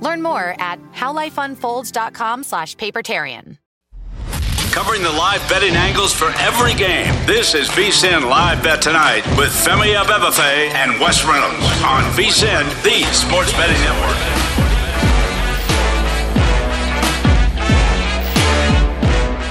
Learn 0.00 0.22
more 0.22 0.54
at 0.58 0.80
howlifeunfolds.com 0.92 2.44
slash 2.44 2.76
papertarian. 2.76 3.58
Covering 4.72 5.02
the 5.02 5.10
live 5.10 5.40
betting 5.48 5.74
angles 5.74 6.12
for 6.12 6.28
every 6.36 6.74
game. 6.74 7.06
This 7.24 7.54
is 7.54 7.66
VSIN 7.70 8.28
Live 8.28 8.62
Bet 8.62 8.82
Tonight 8.82 9.24
with 9.38 9.48
Femi 9.48 9.94
Abebefe 9.96 10.74
and 10.74 11.00
Wes 11.00 11.24
Reynolds 11.24 11.64
on 11.82 12.02
VSIN, 12.12 12.62
the 12.82 13.02
sports 13.14 13.52
betting 13.52 13.80
network. 13.80 14.16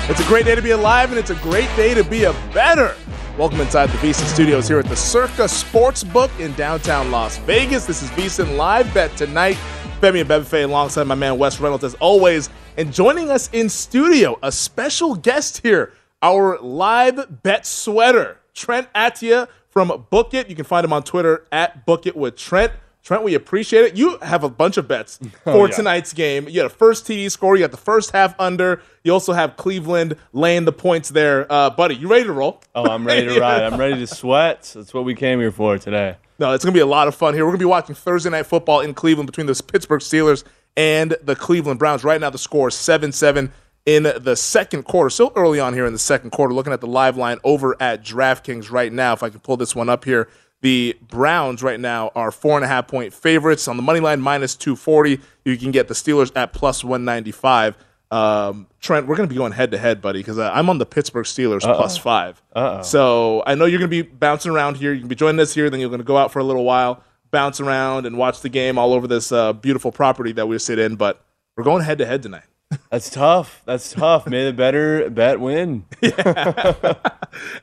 It's 0.08 0.20
a 0.20 0.28
great 0.28 0.46
day 0.46 0.54
to 0.54 0.62
be 0.62 0.70
alive, 0.70 1.10
and 1.10 1.18
it's 1.18 1.32
a 1.32 1.36
great 1.36 1.76
day 1.76 1.96
to 1.96 2.04
be 2.04 2.26
a 2.26 2.34
better. 2.54 2.96
Welcome 3.36 3.62
inside 3.62 3.90
the 3.90 3.98
VSIN 3.98 4.32
studios 4.32 4.68
here 4.68 4.78
at 4.78 4.86
the 4.86 4.96
Circa 4.96 5.46
Sportsbook 5.46 6.40
in 6.40 6.54
downtown 6.54 7.10
Las 7.10 7.38
Vegas. 7.40 7.88
This 7.88 8.04
is 8.04 8.12
VSIN 8.12 8.56
Live 8.58 8.94
Bet 8.94 9.18
Tonight. 9.18 9.58
Femi 10.06 10.24
Abebefe 10.24 10.64
alongside 10.64 11.06
my 11.08 11.16
man 11.16 11.40
Wes 11.40 11.60
Reynolds 11.60 11.84
as 11.84 11.96
always. 11.96 12.52
And 12.78 12.94
joining 12.94 13.32
us 13.32 13.50
in 13.52 13.70
studio, 13.70 14.38
a 14.44 14.52
special 14.52 15.16
guest 15.16 15.62
here, 15.64 15.94
our 16.22 16.60
live 16.60 17.42
bet 17.42 17.66
sweater, 17.66 18.38
Trent 18.54 18.88
Attia 18.94 19.48
from 19.72 20.06
Book 20.12 20.36
It. 20.36 20.48
You 20.48 20.56
can 20.56 20.64
find 20.66 20.86
him 20.86 20.94
on 20.94 21.02
Twitter 21.02 21.48
at 21.52 21.88
Book 21.88 22.06
It 22.06 22.16
with 22.16 22.36
Trent. 22.36 22.72
Trent, 23.02 23.24
we 23.24 23.34
appreciate 23.34 23.84
it. 23.86 23.98
You 23.98 24.20
have 24.20 24.44
a 24.44 24.50
bunch 24.50 24.78
of 24.78 24.88
bets 24.88 25.18
for 25.44 25.50
Oh, 25.54 25.66
yeah. 25.66 25.76
tonight's 25.76 26.14
game. 26.14 26.48
You 26.50 26.60
had 26.62 26.68
a 26.68 26.76
first 26.76 27.08
TD 27.08 27.32
score. 27.32 27.56
You 27.56 27.64
got 27.64 27.72
the 27.72 27.78
first 27.78 28.12
half 28.12 28.40
under. 28.40 28.84
You 29.04 29.12
also 29.12 29.34
have 29.34 29.58
Cleveland 29.58 30.18
laying 30.34 30.66
the 30.66 30.72
points 30.72 31.10
there. 31.10 31.52
Uh, 31.52 31.72
buddy, 31.72 31.96
you 31.96 32.08
ready 32.08 32.26
to 32.26 32.32
roll? 32.32 32.62
Oh, 32.76 32.86
I'm 32.88 33.08
ready 33.08 33.26
to 33.26 33.40
ride. 33.40 33.64
I'm 33.74 33.80
ready 33.80 33.96
to 33.96 34.06
sweat. 34.08 34.72
That's 34.76 34.94
what 34.94 35.04
we 35.04 35.16
came 35.16 35.40
here 35.40 35.52
for 35.52 35.80
today. 35.80 36.18
No, 36.38 36.54
it's 36.54 36.66
going 36.66 36.74
to 36.74 36.78
be 36.78 36.82
a 36.82 36.86
lot 36.86 37.08
of 37.08 37.16
fun 37.16 37.34
here. 37.34 37.46
We're 37.46 37.52
going 37.52 37.60
to 37.60 37.66
be 37.66 37.70
watching 37.70 37.96
Thursday 37.96 38.30
night 38.30 38.46
football 38.46 38.82
in 38.82 38.94
Cleveland 38.94 39.28
between 39.28 39.48
the 39.48 39.64
Pittsburgh 39.64 40.02
Steelers 40.02 40.44
and 40.76 41.16
the 41.24 41.36
Cleveland 41.36 41.80
Browns. 41.80 42.04
Right 42.04 42.20
now, 42.20 42.30
the 42.30 42.38
score 42.38 42.68
is 42.68 42.76
7 42.76 43.12
7 43.12 43.52
in 43.86 44.04
the 44.04 44.36
second 44.36 44.84
quarter. 44.84 45.10
Still 45.10 45.32
early 45.36 45.60
on 45.60 45.74
here 45.74 45.86
in 45.86 45.94
the 45.94 46.00
second 46.00 46.32
quarter. 46.32 46.54
Looking 46.54 46.74
at 46.74 46.82
the 46.82 46.88
live 46.88 47.16
line 47.16 47.38
over 47.44 47.82
at 47.82 48.04
DraftKings 48.04 48.70
right 48.70 48.92
now. 48.92 49.14
If 49.14 49.24
I 49.24 49.30
can 49.30 49.40
pull 49.40 49.56
this 49.56 49.76
one 49.76 49.88
up 49.88 50.04
here, 50.04 50.28
the 50.62 50.98
Browns 51.08 51.64
right 51.64 51.80
now 51.80 52.12
are 52.16 52.32
four 52.32 52.58
and 52.58 52.66
a 52.66 52.68
half 52.68 52.88
point 52.88 53.14
favorites 53.14 53.68
on 53.68 53.78
the 53.78 53.84
money 53.84 54.00
line, 54.00 54.20
minus 54.20 54.56
240. 54.56 55.22
You 55.46 55.58
can 55.58 55.72
get 55.72 55.88
the 55.88 55.94
Steelers 55.94 56.32
at 56.36 56.54
plus 56.54 56.84
195. 56.84 57.78
Um, 58.12 58.68
Trent, 58.80 59.08
we're 59.08 59.16
going 59.16 59.28
to 59.28 59.34
be 59.34 59.38
going 59.38 59.52
head 59.52 59.72
to 59.72 59.78
head, 59.78 60.02
buddy, 60.02 60.20
because 60.20 60.38
I'm 60.40 60.70
on 60.70 60.78
the 60.78 60.86
Pittsburgh 60.86 61.26
Steelers 61.26 61.62
plus 61.62 61.98
five. 61.98 62.42
Uh-oh. 62.56 62.82
So 62.84 63.44
I 63.46 63.56
know 63.56 63.66
you're 63.66 63.80
going 63.80 63.92
to 63.92 64.04
be 64.04 64.08
bouncing 64.08 64.52
around 64.52 64.78
here. 64.78 64.94
You 64.94 65.00
can 65.00 65.08
be 65.08 65.16
joining 65.16 65.40
us 65.40 65.54
here, 65.54 65.70
then 65.70 65.80
you're 65.80 65.90
going 65.90 66.00
to 66.00 66.06
go 66.06 66.18
out 66.18 66.32
for 66.32 66.40
a 66.40 66.44
little 66.44 66.64
while, 66.64 67.04
bounce 67.32 67.60
around, 67.60 68.06
and 68.06 68.18
watch 68.18 68.42
the 68.42 68.50
game 68.50 68.78
all 68.78 68.94
over 68.94 69.08
this 69.08 69.32
uh, 69.32 69.54
beautiful 69.54 69.92
property 69.92 70.32
that 70.34 70.48
we 70.48 70.58
sit 70.60 70.80
in. 70.80 70.96
But 70.96 71.24
we're 71.58 71.64
going 71.64 71.84
head 71.84 71.98
to 71.98 72.06
head 72.06 72.22
tonight. 72.24 72.44
That's 72.90 73.10
tough. 73.10 73.62
That's 73.66 73.92
tough. 73.92 74.28
May 74.28 74.46
the 74.46 74.54
better 74.54 75.10
bet 75.10 75.40
win. 75.40 75.86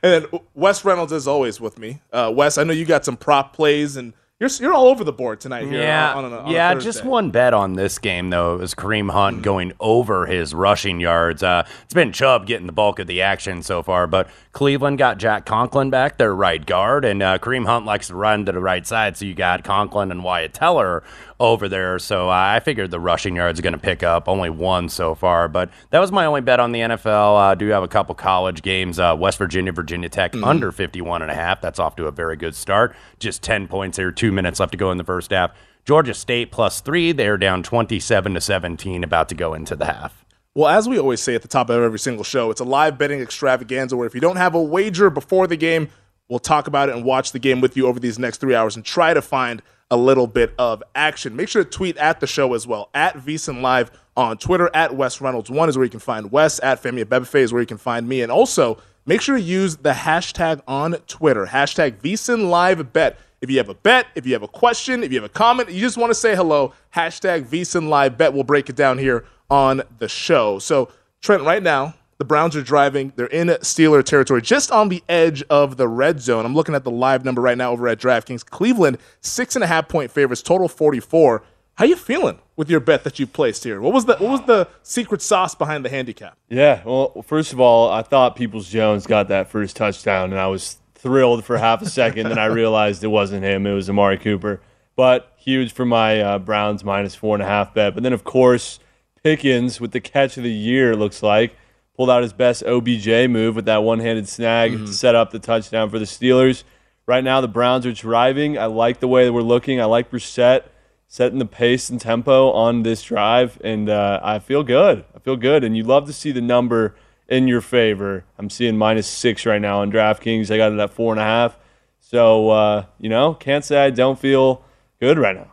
And 0.03 0.23
then 0.31 0.39
Wes 0.53 0.85
Reynolds, 0.85 1.11
is 1.11 1.27
always, 1.27 1.59
with 1.59 1.79
me. 1.79 1.99
Uh, 2.11 2.31
Wes, 2.33 2.57
I 2.57 2.63
know 2.63 2.73
you 2.73 2.85
got 2.85 3.05
some 3.05 3.17
prop 3.17 3.55
plays, 3.55 3.95
and 3.95 4.13
you're 4.43 4.49
you're 4.59 4.73
all 4.73 4.87
over 4.87 5.03
the 5.03 5.13
board 5.13 5.39
tonight. 5.39 5.65
Here 5.65 5.81
Yeah, 5.81 6.13
on, 6.13 6.25
on 6.25 6.33
a, 6.33 6.37
on 6.39 6.51
yeah. 6.51 6.73
Just 6.75 7.05
one 7.05 7.31
bet 7.31 7.53
on 7.53 7.73
this 7.73 7.97
game 7.97 8.29
though. 8.29 8.57
Was 8.57 8.75
Kareem 8.75 9.09
Hunt 9.11 9.41
going 9.41 9.71
over 9.79 10.25
his 10.25 10.53
rushing 10.53 10.99
yards. 10.99 11.41
Uh, 11.41 11.65
it's 11.83 11.93
been 11.93 12.11
Chubb 12.11 12.45
getting 12.45 12.67
the 12.67 12.73
bulk 12.73 12.99
of 12.99 13.07
the 13.07 13.21
action 13.21 13.63
so 13.63 13.81
far, 13.81 14.05
but 14.05 14.29
Cleveland 14.51 14.97
got 14.97 15.17
Jack 15.17 15.45
Conklin 15.45 15.89
back, 15.89 16.17
their 16.17 16.35
right 16.35 16.63
guard, 16.65 17.05
and 17.05 17.23
uh, 17.23 17.37
Kareem 17.37 17.65
Hunt 17.65 17.85
likes 17.85 18.07
to 18.07 18.15
run 18.15 18.45
to 18.45 18.51
the 18.51 18.59
right 18.59 18.85
side. 18.85 19.15
So 19.15 19.25
you 19.25 19.33
got 19.33 19.63
Conklin 19.63 20.11
and 20.11 20.23
Wyatt 20.23 20.53
Teller 20.53 21.03
over 21.39 21.67
there. 21.67 21.99
So 21.99 22.29
I 22.29 22.59
figured 22.59 22.91
the 22.91 22.99
rushing 22.99 23.35
yards 23.35 23.59
are 23.59 23.63
going 23.63 23.73
to 23.73 23.79
pick 23.79 24.03
up. 24.03 24.27
Only 24.27 24.49
one 24.49 24.89
so 24.89 25.15
far, 25.15 25.47
but 25.47 25.69
that 25.89 25.99
was 25.99 26.11
my 26.11 26.25
only 26.25 26.41
bet 26.41 26.59
on 26.59 26.71
the 26.71 26.79
NFL. 26.79 27.37
I 27.37 27.51
uh, 27.51 27.55
do 27.55 27.67
have 27.67 27.83
a 27.83 27.87
couple 27.87 28.15
college 28.15 28.61
games. 28.61 28.99
Uh, 28.99 29.15
West 29.17 29.37
Virginia, 29.37 29.71
Virginia 29.71 30.09
Tech 30.09 30.35
under 30.43 30.71
51 30.71 31.21
and 31.21 31.31
a 31.31 31.35
half. 31.35 31.61
That's 31.61 31.79
off 31.79 31.95
to 31.97 32.07
a 32.07 32.11
very 32.11 32.35
good 32.35 32.55
start. 32.55 32.95
Just 33.19 33.41
10 33.43 33.67
points 33.67 33.97
here. 33.97 34.11
Two 34.11 34.31
minutes 34.31 34.59
left 34.59 34.71
to 34.71 34.77
go 34.77 34.91
in 34.91 34.97
the 34.97 35.03
first 35.03 35.31
half. 35.31 35.51
Georgia 35.85 36.13
State 36.13 36.51
plus 36.51 36.79
three. 36.79 37.11
They're 37.11 37.37
down 37.37 37.63
27 37.63 38.33
to 38.33 38.41
17, 38.41 39.03
about 39.03 39.29
to 39.29 39.35
go 39.35 39.53
into 39.53 39.75
the 39.75 39.85
half. 39.85 40.23
Well, 40.55 40.69
as 40.69 40.87
we 40.87 40.99
always 40.99 41.19
say 41.19 41.33
at 41.33 41.41
the 41.41 41.47
top 41.47 41.69
of 41.69 41.81
every 41.81 41.97
single 41.97 42.23
show, 42.23 42.51
it's 42.51 42.61
a 42.61 42.65
live 42.65 42.97
betting 42.97 43.19
extravaganza 43.19 43.97
where 43.97 44.05
if 44.05 44.13
you 44.13 44.21
don't 44.21 44.35
have 44.35 44.53
a 44.53 44.61
wager 44.61 45.09
before 45.09 45.47
the 45.47 45.57
game, 45.57 45.89
we'll 46.29 46.39
talk 46.39 46.67
about 46.67 46.89
it 46.89 46.95
and 46.95 47.03
watch 47.03 47.31
the 47.31 47.39
game 47.39 47.59
with 47.59 47.75
you 47.75 47.87
over 47.87 47.99
these 47.99 48.19
next 48.19 48.37
three 48.37 48.53
hours 48.53 48.75
and 48.75 48.85
try 48.85 49.13
to 49.13 49.21
find 49.21 49.61
a 49.93 49.97
little 49.97 50.25
bit 50.25 50.55
of 50.57 50.81
action. 50.95 51.35
Make 51.35 51.49
sure 51.49 51.63
to 51.63 51.69
tweet 51.69 51.97
at 51.97 52.19
the 52.19 52.25
show 52.25 52.55
as 52.55 52.65
well, 52.65 52.89
at 52.95 53.15
VSIN 53.15 53.61
Live 53.61 53.91
on 54.17 54.39
Twitter, 54.39 54.67
at 54.73 54.95
Wes 54.95 55.21
Reynolds. 55.21 55.51
One 55.51 55.69
is 55.69 55.77
where 55.77 55.83
you 55.83 55.91
can 55.91 55.99
find 55.99 56.31
Wes, 56.31 56.59
at 56.61 56.81
Femi 56.81 57.05
Abebefe 57.05 57.35
is 57.35 57.53
where 57.53 57.61
you 57.61 57.67
can 57.67 57.77
find 57.77 58.09
me. 58.09 58.23
And 58.23 58.31
also, 58.31 58.79
make 59.05 59.21
sure 59.21 59.37
to 59.37 59.41
use 59.41 59.75
the 59.77 59.91
hashtag 59.91 60.61
on 60.67 60.93
Twitter, 61.05 61.45
hashtag 61.45 62.01
VSIN 62.01 62.49
Live 62.49 62.91
Bet. 62.91 63.19
If 63.39 63.51
you 63.51 63.57
have 63.57 63.69
a 63.69 63.75
bet, 63.75 64.07
if 64.15 64.25
you 64.25 64.33
have 64.33 64.41
a 64.41 64.47
question, 64.47 65.03
if 65.03 65.11
you 65.11 65.21
have 65.21 65.29
a 65.29 65.33
comment, 65.33 65.69
you 65.69 65.79
just 65.79 65.97
want 65.97 66.09
to 66.09 66.15
say 66.15 66.35
hello, 66.35 66.73
hashtag 66.95 67.45
VSIN 67.45 67.87
Live 67.87 68.17
Bet. 68.17 68.33
We'll 68.33 68.43
break 68.43 68.69
it 68.69 68.75
down 68.75 68.97
here 68.97 69.25
on 69.47 69.83
the 69.99 70.07
show. 70.07 70.57
So, 70.57 70.89
Trent, 71.21 71.43
right 71.43 71.61
now, 71.61 71.93
the 72.23 72.27
Browns 72.27 72.55
are 72.55 72.63
driving. 72.63 73.11
They're 73.17 73.25
in 73.25 73.47
Steeler 73.47 74.01
territory, 74.01 74.41
just 74.41 74.71
on 74.71 74.87
the 74.87 75.03
edge 75.09 75.43
of 75.49 75.75
the 75.75 75.89
red 75.89 76.21
zone. 76.21 76.45
I'm 76.45 76.55
looking 76.55 76.73
at 76.73 76.85
the 76.85 76.91
live 76.91 77.25
number 77.25 77.41
right 77.41 77.57
now 77.57 77.71
over 77.71 77.85
at 77.89 77.99
DraftKings. 77.99 78.45
Cleveland, 78.45 78.97
six 79.19 79.55
and 79.55 79.63
a 79.63 79.67
half 79.67 79.89
point 79.89 80.09
favorites, 80.09 80.41
total 80.41 80.69
44. 80.69 81.43
how 81.75 81.83
you 81.83 81.97
feeling 81.97 82.39
with 82.55 82.69
your 82.69 82.79
bet 82.79 83.03
that 83.03 83.19
you 83.19 83.27
placed 83.27 83.65
here? 83.65 83.81
What 83.81 83.91
was 83.93 84.05
the 84.05 84.15
what 84.15 84.29
was 84.31 84.41
the 84.43 84.69
secret 84.83 85.21
sauce 85.21 85.53
behind 85.53 85.83
the 85.83 85.89
handicap? 85.89 86.37
Yeah, 86.47 86.81
well, 86.85 87.21
first 87.23 87.51
of 87.51 87.59
all, 87.59 87.89
I 87.89 88.03
thought 88.03 88.37
Peoples 88.37 88.69
Jones 88.69 89.05
got 89.05 89.27
that 89.27 89.49
first 89.49 89.75
touchdown, 89.75 90.31
and 90.31 90.39
I 90.39 90.47
was 90.47 90.77
thrilled 90.95 91.43
for 91.43 91.57
half 91.57 91.81
a 91.81 91.89
second. 91.89 92.29
then 92.29 92.39
I 92.39 92.45
realized 92.61 93.03
it 93.03 93.07
wasn't 93.07 93.43
him; 93.43 93.67
it 93.67 93.73
was 93.73 93.89
Amari 93.89 94.17
Cooper. 94.17 94.61
But 94.95 95.33
huge 95.35 95.73
for 95.73 95.85
my 95.85 96.21
uh, 96.21 96.39
Browns 96.39 96.85
minus 96.85 97.15
four 97.15 97.35
and 97.35 97.43
a 97.43 97.47
half 97.47 97.73
bet. 97.73 97.95
But 97.95 98.03
then, 98.03 98.13
of 98.13 98.23
course, 98.23 98.79
Pickens 99.23 99.81
with 99.81 99.91
the 99.91 99.99
catch 99.99 100.37
of 100.37 100.43
the 100.43 100.51
year. 100.51 100.95
Looks 100.95 101.21
like 101.23 101.55
pulled 101.95 102.09
out 102.09 102.23
his 102.23 102.33
best 102.33 102.63
OBJ 102.63 103.29
move 103.29 103.55
with 103.55 103.65
that 103.65 103.83
one-handed 103.83 104.27
snag 104.27 104.71
Mm-hmm. 104.73 104.85
to 104.85 104.93
set 104.93 105.15
up 105.15 105.31
the 105.31 105.39
touchdown 105.39 105.89
for 105.89 105.99
the 105.99 106.05
Steelers. 106.05 106.63
Right 107.05 107.23
now, 107.23 107.41
the 107.41 107.47
Browns 107.47 107.85
are 107.85 107.91
driving. 107.91 108.57
I 108.57 108.65
like 108.65 108.99
the 108.99 109.07
way 109.07 109.25
that 109.25 109.33
we're 109.33 109.41
looking. 109.41 109.79
I 109.81 109.85
like 109.85 110.09
Brissett 110.09 110.63
setting 111.07 111.37
the 111.37 111.45
pace 111.45 111.89
and 111.89 111.99
tempo 112.01 112.51
on 112.51 112.83
this 112.83 113.03
drive, 113.03 113.59
and 113.63 113.89
uh, 113.89 114.19
I 114.23 114.39
feel 114.39 114.63
good. 114.63 115.05
I 115.15 115.19
feel 115.19 115.35
good, 115.35 115.63
and 115.63 115.77
you 115.77 115.83
love 115.83 116.07
to 116.07 116.13
see 116.13 116.31
the 116.31 116.41
number 116.41 116.95
in 117.27 117.47
your 117.47 117.61
favor. 117.61 118.25
I'm 118.39 118.49
seeing 118.49 118.77
minus 118.77 119.05
six 119.07 119.45
right 119.45 119.61
now 119.61 119.81
on 119.81 119.91
DraftKings. 119.91 120.49
I 120.49 120.57
got 120.57 120.71
it 120.71 120.79
at 120.79 120.91
four 120.91 121.13
and 121.13 121.19
a 121.21 121.23
half. 121.25 121.57
So 121.99 122.49
uh, 122.49 122.85
you 122.99 123.09
know, 123.09 123.33
can't 123.35 123.63
say 123.63 123.83
I 123.85 123.89
don't 123.91 124.17
feel 124.19 124.63
good 124.99 125.17
right 125.19 125.35
now. 125.35 125.52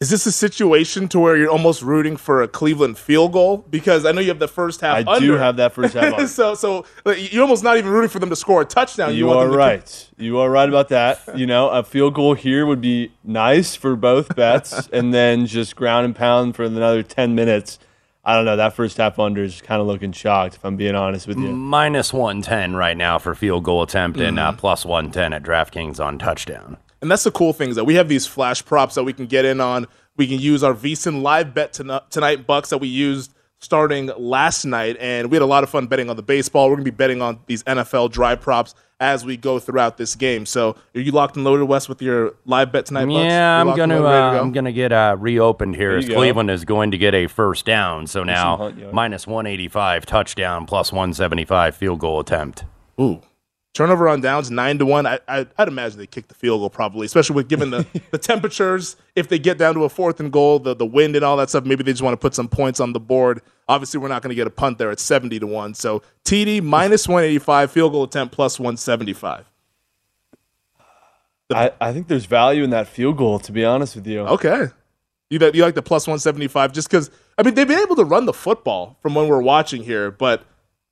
Is 0.00 0.10
this 0.10 0.26
a 0.26 0.32
situation 0.32 1.08
to 1.08 1.20
where 1.20 1.36
you're 1.36 1.50
almost 1.50 1.80
rooting 1.80 2.16
for 2.16 2.42
a 2.42 2.48
Cleveland 2.48 2.98
field 2.98 3.32
goal? 3.32 3.58
Because 3.70 4.04
I 4.04 4.12
know 4.12 4.20
you 4.20 4.28
have 4.28 4.40
the 4.40 4.48
first 4.48 4.80
half. 4.80 4.96
I 5.06 5.12
under. 5.14 5.26
do 5.26 5.32
have 5.34 5.56
that 5.56 5.72
first 5.72 5.94
half. 5.94 6.12
on. 6.18 6.28
so 6.28 6.54
so 6.54 6.84
you're 7.16 7.42
almost 7.42 7.62
not 7.62 7.78
even 7.78 7.90
rooting 7.90 8.10
for 8.10 8.18
them 8.18 8.28
to 8.28 8.36
score 8.36 8.60
a 8.62 8.64
touchdown. 8.64 9.14
You 9.14 9.26
want 9.26 9.38
are 9.38 9.42
them 9.44 9.52
to 9.52 9.56
right. 9.58 10.10
You 10.18 10.38
are 10.38 10.50
right 10.50 10.68
about 10.68 10.88
that. 10.88 11.20
You 11.36 11.46
know, 11.46 11.70
a 11.70 11.82
field 11.84 12.14
goal 12.14 12.34
here 12.34 12.66
would 12.66 12.80
be 12.80 13.12
nice 13.22 13.76
for 13.76 13.94
both 13.94 14.34
bets, 14.34 14.88
and 14.92 15.14
then 15.14 15.46
just 15.46 15.76
ground 15.76 16.04
and 16.06 16.14
pound 16.16 16.56
for 16.56 16.64
another 16.64 17.02
ten 17.04 17.34
minutes. 17.36 17.78
I 18.26 18.34
don't 18.34 18.46
know. 18.46 18.56
That 18.56 18.74
first 18.74 18.96
half 18.96 19.18
under 19.18 19.42
is 19.44 19.60
kind 19.62 19.80
of 19.80 19.86
looking 19.86 20.10
shocked, 20.12 20.56
if 20.56 20.64
I'm 20.64 20.76
being 20.76 20.94
honest 20.96 21.26
with 21.28 21.38
you. 21.38 21.48
Minus 21.52 22.10
110 22.10 22.74
right 22.74 22.96
now 22.96 23.18
for 23.18 23.34
field 23.34 23.64
goal 23.64 23.82
attempt 23.82 24.18
and 24.18 24.38
Mm-hmm. 24.38 24.48
uh, 24.48 24.52
plus 24.58 24.84
110 24.86 25.34
at 25.34 25.42
DraftKings 25.42 26.02
on 26.02 26.18
touchdown. 26.18 26.78
And 27.04 27.10
that's 27.10 27.24
the 27.24 27.30
cool 27.30 27.52
thing 27.52 27.68
is 27.68 27.76
that 27.76 27.84
we 27.84 27.96
have 27.96 28.08
these 28.08 28.26
flash 28.26 28.64
props 28.64 28.94
that 28.94 29.04
we 29.04 29.12
can 29.12 29.26
get 29.26 29.44
in 29.44 29.60
on. 29.60 29.86
We 30.16 30.26
can 30.26 30.38
use 30.38 30.64
our 30.64 30.72
VSIN 30.72 31.20
live 31.20 31.52
bet 31.52 31.74
tonight, 31.74 32.10
tonight 32.10 32.46
bucks 32.46 32.70
that 32.70 32.78
we 32.78 32.88
used 32.88 33.34
starting 33.58 34.06
last 34.16 34.64
night, 34.64 34.96
and 34.98 35.30
we 35.30 35.34
had 35.34 35.42
a 35.42 35.46
lot 35.46 35.62
of 35.62 35.68
fun 35.68 35.86
betting 35.86 36.08
on 36.08 36.16
the 36.16 36.22
baseball. 36.22 36.70
We're 36.70 36.76
gonna 36.76 36.84
be 36.84 36.90
betting 36.90 37.20
on 37.20 37.40
these 37.44 37.62
NFL 37.64 38.10
drive 38.10 38.40
props 38.40 38.74
as 39.00 39.22
we 39.22 39.36
go 39.36 39.58
throughout 39.58 39.98
this 39.98 40.14
game. 40.14 40.46
So, 40.46 40.76
are 40.94 41.00
you 41.00 41.12
locked 41.12 41.36
and 41.36 41.44
loaded, 41.44 41.66
Wes, 41.66 41.90
with 41.90 42.00
your 42.00 42.36
live 42.46 42.72
bet 42.72 42.86
tonight? 42.86 43.04
Bucks? 43.04 43.16
Yeah, 43.16 43.62
You 43.62 43.70
I'm 43.70 43.76
gonna 43.76 44.00
loaded, 44.00 44.08
to 44.08 44.16
uh, 44.16 44.32
go? 44.32 44.40
I'm 44.40 44.52
gonna 44.52 44.72
get 44.72 44.90
uh, 44.90 45.16
reopened 45.18 45.76
here 45.76 45.90
There 45.90 45.98
as 45.98 46.04
you 46.04 46.10
go. 46.14 46.16
Cleveland 46.16 46.50
is 46.50 46.64
going 46.64 46.90
to 46.92 46.96
get 46.96 47.14
a 47.14 47.26
first 47.26 47.66
down. 47.66 48.06
So 48.06 48.24
now 48.24 48.56
Hunt 48.56 48.78
yard. 48.78 48.94
minus 48.94 49.26
185 49.26 50.06
touchdown 50.06 50.64
plus 50.64 50.90
175 50.90 51.76
field 51.76 51.98
goal 52.00 52.18
attempt. 52.18 52.64
Ooh. 52.98 53.20
Turnover 53.74 54.08
on 54.08 54.20
downs 54.20 54.52
nine 54.52 54.78
to 54.78 54.86
one. 54.86 55.04
I, 55.04 55.18
I 55.26 55.46
I'd 55.58 55.66
imagine 55.66 55.98
they 55.98 56.06
kick 56.06 56.28
the 56.28 56.34
field 56.34 56.60
goal 56.60 56.70
probably, 56.70 57.06
especially 57.06 57.34
with 57.34 57.48
given 57.48 57.70
the, 57.70 57.84
the 58.12 58.18
temperatures. 58.18 58.94
If 59.16 59.28
they 59.28 59.38
get 59.40 59.58
down 59.58 59.74
to 59.74 59.82
a 59.82 59.88
fourth 59.88 60.20
and 60.20 60.32
goal, 60.32 60.60
the 60.60 60.76
the 60.76 60.86
wind 60.86 61.16
and 61.16 61.24
all 61.24 61.36
that 61.38 61.50
stuff, 61.50 61.64
maybe 61.64 61.82
they 61.82 61.90
just 61.90 62.02
want 62.02 62.14
to 62.14 62.16
put 62.18 62.36
some 62.36 62.46
points 62.46 62.78
on 62.78 62.92
the 62.92 63.00
board. 63.00 63.42
Obviously, 63.68 63.98
we're 63.98 64.08
not 64.08 64.22
going 64.22 64.28
to 64.28 64.36
get 64.36 64.46
a 64.46 64.50
punt 64.50 64.78
there 64.78 64.92
at 64.92 65.00
seventy 65.00 65.40
to 65.40 65.46
one. 65.48 65.74
So 65.74 66.02
TD 66.24 66.62
minus 66.62 67.08
one 67.08 67.24
eighty 67.24 67.40
five, 67.40 67.72
field 67.72 67.90
goal 67.90 68.04
attempt 68.04 68.32
plus 68.32 68.60
one 68.60 68.76
seventy 68.76 69.12
five. 69.12 69.50
I, 71.52 71.72
I 71.80 71.92
think 71.92 72.06
there's 72.06 72.26
value 72.26 72.62
in 72.62 72.70
that 72.70 72.86
field 72.86 73.16
goal, 73.16 73.40
to 73.40 73.52
be 73.52 73.64
honest 73.64 73.96
with 73.96 74.06
you. 74.06 74.20
Okay, 74.20 74.68
you 75.30 75.40
that 75.40 75.56
you 75.56 75.64
like 75.64 75.74
the 75.74 75.82
plus 75.82 76.06
one 76.06 76.20
seventy 76.20 76.46
five 76.46 76.72
just 76.72 76.88
because 76.88 77.10
I 77.36 77.42
mean 77.42 77.54
they've 77.54 77.66
been 77.66 77.80
able 77.80 77.96
to 77.96 78.04
run 78.04 78.26
the 78.26 78.32
football 78.32 78.98
from 79.02 79.16
when 79.16 79.26
we're 79.26 79.42
watching 79.42 79.82
here, 79.82 80.12
but. 80.12 80.44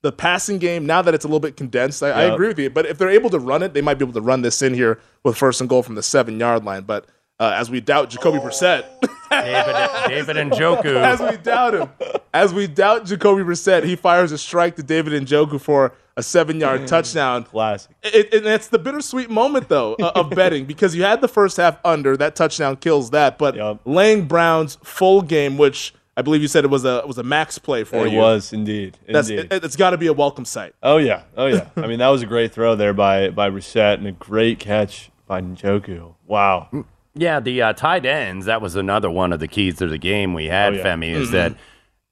The 0.03 0.11
passing 0.11 0.59
game 0.59 0.85
now 0.85 1.01
that 1.01 1.13
it's 1.13 1.25
a 1.25 1.27
little 1.27 1.39
bit 1.39 1.57
condensed, 1.57 2.03
I, 2.03 2.09
I 2.09 2.23
agree 2.23 2.49
with 2.49 2.59
you. 2.59 2.69
But 2.69 2.85
if 2.85 2.97
they're 2.97 3.09
able 3.09 3.29
to 3.31 3.39
run 3.39 3.63
it, 3.63 3.73
they 3.73 3.81
might 3.81 3.95
be 3.95 4.03
able 4.03 4.13
to 4.13 4.21
run 4.21 4.41
this 4.41 4.61
in 4.61 4.73
here 4.73 4.99
with 5.23 5.37
first 5.37 5.61
and 5.61 5.69
goal 5.69 5.81
from 5.81 5.95
the 5.95 6.03
seven 6.03 6.39
yard 6.39 6.65
line. 6.65 6.83
But 6.83 7.07
uh, 7.39 7.53
as 7.55 7.71
we 7.71 7.81
doubt 7.81 8.09
Jacoby 8.09 8.37
Brissett, 8.39 8.85
David, 9.29 10.09
David 10.09 10.35
Njoku. 10.51 10.95
as 10.95 11.19
we 11.19 11.37
doubt 11.37 11.73
him, 11.73 11.89
as 12.33 12.53
we 12.53 12.67
doubt 12.67 13.05
Jacoby 13.05 13.43
Brissett, 13.43 13.83
he 13.83 13.95
fires 13.95 14.31
a 14.31 14.37
strike 14.37 14.75
to 14.75 14.83
David 14.83 15.13
and 15.13 15.27
Njoku 15.27 15.59
for 15.59 15.93
a 16.15 16.23
seven 16.23 16.59
yard 16.59 16.87
touchdown. 16.87 17.43
Classic. 17.43 17.91
It, 18.03 18.33
and 18.33 18.45
it's 18.45 18.67
the 18.67 18.79
bittersweet 18.79 19.29
moment 19.29 19.67
though 19.69 19.95
uh, 19.95 20.11
of 20.15 20.29
betting 20.35 20.65
because 20.65 20.95
you 20.95 21.03
had 21.03 21.21
the 21.21 21.27
first 21.27 21.57
half 21.57 21.77
under 21.83 22.15
that 22.17 22.35
touchdown 22.35 22.75
kills 22.77 23.09
that, 23.11 23.37
but 23.37 23.55
Yup. 23.55 23.81
laying 23.85 24.27
Brown's 24.27 24.75
full 24.83 25.21
game, 25.21 25.57
which 25.57 25.93
I 26.15 26.21
believe 26.21 26.41
you 26.43 26.47
said 26.47 26.63
it 26.63 26.69
was 26.69 26.85
a 26.85 27.03
was 27.07 27.17
a 27.17 27.23
max 27.23 27.57
play 27.57 27.83
for 27.83 28.05
It 28.05 28.11
you. 28.13 28.19
was 28.19 28.53
indeed. 28.53 28.97
That's 29.07 29.29
indeed. 29.29 29.51
it, 29.51 29.63
it's 29.63 29.75
got 29.75 29.91
to 29.91 29.97
be 29.97 30.07
a 30.07 30.13
welcome 30.13 30.45
sight. 30.45 30.75
Oh 30.83 30.97
yeah, 30.97 31.23
oh 31.35 31.47
yeah. 31.47 31.69
I 31.75 31.87
mean, 31.87 31.99
that 31.99 32.09
was 32.09 32.21
a 32.21 32.25
great 32.27 32.51
throw 32.51 32.75
there 32.75 32.93
by 32.93 33.29
Brissett 33.29 33.95
and 33.95 34.07
a 34.07 34.11
great 34.11 34.59
catch 34.59 35.09
by 35.27 35.41
Njoku. 35.41 36.13
Wow. 36.27 36.69
Yeah, 37.15 37.39
the 37.39 37.61
uh, 37.61 37.73
tight 37.73 38.05
ends. 38.05 38.45
That 38.47 38.61
was 38.61 38.75
another 38.75 39.09
one 39.09 39.33
of 39.33 39.39
the 39.39 39.47
keys 39.47 39.77
to 39.77 39.87
the 39.87 39.97
game 39.99 40.33
we 40.33 40.45
had, 40.47 40.73
Oh, 40.73 40.77
yeah. 40.77 40.83
Femi. 40.83 41.11
Is 41.13 41.29
that 41.31 41.55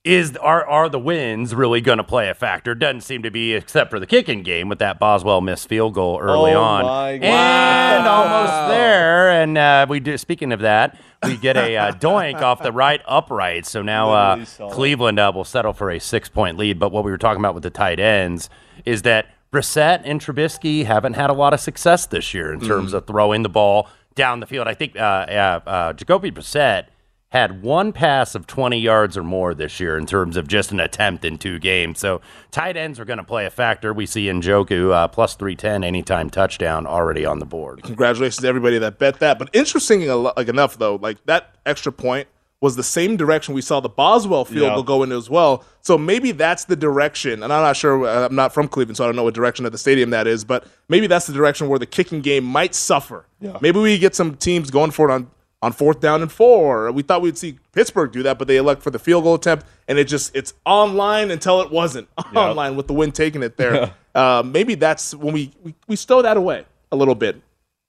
is 0.04 0.36
are 0.38 0.66
are 0.68 0.90
the 0.90 0.98
wins 1.00 1.54
really 1.54 1.80
going 1.80 2.00
to 2.00 2.04
play 2.04 2.28
a 2.30 2.34
factor? 2.34 2.74
Doesn't 2.74 3.02
seem 3.02 3.22
to 3.24 3.30
be, 3.32 3.54
except 3.54 3.92
for 3.92 4.00
the 4.00 4.08
kicking 4.08 4.42
game 4.42 4.68
with 4.68 4.80
that 4.80 5.00
Boswell 5.00 5.42
missed 5.42 5.68
field 5.68 5.94
goal 5.94 6.20
early 6.20 6.54
Oh, 6.54 6.62
on, 6.62 6.86
and 7.24 8.08
almost 8.08 8.70
there. 8.70 9.30
And 9.32 9.58
uh, 9.58 9.86
we 9.88 10.00
do. 10.00 10.18
Speaking 10.18 10.52
of 10.52 10.62
that, 10.62 11.00
we 11.24 11.38
get 11.38 11.56
a 11.56 11.78
uh, 11.78 11.92
doink 11.94 12.42
off 12.42 12.64
the 12.64 12.72
right 12.72 13.02
upright. 13.08 13.66
So 13.66 13.82
now 13.84 14.12
uh, 14.12 14.30
Literally 14.30 14.46
saw 14.46 14.68
it. 14.70 14.74
Cleveland 14.74 15.20
uh, 15.20 15.32
will 15.36 15.44
settle 15.44 15.74
for 15.74 15.92
a 15.92 16.00
six 16.00 16.30
point 16.30 16.58
lead. 16.58 16.80
But 16.80 16.92
what 16.92 17.04
we 17.04 17.12
were 17.12 17.18
talking 17.20 17.40
about 17.42 17.54
with 17.54 17.64
the 17.64 17.70
tight 17.70 18.00
ends 18.00 18.50
is 18.86 19.04
that 19.04 19.28
Brissett 19.52 20.02
and 20.04 20.20
Trubisky 20.22 20.86
haven't 20.86 21.14
had 21.14 21.30
a 21.30 21.34
lot 21.34 21.54
of 21.54 21.60
success 21.60 22.06
this 22.08 22.34
year 22.34 22.52
in 22.54 22.60
terms 22.62 22.94
of 22.94 23.06
throwing 23.06 23.44
the 23.44 23.50
ball 23.50 23.88
down 24.16 24.40
the 24.40 24.46
field. 24.48 24.68
I 24.68 24.74
think 24.74 24.96
uh, 24.96 25.00
uh, 25.00 25.60
uh, 25.68 25.94
Jacoby 25.94 26.32
Brissett 26.32 26.86
had 27.32 27.62
one 27.64 27.94
pass 27.94 28.36
of 28.36 28.46
20 28.46 28.78
yards 28.78 29.16
or 29.18 29.24
more 29.24 29.54
this 29.54 29.80
year 29.80 29.98
in 29.98 30.06
terms 30.06 30.36
of 30.36 30.48
just 30.48 30.72
an 30.74 30.80
attempt 30.82 31.24
in 31.24 31.38
two 31.38 31.60
games. 31.60 31.98
So 32.00 32.20
tight 32.52 32.76
ends 32.76 33.00
are 33.00 33.06
going 33.06 33.20
to 33.20 33.24
play 33.24 33.46
a 33.46 33.50
factor. 33.50 33.94
We 33.94 34.06
see 34.06 34.26
Njoku 34.26 34.92
uh, 34.92 35.08
plus 35.08 35.36
310 35.36 35.84
anytime 35.86 36.30
touchdown 36.30 36.86
already 36.86 37.26
on 37.26 37.40
the 37.40 37.46
board. 37.46 37.84
Congratulations 37.84 38.38
to 38.42 38.48
everybody 38.48 38.78
that 38.80 39.00
bet 39.00 39.20
that. 39.20 39.40
But 39.40 39.50
interesting 39.54 40.06
like 40.08 40.50
enough 40.50 40.78
though, 40.78 40.96
like 40.96 41.26
that 41.26 41.56
extra 41.66 41.92
point 41.94 42.28
was 42.60 42.76
the 42.76 42.84
same 42.84 43.16
direction 43.18 43.56
we 43.56 43.62
saw 43.62 43.80
the 43.80 43.90
Boswell 43.90 44.46
field 44.46 44.78
Yeah. 44.78 44.84
go 44.86 45.02
in 45.02 45.12
as 45.14 45.30
well. 45.30 45.64
So 45.82 45.98
maybe 45.98 46.32
that's 46.34 46.66
the 46.66 46.76
direction. 46.76 47.42
And 47.44 47.52
I'm 47.54 47.64
not 47.64 47.76
sure. 47.78 48.06
uh, 48.06 48.26
I'm 48.28 48.36
not 48.36 48.54
from 48.54 48.68
Cleveland, 48.68 48.98
so 48.98 49.06
I 49.06 49.08
don't 49.08 49.16
know 49.16 49.24
what 49.24 49.34
direction 49.34 49.66
of 49.66 49.72
the 49.72 49.78
stadium 49.80 50.10
that 50.12 50.28
is. 50.28 50.44
But 50.44 50.68
maybe 50.90 51.08
that's 51.08 51.26
the 51.28 51.34
direction 51.34 51.70
where 51.70 51.80
the 51.80 51.88
kicking 51.88 52.20
game 52.22 52.44
might 52.44 52.76
suffer. 52.76 53.26
Yeah. 53.40 53.58
Maybe 53.62 53.80
we 53.80 53.98
get 53.98 54.14
some 54.16 54.36
teams 54.36 54.70
going 54.70 54.92
for 54.92 55.10
it 55.10 55.14
on 55.14 55.32
on 55.62 55.72
fourth 55.72 56.00
down 56.00 56.22
and 56.22 56.32
four. 56.32 56.92
We 56.92 57.04
thought 57.04 57.22
we'd 57.22 57.38
see 57.38 57.60
Pittsburgh 57.72 58.12
do 58.12 58.24
that, 58.24 58.40
but 58.40 58.48
they 58.48 58.58
elect 58.58 58.82
for 58.82 58.90
the 58.90 59.00
field 59.00 59.24
goal 59.24 59.36
attempt, 59.36 59.66
and 59.88 60.00
it 60.00 60.06
just 60.06 60.36
it's 60.36 60.54
online 60.66 61.32
until 61.32 61.62
it 61.62 61.72
wasn't 61.72 62.08
online 62.36 62.76
with 62.76 62.88
the 62.88 62.94
wind 62.94 63.14
taking 63.14 63.44
it 63.44 63.58
there. 63.58 63.94
uh, 64.16 64.44
maybe 64.46 64.76
that's 64.76 65.14
when 65.14 65.34
we, 65.34 65.52
we 65.64 65.76
we 65.88 65.96
stow 65.96 66.22
that 66.22 66.38
away 66.38 66.66
a 66.92 66.96
little 66.96 67.16
bit 67.16 67.42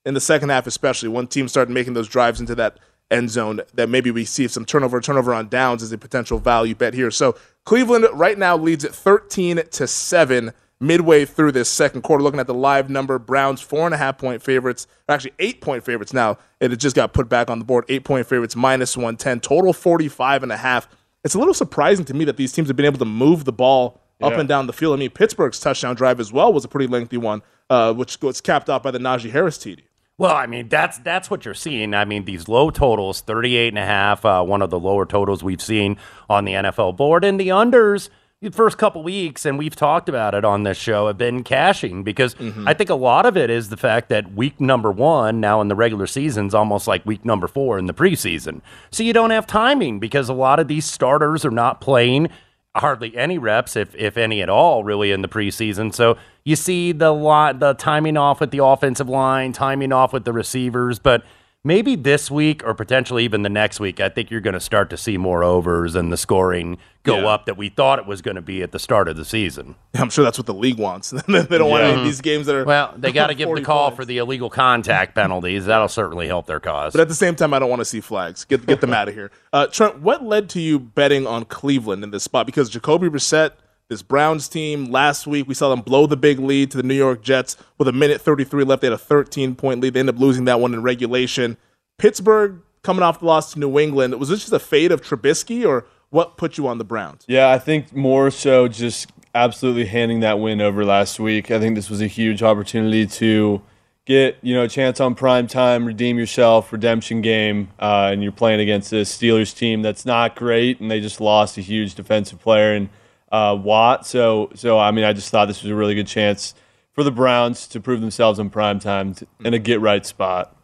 in 0.04 0.14
the 0.14 0.20
second 0.20 0.50
half, 0.50 0.66
especially 0.66 1.08
when 1.08 1.26
teams 1.26 1.50
started 1.50 1.72
making 1.72 1.94
those 1.94 2.08
drives 2.08 2.40
into 2.40 2.54
that 2.54 2.78
end 3.10 3.30
zone. 3.30 3.60
That 3.74 3.88
maybe 3.88 4.10
we 4.10 4.24
see 4.24 4.48
some 4.48 4.64
turnover, 4.64 5.00
turnover 5.00 5.32
on 5.32 5.48
downs 5.48 5.82
as 5.82 5.92
a 5.92 5.98
potential 5.98 6.38
value 6.38 6.74
bet 6.74 6.92
here. 6.94 7.10
So 7.10 7.36
Cleveland 7.64 8.06
right 8.12 8.38
now 8.38 8.56
leads 8.56 8.84
at 8.84 8.94
thirteen 8.94 9.62
to 9.70 9.86
seven 9.86 10.52
midway 10.82 11.24
through 11.24 11.52
this 11.52 11.68
second 11.68 12.02
quarter. 12.02 12.22
Looking 12.22 12.40
at 12.40 12.46
the 12.46 12.54
live 12.54 12.90
number, 12.90 13.18
Browns 13.18 13.60
four 13.60 13.86
and 13.86 13.94
a 13.94 13.98
half 13.98 14.18
point 14.18 14.42
favorites, 14.42 14.86
or 15.08 15.14
actually 15.14 15.32
eight 15.38 15.60
point 15.60 15.84
favorites 15.84 16.12
now. 16.12 16.36
It 16.60 16.68
just 16.76 16.96
got 16.96 17.12
put 17.12 17.28
back 17.28 17.48
on 17.48 17.58
the 17.58 17.64
board. 17.64 17.84
Eight 17.88 18.04
point 18.04 18.26
favorites 18.26 18.56
minus 18.56 18.96
one 18.96 19.16
ten. 19.16 19.40
Total 19.40 19.72
45 19.72 20.42
and 20.42 20.52
a 20.52 20.56
half. 20.56 20.88
It's 21.24 21.34
a 21.34 21.38
little 21.38 21.54
surprising 21.54 22.04
to 22.06 22.14
me 22.14 22.24
that 22.24 22.36
these 22.36 22.52
teams 22.52 22.68
have 22.68 22.76
been 22.76 22.86
able 22.86 22.98
to 22.98 23.04
move 23.04 23.44
the 23.44 23.52
ball 23.52 24.00
up 24.20 24.32
Yeah. 24.32 24.40
and 24.40 24.48
down 24.48 24.66
the 24.66 24.72
field. 24.72 24.94
I 24.94 24.98
mean, 24.98 25.10
Pittsburgh's 25.10 25.60
touchdown 25.60 25.94
drive 25.94 26.18
as 26.20 26.32
well 26.32 26.52
was 26.52 26.64
a 26.64 26.68
pretty 26.68 26.86
lengthy 26.88 27.16
one, 27.16 27.42
uh, 27.70 27.92
which 27.94 28.20
was 28.20 28.40
capped 28.40 28.68
off 28.68 28.82
by 28.82 28.90
the 28.90 28.98
Najee 28.98 29.30
Harris 29.30 29.56
TD. 29.58 29.80
Well, 30.18 30.34
I 30.36 30.46
mean, 30.46 30.68
that's 30.68 30.98
that's 30.98 31.30
what 31.30 31.44
you're 31.44 31.54
seeing. 31.54 31.94
I 31.94 32.04
mean, 32.04 32.24
these 32.26 32.46
low 32.46 32.70
totals, 32.70 33.20
38 33.22 33.68
and 33.68 33.78
a 33.78 33.84
half, 33.84 34.24
uh, 34.24 34.42
one 34.42 34.62
of 34.62 34.70
the 34.70 34.78
lower 34.78 35.06
totals 35.06 35.42
we've 35.42 35.62
seen 35.62 35.96
on 36.28 36.44
the 36.44 36.52
NFL 36.52 36.92
board. 36.96 37.24
And 37.24 37.40
the 37.40 37.48
unders, 37.48 38.08
first 38.50 38.78
couple 38.78 39.02
weeks, 39.02 39.46
and 39.46 39.58
we've 39.58 39.76
talked 39.76 40.08
about 40.08 40.34
it 40.34 40.44
on 40.44 40.64
this 40.64 40.76
show, 40.76 41.06
have 41.06 41.18
been 41.18 41.44
cashing 41.44 42.02
because 42.02 42.34
mm-hmm. 42.34 42.66
I 42.66 42.74
think 42.74 42.90
a 42.90 42.94
lot 42.94 43.26
of 43.26 43.36
it 43.36 43.50
is 43.50 43.68
the 43.68 43.76
fact 43.76 44.08
that 44.08 44.34
week 44.34 44.60
number 44.60 44.90
one, 44.90 45.40
now 45.40 45.60
in 45.60 45.68
the 45.68 45.76
regular 45.76 46.06
season 46.06 46.46
is 46.46 46.54
almost 46.54 46.88
like 46.88 47.06
week 47.06 47.24
number 47.24 47.46
four 47.46 47.78
in 47.78 47.86
the 47.86 47.94
preseason. 47.94 48.60
So 48.90 49.02
you 49.02 49.12
don't 49.12 49.30
have 49.30 49.46
timing 49.46 50.00
because 50.00 50.28
a 50.28 50.34
lot 50.34 50.58
of 50.58 50.68
these 50.68 50.84
starters 50.84 51.44
are 51.44 51.50
not 51.50 51.80
playing 51.80 52.28
hardly 52.74 53.16
any 53.16 53.38
reps, 53.38 53.76
if 53.76 53.94
if 53.94 54.16
any 54.16 54.40
at 54.42 54.48
all, 54.48 54.82
really 54.82 55.12
in 55.12 55.22
the 55.22 55.28
preseason. 55.28 55.94
So 55.94 56.16
you 56.44 56.56
see 56.56 56.92
the 56.92 57.12
lot, 57.12 57.60
the 57.60 57.74
timing 57.74 58.16
off 58.16 58.40
with 58.40 58.50
the 58.50 58.64
offensive 58.64 59.08
line, 59.08 59.52
timing 59.52 59.92
off 59.92 60.12
with 60.12 60.24
the 60.24 60.32
receivers, 60.32 60.98
but 60.98 61.22
maybe 61.64 61.94
this 61.94 62.30
week 62.30 62.62
or 62.64 62.74
potentially 62.74 63.24
even 63.24 63.42
the 63.42 63.48
next 63.48 63.78
week, 63.80 64.00
I 64.00 64.08
think 64.08 64.30
you're 64.30 64.40
going 64.40 64.54
to 64.54 64.60
start 64.60 64.90
to 64.90 64.96
see 64.96 65.16
more 65.16 65.44
overs 65.44 65.94
and 65.94 66.12
the 66.12 66.16
scoring 66.16 66.78
go 67.04 67.18
Yeah. 67.20 67.26
up 67.28 67.46
that 67.46 67.56
we 67.56 67.68
thought 67.68 67.98
it 67.98 68.06
was 68.06 68.20
going 68.22 68.34
to 68.36 68.42
be 68.42 68.62
at 68.62 68.72
the 68.72 68.78
start 68.78 69.08
of 69.08 69.16
the 69.16 69.24
season. 69.24 69.74
I'm 69.94 70.10
sure 70.10 70.24
that's 70.24 70.38
what 70.38 70.46
the 70.46 70.54
league 70.54 70.78
wants. 70.78 71.10
they 71.28 71.42
don't 71.58 71.70
want 71.70 71.84
any 71.84 71.98
of 72.00 72.04
these 72.04 72.20
games 72.20 72.46
that 72.46 72.54
are 72.56 72.64
Well, 72.64 72.94
they 72.96 73.12
got 73.12 73.28
to 73.28 73.34
give 73.34 73.48
the 73.54 73.60
call 73.62 73.88
points. 73.90 73.96
for 73.96 74.04
the 74.04 74.18
illegal 74.18 74.50
contact 74.50 75.14
penalties. 75.14 75.66
That'll 75.66 75.88
certainly 75.88 76.26
help 76.26 76.46
their 76.46 76.60
cause. 76.60 76.92
But 76.92 77.00
at 77.02 77.08
the 77.08 77.14
same 77.14 77.34
time, 77.36 77.54
I 77.54 77.58
don't 77.58 77.70
want 77.70 77.80
to 77.80 77.84
see 77.86 78.00
flags. 78.00 78.44
Get 78.44 78.66
get 78.66 78.80
them 78.80 78.92
out 78.94 79.08
of 79.08 79.14
here. 79.14 79.30
Uh, 79.52 79.66
Trent, 79.66 80.00
what 80.00 80.24
led 80.24 80.48
to 80.50 80.60
you 80.60 80.78
betting 80.78 81.26
on 81.26 81.44
Cleveland 81.44 82.02
in 82.04 82.10
this 82.10 82.24
spot? 82.24 82.46
Because 82.46 82.70
Jacoby 82.70 83.08
Brissett, 83.08 83.50
this 83.92 84.02
Browns 84.02 84.48
team, 84.48 84.86
last 84.90 85.26
week 85.26 85.46
we 85.46 85.54
saw 85.54 85.68
them 85.68 85.80
blow 85.80 86.06
the 86.06 86.16
big 86.16 86.38
lead 86.38 86.70
to 86.72 86.76
the 86.76 86.82
New 86.82 86.94
York 86.94 87.22
Jets 87.22 87.56
with 87.78 87.86
a 87.86 87.92
minute 87.92 88.20
33 88.20 88.64
left. 88.64 88.80
They 88.80 88.86
had 88.86 88.94
a 88.94 88.98
13 88.98 89.54
point 89.54 89.80
lead. 89.80 89.94
They 89.94 90.00
ended 90.00 90.16
up 90.16 90.20
losing 90.20 90.46
that 90.46 90.60
one 90.60 90.74
in 90.74 90.82
regulation. 90.82 91.56
Pittsburgh 91.98 92.60
coming 92.82 93.02
off 93.02 93.20
the 93.20 93.26
loss 93.26 93.52
to 93.52 93.58
New 93.58 93.78
England. 93.78 94.18
Was 94.18 94.28
this 94.28 94.40
just 94.40 94.52
a 94.52 94.58
fade 94.58 94.90
of 94.90 95.02
Trubisky, 95.02 95.66
or 95.66 95.86
what 96.10 96.36
put 96.36 96.58
you 96.58 96.66
on 96.66 96.78
the 96.78 96.84
Browns? 96.84 97.24
Yeah, 97.28 97.50
I 97.50 97.58
think 97.58 97.94
more 97.94 98.30
so 98.30 98.66
just 98.66 99.10
absolutely 99.34 99.86
handing 99.86 100.20
that 100.20 100.38
win 100.38 100.60
over 100.60 100.84
last 100.84 101.20
week. 101.20 101.50
I 101.50 101.60
think 101.60 101.74
this 101.74 101.88
was 101.88 102.00
a 102.00 102.06
huge 102.06 102.42
opportunity 102.42 103.06
to 103.06 103.62
get 104.04 104.36
you 104.42 104.54
know 104.54 104.64
a 104.64 104.68
chance 104.68 105.00
on 105.00 105.14
prime 105.14 105.46
time, 105.46 105.84
redeem 105.84 106.18
yourself, 106.18 106.72
redemption 106.72 107.20
game, 107.20 107.68
uh, 107.78 108.10
and 108.12 108.22
you're 108.22 108.32
playing 108.32 108.60
against 108.60 108.90
this 108.90 109.16
Steelers 109.16 109.56
team 109.56 109.82
that's 109.82 110.04
not 110.04 110.34
great, 110.34 110.80
and 110.80 110.90
they 110.90 111.00
just 111.00 111.20
lost 111.20 111.56
a 111.58 111.60
huge 111.60 111.94
defensive 111.94 112.40
player 112.40 112.74
in 112.74 112.90
uh, 113.32 113.56
Watt. 113.60 114.06
So 114.06 114.50
so 114.54 114.78
I 114.78 114.92
mean, 114.92 115.04
I 115.04 115.12
just 115.12 115.30
thought 115.30 115.46
this 115.46 115.62
was 115.62 115.72
a 115.72 115.74
really 115.74 115.94
good 115.96 116.06
chance 116.06 116.54
for 116.92 117.02
the 117.02 117.10
Browns 117.10 117.66
to 117.68 117.80
prove 117.80 118.00
themselves 118.00 118.38
on 118.38 118.50
prime 118.50 118.78
time 118.78 119.14
in 119.44 119.54
a 119.54 119.58
get 119.58 119.80
right 119.80 120.04
spot. 120.06 120.54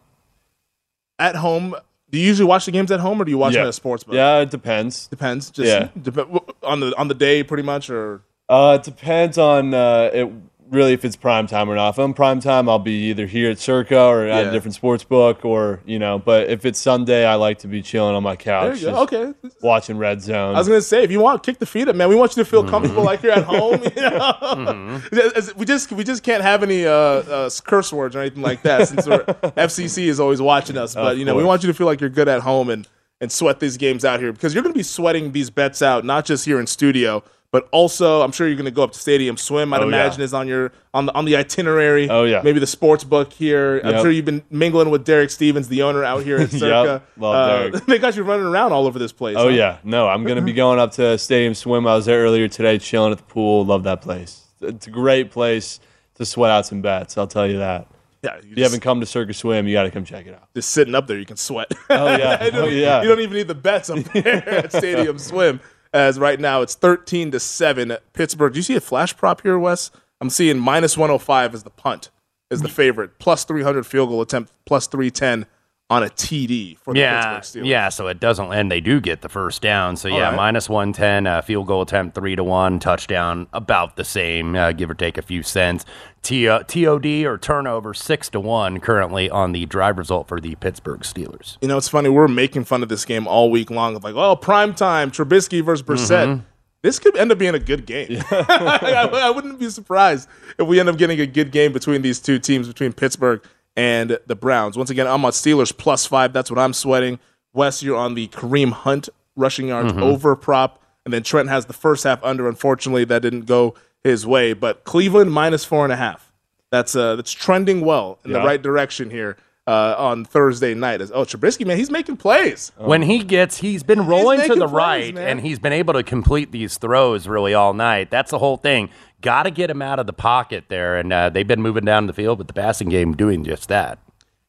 At 1.18 1.34
home, 1.37 1.75
do 2.10 2.18
you 2.18 2.26
usually 2.26 2.46
watch 2.46 2.66
the 2.66 2.70
games 2.70 2.90
at 2.92 3.00
home, 3.00 3.20
or 3.20 3.25
do 3.25 3.30
you 3.30 3.38
watch 3.38 3.54
them 3.54 3.62
at 3.62 3.68
a 3.68 3.72
sports 3.72 4.04
book? 4.04 4.14
Yeah, 4.14 4.38
it 4.38 4.50
depends. 4.50 5.08
Depends. 5.08 5.50
Just 5.50 5.68
Yeah. 5.68 5.88
dep- 6.00 6.28
on 6.62 6.80
the 6.80 6.94
on 6.96 7.08
the 7.08 7.14
day, 7.14 7.42
pretty 7.42 7.64
much, 7.64 7.90
or 7.90 8.22
Uh, 8.48 8.78
it 8.80 8.84
depends 8.84 9.37
on 9.38 9.75
uh, 9.75 10.10
it 10.12 10.30
really 10.70 10.92
if 10.92 11.04
it's 11.04 11.16
prime 11.16 11.46
time 11.46 11.68
or 11.70 11.75
not. 11.76 11.90
If 11.90 11.98
I'm 11.98 12.14
prime 12.14 12.40
time, 12.40 12.68
I'll 12.68 12.78
be 12.78 13.10
either 13.10 13.26
here 13.26 13.50
at 13.50 13.58
Circa 13.58 13.98
or 13.98 14.26
at 14.26 14.44
Yeah. 14.44 14.48
a 14.50 14.52
different 14.52 14.75
sports 14.75 15.04
book, 15.04 15.44
or 15.44 15.80
you 15.87 15.98
know. 15.98 16.18
But 16.18 16.48
if 16.50 16.64
it's 16.64 16.78
Sunday, 16.78 17.25
I 17.26 17.34
like 17.37 17.58
to 17.60 17.66
be 17.68 17.82
chilling 17.82 18.14
on 18.14 18.22
my 18.22 18.30
there 18.37 18.37
couch, 18.37 18.80
you 18.80 18.90
go. 18.90 18.96
Okay. 19.02 19.32
watching 19.62 19.98
Red 19.98 20.20
Zone. 20.22 20.54
I 20.54 20.58
was 20.58 20.68
gonna 20.68 20.80
say, 20.80 21.02
if 21.04 21.10
you 21.10 21.20
want, 21.20 21.42
kick 21.42 21.58
the 21.58 21.66
feet 21.66 21.88
up, 21.88 21.96
man. 21.96 22.08
We 22.08 22.16
want 22.16 22.37
you 22.37 22.44
to 22.44 22.48
feel 22.50 22.62
Mm-hmm. 22.62 22.70
comfortable 22.70 23.02
like 23.04 23.22
you're 23.22 23.32
at 23.32 23.44
home. 23.54 23.80
You 23.82 24.02
know? 24.02 25.00
As- 25.37 25.54
We 25.56 25.64
just 25.64 25.90
we 25.92 26.04
just 26.04 26.22
can't 26.22 26.42
have 26.42 26.62
any 26.62 26.87
uh, 26.87 26.92
uh, 26.92 27.50
curse 27.64 27.92
words 27.92 28.14
or 28.16 28.20
anything 28.20 28.42
like 28.42 28.62
that 28.62 28.88
since 28.88 29.06
we're, 29.06 29.25
FCC 29.56 30.06
is 30.06 30.20
always 30.20 30.40
watching 30.42 30.76
us. 30.76 30.94
But 30.94 31.16
you 31.16 31.25
know, 31.25 31.34
we 31.34 31.44
want 31.44 31.62
you 31.62 31.66
to 31.68 31.75
feel 31.75 31.87
like 31.87 32.00
you're 32.00 32.10
good 32.10 32.28
at 32.28 32.40
home 32.42 32.70
and 32.70 32.87
and 33.20 33.32
sweat 33.32 33.58
these 33.58 33.76
games 33.76 34.04
out 34.04 34.20
here 34.20 34.32
because 34.32 34.54
you're 34.54 34.62
gonna 34.62 34.75
be 34.75 34.82
sweating 34.84 35.32
these 35.32 35.50
bets 35.50 35.82
out 35.82 36.04
not 36.04 36.25
just 36.25 36.44
here 36.44 36.60
in 36.60 36.66
studio. 36.68 37.22
But 37.50 37.67
also, 37.73 38.21
I'm 38.21 38.31
sure 38.31 38.47
you're 38.47 38.57
going 38.57 38.67
to 38.67 38.71
go 38.71 38.83
up 38.83 38.93
to 38.93 38.99
Stadium 38.99 39.38
Swim. 39.38 39.73
I'd 39.73 39.78
Oh, 39.81 39.88
yeah. 39.88 39.88
imagine 39.88 40.21
is 40.21 40.35
on 40.35 40.47
your 40.49 40.71
on 40.93 41.07
the 41.07 41.14
on 41.14 41.25
the 41.25 41.35
itinerary. 41.37 42.07
Oh, 42.11 42.25
yeah. 42.25 42.43
maybe 42.45 42.61
the 42.61 42.67
sports 42.67 43.05
book 43.05 43.33
here. 43.33 43.81
I'm 43.83 44.02
sure 44.02 44.11
you've 44.11 44.26
been 44.26 44.43
mingling 44.50 44.90
with 44.90 45.07
Derek 45.07 45.31
Stevens, 45.31 45.69
the 45.69 45.81
owner 45.83 46.05
out 46.05 46.25
here 46.25 46.37
at 46.37 46.52
Yep. 46.52 46.61
Circa. 46.61 47.02
Love 47.17 47.35
Uh, 47.35 47.49
Derek. 47.71 47.87
they 47.87 47.99
got 47.99 48.17
you 48.17 48.23
running 48.23 48.45
around 48.45 48.73
all 48.73 48.87
over 48.87 48.99
this 48.99 49.12
place. 49.12 49.37
oh 49.38 49.45
huh? 49.45 49.49
yeah, 49.49 49.78
no, 49.83 50.09
I'm 50.09 50.25
gonna 50.25 50.43
be 50.43 50.52
going 50.52 50.78
up 50.78 50.93
to 50.93 51.17
Stadium 51.17 51.55
Swim. 51.55 51.87
I 51.87 51.95
was 51.95 52.05
there 52.05 52.21
earlier 52.23 52.49
today, 52.49 52.76
chilling 52.78 53.12
at 53.12 53.19
the 53.19 53.25
pool. 53.25 53.64
Love 53.64 53.85
that 53.85 54.02
place. 54.02 54.45
It's 54.61 54.87
a 54.87 54.90
great 54.90 55.31
place 55.31 55.81
to 56.17 56.26
sweat 56.26 56.50
out 56.50 56.67
some 56.67 56.83
bets. 56.83 57.17
I'll 57.17 57.26
tell 57.28 57.47
you 57.47 57.59
that. 57.59 57.87
yeah. 58.23 58.35
You 58.35 58.38
If 58.40 58.45
you 58.45 58.55
just- 58.57 58.64
haven't 58.73 58.81
come 58.81 59.00
to 59.00 59.07
Circus 59.07 59.38
Swim, 59.38 59.67
you 59.67 59.73
got 59.73 59.85
to 59.85 59.90
come 59.90 60.05
check 60.05 60.26
it 60.26 60.35
out. 60.35 60.52
just 60.55 60.69
sitting 60.69 60.95
up 60.95 61.07
there, 61.07 61.19
you 61.19 61.25
can 61.25 61.37
sweat. 61.38 61.73
Oh 61.88 62.14
yeah, 62.14 62.45
You 62.45 62.50
don't- 62.50 62.64
oh 62.64 62.67
yeah. 62.69 63.00
You 63.00 63.09
don't 63.09 63.21
even 63.21 63.35
need 63.38 63.49
the 63.49 63.55
bets 63.55 63.88
up 63.88 64.00
there 64.12 64.47
at 64.47 64.71
Stadium 64.71 65.19
Swim. 65.19 65.61
As 65.92 66.18
right 66.18 66.38
now 66.38 66.62
it's 66.62 66.75
thirteen 66.75 67.30
to 67.30 67.40
seven. 67.40 67.97
Pittsburgh. 68.12 68.52
Do 68.52 68.59
you 68.59 68.62
see 68.62 68.76
a 68.76 68.80
flash 68.80 69.16
prop 69.16 69.42
here, 69.42 69.59
Wes? 69.59 69.90
I'm 70.21 70.30
seeing 70.30 70.59
minus 70.59 70.97
one 70.97 71.11
hundred 71.11 71.21
five 71.21 71.54
as 71.54 71.62
the 71.62 71.71
punt 71.71 72.11
is 72.50 72.62
the 72.62 72.68
favorite, 72.68 73.18
plus 73.18 73.45
three 73.45 73.62
hundred 73.62 73.87
field 73.87 74.09
goal 74.09 74.21
attempt, 74.21 74.52
plus 74.66 74.87
three 74.87 75.11
ten 75.11 75.47
on 75.90 76.02
a 76.02 76.07
TD 76.09 76.76
for 76.78 76.92
the 76.92 77.00
Yeah, 77.00 77.37
Pittsburgh 77.37 77.62
Steelers. 77.64 77.66
yeah. 77.66 77.88
So 77.88 78.09
it 78.09 78.21
doesn't, 78.21 78.52
and 78.52 78.71
they 78.71 78.80
do 78.80 79.00
get 79.00 79.23
the 79.23 79.28
first 79.28 79.62
down. 79.62 79.97
So 79.97 80.09
yeah, 80.09 80.28
right. 80.28 80.37
minus 80.37 80.68
one 80.68 80.92
ten, 80.92 81.26
uh, 81.26 81.40
field 81.40 81.66
goal 81.66 81.83
attempt 81.83 82.14
three 82.14 82.37
to 82.37 82.45
one, 82.45 82.78
touchdown 82.78 83.47
about 83.52 83.97
the 83.97 84.04
same, 84.04 84.54
uh, 84.54 84.73
give 84.73 84.90
or 84.90 84.95
take 84.95 85.16
a 85.16 85.23
few 85.23 85.42
cents. 85.42 85.85
T- 86.23 86.49
uh, 86.49 86.59
TOD 86.64 87.07
or 87.25 87.38
turnover 87.38 87.95
six 87.95 88.28
to 88.30 88.40
one 88.40 88.80
currently 88.80 89.30
on 89.30 89.52
the 89.52 89.64
drive 89.66 89.97
result 89.97 90.28
for 90.28 90.40
the 90.40 90.57
Pittsburgh 90.57 91.00
Steelers. 91.00 91.57
You 91.62 91.68
know, 91.68 91.78
it's 91.78 91.88
funny. 91.88 92.09
We're 92.11 92.28
making 92.28 92.64
fun 92.64 92.83
of 92.83 92.88
this 92.90 93.04
game 93.04 93.26
all 93.26 93.50
week 93.50 93.71
long. 93.71 93.97
Of 93.97 94.04
like, 94.04 94.14
oh, 94.14 94.37
prime 94.37 94.75
time, 94.75 95.11
Trubisky 95.11 95.64
versus 95.64 95.83
Brissett. 95.87 96.26
Mm-hmm. 96.26 96.42
This 96.83 96.99
could 97.00 97.16
end 97.16 97.33
up 97.33 97.38
being 97.38 97.54
a 97.57 97.59
good 97.59 97.87
game. 97.87 98.23
I, 98.30 99.09
I 99.12 99.30
wouldn't 99.30 99.59
be 99.59 99.68
surprised 99.68 100.28
if 100.59 100.68
we 100.68 100.78
end 100.78 100.88
up 100.88 100.97
getting 100.97 101.18
a 101.21 101.26
good 101.26 101.50
game 101.50 101.73
between 101.73 102.02
these 102.02 102.21
two 102.21 102.38
teams, 102.38 102.68
between 102.68 102.92
Pittsburgh 102.92 103.42
and 103.78 104.18
the 104.26 104.35
Browns. 104.35 104.76
Once 104.76 104.90
again, 104.90 105.06
I'm 105.06 105.25
on 105.25 105.30
Steelers 105.32 105.75
plus 105.75 106.04
five. 106.04 106.32
That's 106.32 106.50
what 106.50 106.58
I'm 106.58 106.73
sweating. 106.73 107.18
Wes, 107.54 107.82
you're 107.82 107.97
on 107.97 108.14
the 108.14 108.26
Kareem 108.28 108.73
Hunt 108.73 109.08
rushing 109.37 109.68
yards 109.68 109.92
Mm-hmm. 109.92 110.02
over 110.02 110.35
prop. 110.37 110.82
And 111.04 111.14
then 111.14 111.23
Trent 111.23 111.49
has 111.49 111.66
the 111.66 111.73
first 111.73 112.04
half 112.04 112.23
under. 112.25 112.49
Unfortunately, 112.49 113.04
that 113.04 113.23
didn't 113.23 113.47
go 113.47 113.75
his 114.02 114.26
way. 114.26 114.52
But 114.52 114.85
Cleveland 114.85 115.30
minus 115.32 115.64
four 115.64 115.85
and 115.85 115.92
a 115.92 115.97
half. 115.97 116.32
That's 116.70 116.94
uh, 116.94 117.16
that's 117.16 117.32
trending 117.32 117.80
well 117.80 118.18
in 118.25 118.32
the 118.32 118.40
right 118.40 118.61
direction 118.61 119.08
here 119.11 119.37
uh, 119.68 119.94
on 119.98 120.25
Thursday 120.25 120.72
night. 120.72 121.02
As 121.02 121.10
oh, 121.12 121.25
Trubisky, 121.25 121.66
man, 121.66 121.76
he's 121.76 121.90
making 121.90 122.16
plays. 122.16 122.72
When 122.78 123.02
he 123.02 123.22
gets, 123.22 123.58
he's 123.58 123.82
been 123.82 124.06
rolling 124.06 124.38
to 124.38 124.48
making 124.48 124.58
the 124.60 124.66
plays, 124.68 124.75
right, 124.75 125.14
man. 125.14 125.28
and 125.28 125.40
he's 125.40 125.58
been 125.58 125.75
able 125.75 125.92
to 125.92 126.02
complete 126.02 126.52
these 126.52 126.78
throws 126.78 127.28
really 127.28 127.52
all 127.52 127.75
night. 127.75 128.10
That's 128.10 128.30
the 128.30 128.38
whole 128.38 128.56
thing. 128.56 128.88
Got 129.20 129.42
to 129.42 129.50
get 129.50 129.68
him 129.68 129.82
out 129.82 129.98
of 129.98 130.06
the 130.06 130.12
pocket 130.14 130.64
there, 130.68 130.96
and 130.96 131.12
uh, 131.12 131.28
they've 131.28 131.46
been 131.46 131.60
moving 131.60 131.84
down 131.84 132.06
the 132.06 132.12
field 132.14 132.38
with 132.38 132.46
the 132.46 132.54
passing 132.54 132.88
game 132.88 133.14
doing 133.14 133.44
just 133.44 133.68
that. 133.68 133.98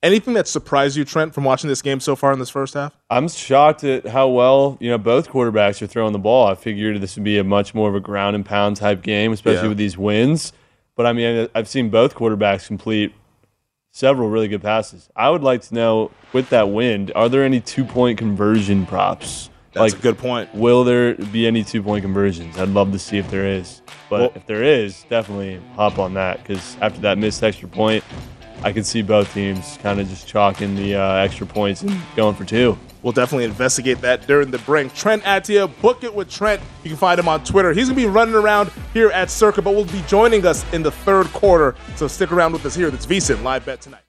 Anything 0.02 0.34
that 0.36 0.48
surprised 0.48 0.96
you, 0.96 1.04
Trent, 1.04 1.34
from 1.34 1.44
watching 1.44 1.68
this 1.68 1.82
game 1.82 2.00
so 2.00 2.16
far 2.16 2.32
in 2.32 2.40
this 2.40 2.50
first 2.50 2.74
half? 2.74 2.96
I'm 3.10 3.28
shocked 3.28 3.84
at 3.84 4.08
how 4.08 4.30
well 4.30 4.78
you 4.80 4.90
know 4.90 4.98
both 4.98 5.28
quarterbacks 5.30 5.82
are 5.82 5.88
throwing 5.88 6.14
the 6.14 6.20
ball. 6.20 6.48
I 6.48 6.56
figured 6.56 7.02
this 7.02 7.18
would 7.18 7.26
be 7.26 7.38
a 7.38 7.44
much 7.44 7.76
more 7.76 7.90
of 7.90 7.96
a 7.96 8.00
ground 8.00 8.38
and 8.38 8.46
pound 8.46 8.78
type 8.78 9.02
game, 9.02 9.34
especially 9.34 9.64
Yeah. 9.64 9.68
with 9.70 9.78
these 9.78 9.98
wins. 9.98 10.54
But 10.96 11.06
I 11.06 11.12
mean, 11.12 11.50
I've 11.54 11.68
seen 11.68 11.90
both 11.90 12.16
quarterbacks 12.16 12.68
complete 12.68 13.14
several 13.92 14.30
really 14.30 14.48
good 14.48 14.62
passes. 14.62 15.10
I 15.16 15.30
would 15.30 15.44
like 15.44 15.62
to 15.64 15.74
know 15.74 16.12
with 16.34 16.50
that 16.50 16.70
wind, 16.70 17.12
are 17.16 17.30
there 17.30 17.44
any 17.44 17.60
two 17.60 17.84
point 17.86 18.18
conversion 18.18 18.86
props? 18.86 19.50
That's 19.74 19.94
a 19.94 19.98
good 19.98 20.18
point. 20.18 20.54
Will 20.56 20.84
there 20.84 21.14
be 21.16 21.46
any 21.48 21.64
two 21.64 21.84
point 21.84 22.02
conversions? 22.02 22.58
I'd 22.58 22.70
love 22.70 22.92
to 22.92 23.00
see 23.00 23.18
if 23.18 23.30
there 23.30 23.46
is. 23.46 23.82
But 24.10 24.20
Well- 24.20 24.32
if 24.36 24.46
there 24.46 24.64
is, 24.64 25.06
definitely 25.10 25.60
hop 25.76 26.00
on 26.00 26.14
that 26.16 26.42
because 26.42 26.78
after 26.82 27.00
that 27.02 27.18
missed 27.18 27.44
extra 27.44 27.68
point, 27.68 28.04
I 28.64 28.74
could 28.74 28.86
see 28.86 29.02
both 29.02 29.34
teams 29.34 29.78
kind 29.82 30.02
of 30.02 30.10
just 30.10 30.28
chalking 30.28 30.76
the 30.76 30.96
uh, 30.96 31.14
extra 31.16 31.48
points 31.48 31.82
and 31.82 31.96
going 32.16 32.36
for 32.36 32.44
two. 32.44 32.78
We'll 33.02 33.14
definitely 33.14 33.46
investigate 33.46 34.02
that 34.02 34.28
during 34.28 34.52
the 34.52 34.58
break. 34.60 34.94
Trent 34.94 35.24
Attia, 35.24 35.70
book 35.82 36.04
it 36.04 36.14
with 36.14 36.30
Trent. 36.30 36.62
You 36.84 36.90
can 36.90 36.98
find 36.98 37.20
him 37.20 37.30
on 37.30 37.44
Twitter. 37.44 37.72
He's 37.72 37.88
going 37.88 37.98
to 37.98 38.08
be 38.08 38.12
running 38.12 38.36
around 38.36 38.72
here 38.94 39.10
at 39.12 39.30
Circa, 39.30 39.62
but 39.62 39.74
will 39.74 39.86
be 39.86 40.04
joining 40.08 40.46
us 40.46 40.66
in 40.74 40.84
the 40.84 40.92
third 40.92 41.28
quarter. 41.28 41.76
So 41.96 42.08
stick 42.08 42.32
around 42.32 42.54
with 42.54 42.66
us 42.66 42.76
here. 42.76 42.92
That's 42.92 43.06
VSIN 43.06 43.44
Live 43.44 43.66
Bet 43.66 43.82
tonight. 43.82 44.09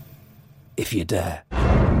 if 0.81 0.93
you 0.93 1.05
dare. 1.05 2.00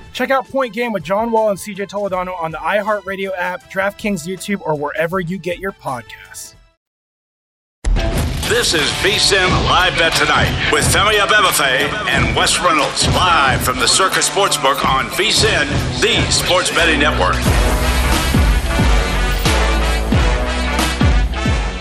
Check 0.13 0.29
out 0.29 0.47
Point 0.47 0.73
Game 0.73 0.91
with 0.91 1.03
John 1.03 1.31
Wall 1.31 1.49
and 1.49 1.57
CJ 1.57 1.89
Toledano 1.89 2.39
on 2.41 2.51
the 2.51 2.57
iHeartRadio 2.57 3.31
app, 3.37 3.71
DraftKings 3.71 4.27
YouTube, 4.27 4.61
or 4.61 4.75
wherever 4.75 5.19
you 5.19 5.37
get 5.37 5.59
your 5.59 5.71
podcasts. 5.71 6.55
This 8.49 8.73
is 8.73 8.89
VSIN 8.99 9.47
Live 9.69 9.97
Bet 9.97 10.13
Tonight 10.13 10.71
with 10.73 10.83
Femi 10.83 11.13
Abebefe 11.13 11.87
and 12.09 12.35
Wes 12.35 12.59
Reynolds 12.59 13.07
live 13.15 13.61
from 13.61 13.79
the 13.79 13.87
Circa 13.87 14.19
Sportsbook 14.19 14.83
on 14.83 15.05
VSIN, 15.11 15.69
the 16.01 16.29
sports 16.29 16.69
betting 16.69 16.99
network. 16.99 17.35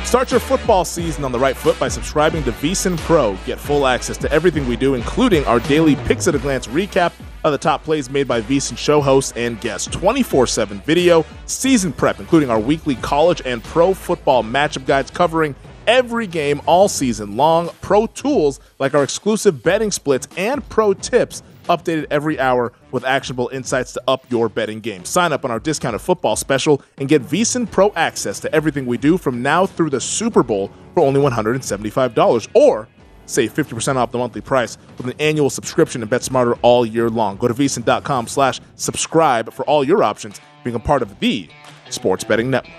Start 0.07 0.31
your 0.31 0.39
football 0.39 0.85
season 0.85 1.25
on 1.25 1.33
the 1.33 1.39
right 1.39 1.57
foot 1.57 1.79
by 1.81 1.89
subscribing 1.89 2.45
to 2.45 2.53
VSiN 2.53 2.97
Pro. 2.99 3.37
Get 3.47 3.59
full 3.59 3.85
access 3.89 4.17
to 4.19 4.31
everything 4.31 4.69
we 4.69 4.77
do, 4.77 4.95
including 4.95 5.45
our 5.47 5.59
daily 5.61 5.97
Picks 5.97 6.29
at 6.29 6.37
a 6.37 6.39
Glance 6.39 6.69
recap 6.69 7.13
of 7.44 7.52
the 7.52 7.59
top 7.59 7.85
plays 7.85 8.11
made 8.11 8.28
by 8.28 8.42
VSiN 8.42 8.76
show 8.76 9.00
hosts 9.00 9.32
and 9.37 9.61
guests, 9.61 9.88
24 9.88 10.47
7 10.47 10.80
video, 10.80 11.25
season 11.47 11.92
prep, 11.92 12.20
including 12.20 12.50
our 12.50 12.61
weekly 12.61 12.97
college 12.97 13.42
and 13.44 13.62
pro 13.64 13.94
football 13.94 14.42
matchup 14.42 14.87
guides 14.87 15.11
covering 15.11 15.54
every 15.87 16.26
game 16.26 16.61
all 16.66 16.88
season 16.88 17.37
long, 17.37 17.70
pro 17.81 18.07
tools 18.07 18.61
like 18.79 18.94
our 18.94 19.03
exclusive 19.03 19.62
betting 19.62 19.90
splits, 19.90 20.29
and 20.37 20.66
pro 20.68 20.94
tips 20.94 21.42
updated 21.64 22.07
every 22.11 22.38
hour 22.38 22.72
with 22.90 23.05
actionable 23.05 23.48
insights 23.53 23.92
to 23.92 24.03
up 24.09 24.24
your 24.31 24.48
betting 24.48 24.81
game. 24.81 25.05
Sign 25.05 25.33
up 25.33 25.44
on 25.44 25.50
our 25.50 25.61
discounted 25.61 26.00
football 26.00 26.37
special 26.37 26.83
and 26.98 27.09
get 27.09 27.22
VSiN 27.22 27.70
Pro 27.70 27.92
access 27.94 28.40
to 28.40 28.55
everything 28.55 28.87
we 28.87 28.98
do 28.98 29.16
from 29.16 29.42
now 29.42 29.66
through 29.66 29.90
the 29.90 30.00
Super 30.00 30.42
Bowl 30.42 30.70
for 30.94 31.00
only 31.00 31.20
$175 31.20 32.48
or 32.55 32.88
save 33.31 33.55
50% 33.55 33.97
off 33.97 34.11
the 34.11 34.19
monthly 34.19 34.40
price 34.40 34.77
with 34.97 35.07
an 35.07 35.14
annual 35.21 35.51
subscription 35.51 36.03
and 36.03 36.11
bet 36.11 36.23
smarter 36.23 36.55
all 36.62 36.85
year 36.85 37.09
long. 37.09 37.37
Go 37.37 37.49
to 37.49 37.55
VSiN.com 37.55 38.27
slash 38.27 38.61
subscribe 38.77 39.53
for 39.53 39.64
all 39.64 39.85
your 39.85 40.03
options, 40.03 40.40
being 40.64 40.77
a 40.77 40.81
part 40.81 41.03
of 41.03 41.19
the 41.21 41.49
Sports 41.88 42.25
Betting 42.25 42.51
Network. 42.51 42.75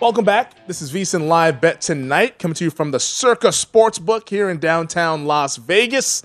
Welcome 0.00 0.24
back. 0.24 0.66
This 0.66 0.82
is 0.82 0.92
VSiN 0.92 1.28
Live 1.28 1.60
Bet 1.60 1.80
Tonight, 1.80 2.40
coming 2.40 2.54
to 2.56 2.64
you 2.64 2.70
from 2.70 2.90
the 2.90 2.98
Circa 2.98 3.48
Sportsbook 3.48 4.28
here 4.28 4.50
in 4.50 4.58
downtown 4.58 5.26
Las 5.26 5.58
Vegas. 5.58 6.24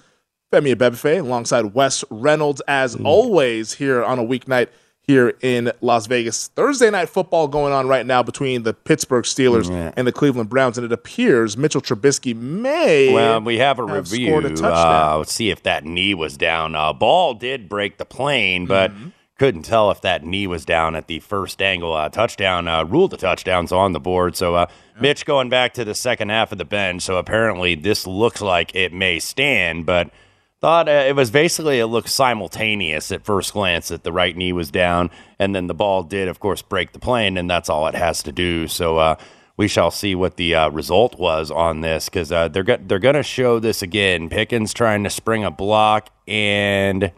Femi 0.52 0.74
Abebefe 0.74 1.20
alongside 1.20 1.74
Wes 1.76 2.04
Reynolds, 2.10 2.62
as 2.68 2.96
always, 2.96 3.74
here 3.74 4.04
on 4.04 4.18
a 4.18 4.24
weeknight 4.24 4.70
here 5.08 5.34
in 5.42 5.72
Las 5.82 6.06
Vegas. 6.06 6.50
Thursday 6.50 6.92
night 6.92 7.08
football 7.10 7.48
going 7.48 7.72
on 7.74 7.88
right 7.88 8.06
now 8.06 8.22
between 8.22 8.64
the 8.64 8.74
Pittsburgh 8.74 9.24
Steelers 9.24 9.70
and 9.96 10.06
the 10.06 10.12
Cleveland 10.12 10.50
Browns, 10.50 10.78
and 10.78 10.84
it 10.86 10.92
appears 10.92 11.56
Mitchell 11.58 11.82
Trubisky 11.82 12.36
may 12.36 13.14
Well, 13.14 13.42
we 13.42 13.58
have 13.58 13.80
a 13.80 13.88
have 13.88 14.12
review. 14.12 14.36
a. 14.36 14.50
Uh, 14.64 15.16
let's 15.18 15.34
see 15.34 15.50
if 15.50 15.64
that 15.64 15.86
knee 15.86 16.14
was 16.14 16.36
down. 16.38 16.76
Uh, 16.76 16.92
ball 16.94 17.34
did 17.34 17.70
break 17.70 17.98
the 17.98 18.06
plane, 18.06 18.66
but 18.66 18.92
Mm-hmm. 18.92 19.10
couldn't 19.40 19.64
tell 19.64 19.92
if 19.92 20.02
that 20.02 20.24
knee 20.26 20.46
was 20.48 20.66
down 20.66 20.96
at 20.96 21.08
the 21.08 21.20
first 21.20 21.62
angle. 21.62 21.94
Uh, 21.94 22.10
touchdown 22.10 22.68
uh, 22.68 22.84
ruled 22.84 23.12
the 23.12 23.18
touchdowns 23.18 23.72
on 23.72 23.94
the 23.94 24.00
board. 24.00 24.36
So 24.36 24.56
uh, 24.56 24.66
Mitch 25.00 25.26
going 25.26 25.48
back 25.50 25.74
to 25.76 25.86
the 25.86 25.96
second 25.96 26.30
half 26.30 26.52
of 26.52 26.58
the 26.58 26.66
bench. 26.66 27.04
So 27.04 27.16
apparently 27.18 27.76
this 27.76 28.06
looks 28.08 28.42
like 28.42 28.76
it 28.76 28.92
may 28.94 29.20
stand, 29.20 29.86
but 29.86 30.10
thought 30.62 30.90
uh, 30.90 31.06
it 31.08 31.16
was 31.16 31.32
basically 31.32 31.80
it 31.80 31.88
looked 31.88 32.10
simultaneous 32.10 33.12
at 33.12 33.24
first 33.26 33.54
glance 33.54 33.90
that 33.90 34.04
the 34.04 34.12
right 34.12 34.36
knee 34.36 34.54
was 34.54 34.72
down, 34.72 35.10
and 35.40 35.56
then 35.56 35.68
the 35.68 35.74
ball 35.74 36.04
did, 36.04 36.28
of 36.28 36.40
course, 36.40 36.62
break 36.62 36.94
the 36.94 37.00
plane, 37.00 37.38
and 37.38 37.50
that's 37.50 37.70
all 37.70 37.88
it 37.88 37.96
has 37.96 38.24
to 38.24 38.32
do. 38.32 38.68
So. 38.68 38.98
Uh, 38.98 39.16
we 39.58 39.68
shall 39.68 39.90
see 39.90 40.14
what 40.14 40.38
the 40.38 40.54
uh, 40.54 40.70
result 40.70 41.18
was 41.18 41.50
on 41.50 41.82
this 41.82 42.10
because 42.10 42.32
uh, 42.32 42.48
they're 42.48 42.62
go- 42.62 42.78
they're 42.80 43.00
going 43.00 43.16
to 43.16 43.24
show 43.24 43.60
this 43.60 43.82
again. 43.82 44.30
Pickens 44.30 44.72
trying 44.72 45.04
to 45.04 45.10
spring 45.10 45.44
a 45.44 45.50
block 45.50 46.12
and 46.28 47.12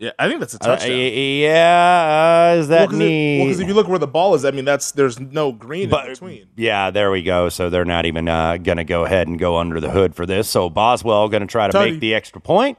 Yeah, 0.00 0.12
I 0.18 0.28
think 0.28 0.40
that's 0.40 0.54
a 0.54 0.62
uh, 0.62 0.66
touchdown. 0.66 0.96
yeah, 0.98 2.52
uh, 2.54 2.58
is 2.58 2.68
that 2.68 2.88
well, 2.88 2.98
knee? 2.98 3.44
because 3.44 3.60
if 3.60 3.68
you 3.68 3.74
look 3.74 3.86
where 3.86 3.98
the 3.98 4.06
ball 4.06 4.34
is, 4.34 4.46
I 4.46 4.50
mean, 4.50 4.64
that's 4.64 4.92
there's 4.92 5.20
no 5.20 5.52
green 5.52 5.92
in 5.92 6.06
between. 6.08 6.46
yeah, 6.56 6.90
there 6.90 7.10
we 7.10 7.22
go. 7.22 7.50
So 7.50 7.68
they're 7.68 7.84
not 7.84 8.06
even 8.06 8.26
uh, 8.26 8.56
going 8.56 8.78
to 8.78 8.84
go 8.84 9.04
ahead 9.04 9.28
and 9.28 9.38
go 9.38 9.58
under 9.58 9.78
the 9.78 9.90
hood 9.90 10.14
for 10.14 10.24
this. 10.24 10.48
So 10.48 10.70
Boswell 10.70 11.28
going 11.28 11.42
to 11.42 11.46
try 11.46 11.66
to 11.66 11.72
Tell 11.72 11.82
make 11.82 11.94
you- 11.94 12.00
the 12.00 12.14
extra 12.14 12.40
point, 12.40 12.78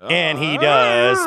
and 0.00 0.38
he 0.38 0.58
does 0.58 1.18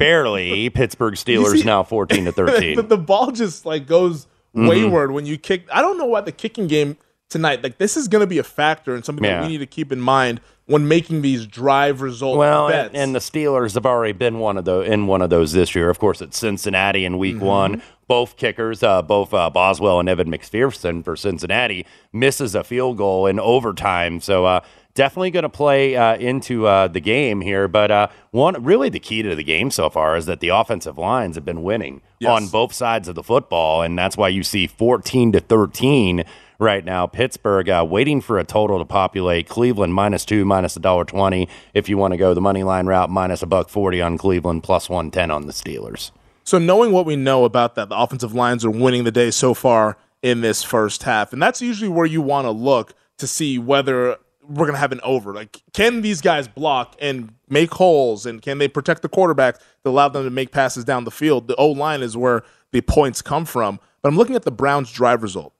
barely. 0.00 0.68
Pittsburgh 0.74 1.14
Steelers 1.14 1.58
see- 1.58 1.62
now 1.62 1.84
fourteen 1.84 2.24
to 2.24 2.32
thirteen. 2.40 2.74
the, 2.76 2.82
the 2.82 2.98
ball 2.98 3.30
just 3.30 3.64
like 3.64 3.86
goes 3.86 4.26
Mhm. 4.56 4.68
wayward 4.68 5.10
when 5.10 5.26
you 5.26 5.36
kick. 5.38 5.66
I 5.72 5.80
don't 5.80 5.98
know 5.98 6.04
why 6.06 6.20
the 6.20 6.30
kicking 6.32 6.66
game 6.68 6.96
tonight. 7.28 7.62
Like 7.62 7.78
this 7.78 7.96
is 7.96 8.08
going 8.08 8.20
to 8.20 8.26
be 8.26 8.38
a 8.38 8.42
factor 8.44 8.94
and 8.94 9.04
something 9.04 9.24
Yeah. 9.24 9.40
that 9.40 9.42
we 9.46 9.48
need 9.52 9.58
to 9.58 9.66
keep 9.66 9.92
in 9.92 10.00
mind 10.00 10.40
when 10.66 10.88
making 10.88 11.22
these 11.22 11.46
drive 11.46 12.00
result 12.00 12.38
Well, 12.38 12.68
bets. 12.68 12.88
and, 12.88 12.96
and 12.96 13.14
the 13.14 13.18
Steelers 13.18 13.74
have 13.74 13.84
already 13.84 14.12
been 14.12 14.38
one 14.38 14.56
of 14.56 14.64
those 14.64 14.88
in 14.88 15.06
one 15.06 15.20
of 15.22 15.30
those 15.30 15.52
this 15.52 15.74
year. 15.74 15.90
Of 15.90 15.98
course, 15.98 16.20
it's 16.22 16.38
Cincinnati 16.38 17.04
in 17.04 17.18
Week 17.18 17.36
Mm-hmm. 17.36 17.44
One. 17.44 17.82
Both 18.06 18.36
kickers, 18.36 18.82
uh, 18.82 19.00
both 19.00 19.32
uh, 19.32 19.48
Boswell 19.48 19.98
and 19.98 20.10
Evan 20.10 20.30
McPherson 20.30 21.02
for 21.02 21.16
Cincinnati, 21.16 21.86
misses 22.12 22.54
a 22.54 22.62
field 22.62 22.98
goal 22.98 23.26
in 23.26 23.40
overtime. 23.40 24.20
So 24.20 24.44
uh, 24.44 24.60
definitely 24.92 25.30
going 25.30 25.44
to 25.44 25.48
play 25.48 25.96
uh, 25.96 26.14
into 26.16 26.66
uh, 26.66 26.88
the 26.88 27.00
game 27.00 27.40
here. 27.40 27.66
But 27.66 27.90
uh, 27.90 28.08
one 28.30 28.62
really 28.62 28.90
the 28.90 29.00
key 29.00 29.22
to 29.22 29.34
the 29.34 29.42
game 29.42 29.70
so 29.70 29.88
far 29.88 30.18
is 30.18 30.26
that 30.26 30.40
the 30.40 30.48
offensive 30.50 30.98
lines 30.98 31.34
have 31.36 31.46
been 31.46 31.62
winning 31.62 32.02
Yes. 32.20 32.30
on 32.30 32.48
both 32.48 32.74
sides 32.74 33.08
of 33.08 33.14
the 33.14 33.22
football, 33.22 33.80
and 33.80 33.98
that's 33.98 34.18
why 34.18 34.28
you 34.28 34.42
see 34.42 34.66
fourteen 34.66 35.32
to 35.32 35.40
thirteen 35.40 36.24
right 36.58 36.84
now. 36.84 37.06
Pittsburgh 37.06 37.68
uh, 37.68 37.86
waiting 37.88 38.20
for 38.20 38.38
a 38.38 38.44
total 38.44 38.78
to 38.78 38.84
populate. 38.84 39.48
Cleveland 39.48 39.94
minus 39.94 40.24
two, 40.24 40.44
minus 40.44 40.76
a 40.76 40.80
dollar 40.80 41.04
twenty. 41.04 41.48
If 41.72 41.88
you 41.88 41.98
want 41.98 42.12
to 42.12 42.16
go 42.16 42.34
the 42.34 42.40
money 42.40 42.62
line 42.62 42.86
route, 42.86 43.10
minus 43.10 43.42
a 43.42 43.46
buck 43.46 43.68
forty 43.68 44.00
on 44.00 44.18
Cleveland, 44.18 44.62
plus 44.62 44.88
one 44.88 45.10
ten 45.10 45.30
on 45.30 45.46
the 45.46 45.52
Steelers. 45.52 46.10
So 46.44 46.58
knowing 46.58 46.92
what 46.92 47.06
we 47.06 47.16
know 47.16 47.44
about 47.44 47.74
that, 47.74 47.88
the 47.88 47.96
offensive 47.96 48.34
lines 48.34 48.64
are 48.64 48.70
winning 48.70 49.04
the 49.04 49.10
day 49.12 49.30
so 49.30 49.54
far 49.54 49.96
in 50.22 50.40
this 50.40 50.62
first 50.62 51.04
half, 51.04 51.32
and 51.32 51.42
that's 51.42 51.62
usually 51.62 51.88
where 51.88 52.06
you 52.06 52.20
want 52.20 52.44
to 52.44 52.50
look 52.50 52.94
to 53.18 53.26
see 53.26 53.58
whether 53.58 54.16
we're 54.46 54.66
going 54.66 54.74
to 54.74 54.78
have 54.78 54.92
an 54.92 55.00
over. 55.02 55.32
Like, 55.32 55.62
can 55.72 56.02
these 56.02 56.20
guys 56.20 56.48
block 56.48 56.96
and 57.00 57.32
make 57.48 57.72
holes, 57.72 58.26
and 58.26 58.42
can 58.42 58.58
they 58.58 58.68
protect 58.68 59.00
the 59.00 59.08
quarterback 59.08 59.58
to 59.58 59.88
allow 59.88 60.08
them 60.08 60.24
to 60.24 60.30
make 60.30 60.52
passes 60.52 60.84
down 60.84 61.04
the 61.04 61.10
field? 61.10 61.48
The 61.48 61.56
O 61.56 61.68
line 61.68 62.02
is 62.02 62.14
where 62.14 62.42
the 62.70 62.82
points 62.82 63.22
come 63.22 63.46
from. 63.46 63.80
But 64.02 64.10
I'm 64.10 64.16
looking 64.18 64.36
at 64.36 64.42
the 64.42 64.50
Browns' 64.50 64.92
drive 64.92 65.22
result. 65.22 65.53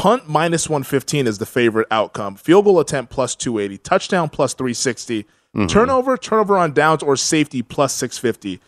Punt 0.00 0.26
minus 0.30 0.66
115 0.66 1.26
is 1.26 1.36
the 1.36 1.44
favorite 1.44 1.86
outcome. 1.90 2.34
Field 2.34 2.64
goal 2.64 2.80
attempt 2.80 3.12
plus 3.12 3.34
280. 3.34 3.76
Touchdown 3.82 4.30
plus 4.30 4.54
360. 4.54 5.26
Turnover, 5.68 6.16
turnover 6.16 6.56
on 6.56 6.72
downs, 6.72 7.02
or 7.02 7.16
safety 7.16 7.60
plus 7.60 7.92
650. 7.92 8.60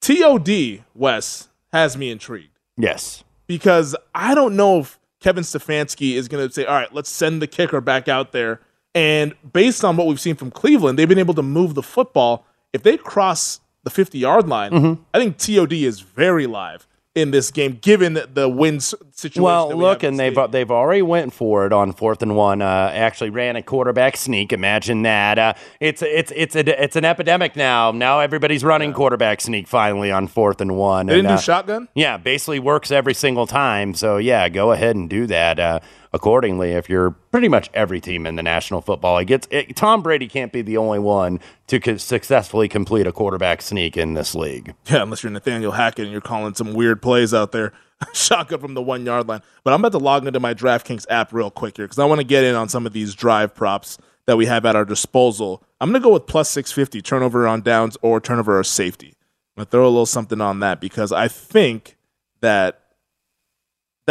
TOD, 0.00 0.84
Wes, 0.94 1.48
has 1.72 1.96
me 1.96 2.10
intrigued. 2.10 2.56
Yes. 2.76 3.24
because 3.48 3.96
I 4.14 4.34
don't 4.36 4.54
know 4.54 4.78
if 4.78 4.98
Kevin 5.18 5.42
Stefanski 5.42 6.12
is 6.12 6.28
going 6.28 6.46
to 6.46 6.54
say, 6.54 6.64
all 6.64 6.74
right, 6.74 6.94
let's 6.94 7.10
send 7.10 7.42
the 7.42 7.46
kicker 7.48 7.80
back 7.80 8.06
out 8.06 8.30
there. 8.30 8.60
And 8.94 9.34
based 9.52 9.84
on 9.84 9.96
what 9.96 10.06
we've 10.06 10.20
seen 10.20 10.36
from 10.36 10.50
Cleveland, 10.52 10.98
they've 10.98 11.08
been 11.08 11.18
able 11.18 11.34
to 11.34 11.42
move 11.42 11.74
the 11.74 11.82
football. 11.82 12.46
If 12.72 12.84
they 12.84 12.96
cross 12.96 13.58
the 13.82 13.90
50 13.90 14.18
yard 14.18 14.48
line, 14.48 14.70
Mm-hmm. 14.70 15.02
I 15.12 15.18
think 15.18 15.36
TOD 15.36 15.72
is 15.72 15.98
very 16.00 16.46
live 16.46 16.86
in 17.14 17.32
this 17.32 17.50
game, 17.50 17.78
given 17.80 18.20
the 18.32 18.48
win 18.48 18.78
situation. 18.78 19.42
Well, 19.42 19.68
we 19.70 19.74
look, 19.74 20.02
and 20.02 20.18
they've 20.18 20.36
they've 20.50 20.70
already 20.70 21.02
went 21.02 21.32
for 21.32 21.66
it 21.66 21.72
on 21.72 21.92
fourth 21.92 22.22
and 22.22 22.36
one. 22.36 22.62
Uh, 22.62 22.90
actually 22.94 23.30
ran 23.30 23.56
a 23.56 23.62
quarterback 23.62 24.16
sneak. 24.16 24.52
Imagine 24.52 25.02
that. 25.02 25.38
Uh, 25.38 25.54
it's 25.80 26.02
it's 26.02 26.32
it's 26.36 26.54
a, 26.54 26.82
it's 26.82 26.96
an 26.96 27.04
epidemic 27.04 27.56
now. 27.56 27.90
Now 27.90 28.20
everybody's 28.20 28.62
running 28.62 28.92
quarterback 28.92 29.40
sneak 29.40 29.66
finally 29.66 30.12
on 30.12 30.28
fourth 30.28 30.60
and 30.60 30.76
one. 30.76 31.06
They 31.06 31.16
didn't 31.16 31.30
do 31.30 31.34
uh, 31.34 31.38
shotgun? 31.38 31.88
Yeah, 31.94 32.16
basically 32.16 32.60
works 32.60 32.90
every 32.92 33.14
single 33.14 33.46
time. 33.46 33.94
So 33.94 34.18
yeah, 34.18 34.48
go 34.48 34.70
ahead 34.70 34.94
and 34.94 35.10
do 35.10 35.26
that 35.26 35.58
uh, 35.58 35.80
accordingly. 36.12 36.72
If 36.72 36.88
you're 36.88 37.10
pretty 37.10 37.48
much 37.48 37.70
every 37.74 38.00
team 38.00 38.26
in 38.26 38.36
the 38.36 38.42
National 38.42 38.80
Football 38.80 39.18
League, 39.18 39.30
it's, 39.30 39.48
it, 39.50 39.76
Tom 39.76 40.02
Brady 40.02 40.28
can't 40.28 40.52
be 40.52 40.62
the 40.62 40.76
only 40.76 40.98
one 40.98 41.40
to 41.68 41.80
co- 41.80 41.96
successfully 41.96 42.68
complete 42.68 43.06
a 43.06 43.12
quarterback 43.12 43.62
sneak 43.62 43.96
in 43.96 44.14
this 44.14 44.34
league. 44.34 44.74
Yeah, 44.86 45.02
unless 45.02 45.22
you're 45.22 45.32
Nathaniel 45.32 45.72
Hackett 45.72 46.04
and 46.04 46.12
you're 46.12 46.20
calling 46.20 46.54
some 46.54 46.74
weird 46.74 47.02
plays 47.02 47.32
out 47.32 47.52
there. 47.52 47.72
Shotgun 48.12 48.60
from 48.60 48.74
the 48.74 48.82
one 48.82 49.04
yard 49.04 49.28
line. 49.28 49.42
But 49.62 49.74
I'm 49.74 49.80
about 49.80 49.92
to 49.92 49.98
log 49.98 50.26
into 50.26 50.40
my 50.40 50.54
DraftKings 50.54 51.06
app 51.10 51.32
real 51.32 51.50
quick 51.50 51.76
here 51.76 51.86
because 51.86 51.98
I 51.98 52.04
want 52.06 52.20
to 52.20 52.26
get 52.26 52.44
in 52.44 52.54
on 52.54 52.68
some 52.68 52.86
of 52.86 52.92
these 52.92 53.14
drive 53.14 53.54
props 53.54 53.98
that 54.26 54.36
we 54.36 54.46
have 54.46 54.64
at 54.64 54.76
our 54.76 54.84
disposal. 54.84 55.62
I'm 55.80 55.90
going 55.90 56.00
to 56.00 56.06
go 56.06 56.12
with 56.12 56.26
plus 56.26 56.48
650 56.50 57.02
turnover 57.02 57.46
on 57.46 57.62
downs 57.62 57.96
or 58.02 58.20
turnover 58.20 58.58
or 58.58 58.64
safety. 58.64 59.14
I'm 59.56 59.62
going 59.62 59.66
to 59.66 59.70
throw 59.70 59.84
a 59.84 59.88
little 59.88 60.06
something 60.06 60.40
on 60.40 60.60
that 60.60 60.80
because 60.80 61.12
I 61.12 61.28
think 61.28 61.96
that 62.40 62.79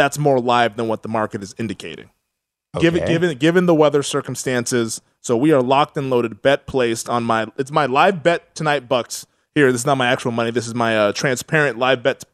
that's 0.00 0.16
more 0.18 0.40
live 0.40 0.76
than 0.76 0.88
what 0.88 1.02
the 1.02 1.08
market 1.10 1.42
is 1.42 1.54
indicating. 1.58 2.08
Given 2.80 3.02
Okay. 3.02 3.12
given 3.12 3.36
given 3.38 3.66
the 3.66 3.74
weather 3.74 4.02
circumstances, 4.02 5.02
so 5.20 5.36
we 5.36 5.52
are 5.52 5.60
locked 5.60 5.96
and 5.98 6.08
loaded. 6.08 6.40
Bet 6.40 6.66
placed 6.66 7.08
on 7.10 7.22
my 7.24 7.46
it's 7.58 7.70
my 7.70 7.84
live 7.86 8.22
bet 8.22 8.54
tonight 8.54 8.88
bucks. 8.88 9.26
Here, 9.54 9.70
this 9.72 9.82
is 9.82 9.86
not 9.86 9.96
my 9.98 10.06
actual 10.06 10.30
money. 10.30 10.50
This 10.52 10.66
is 10.66 10.74
my 10.74 10.96
uh, 10.96 11.12
transparent 11.12 11.78
live 11.78 12.02
bet 12.02 12.24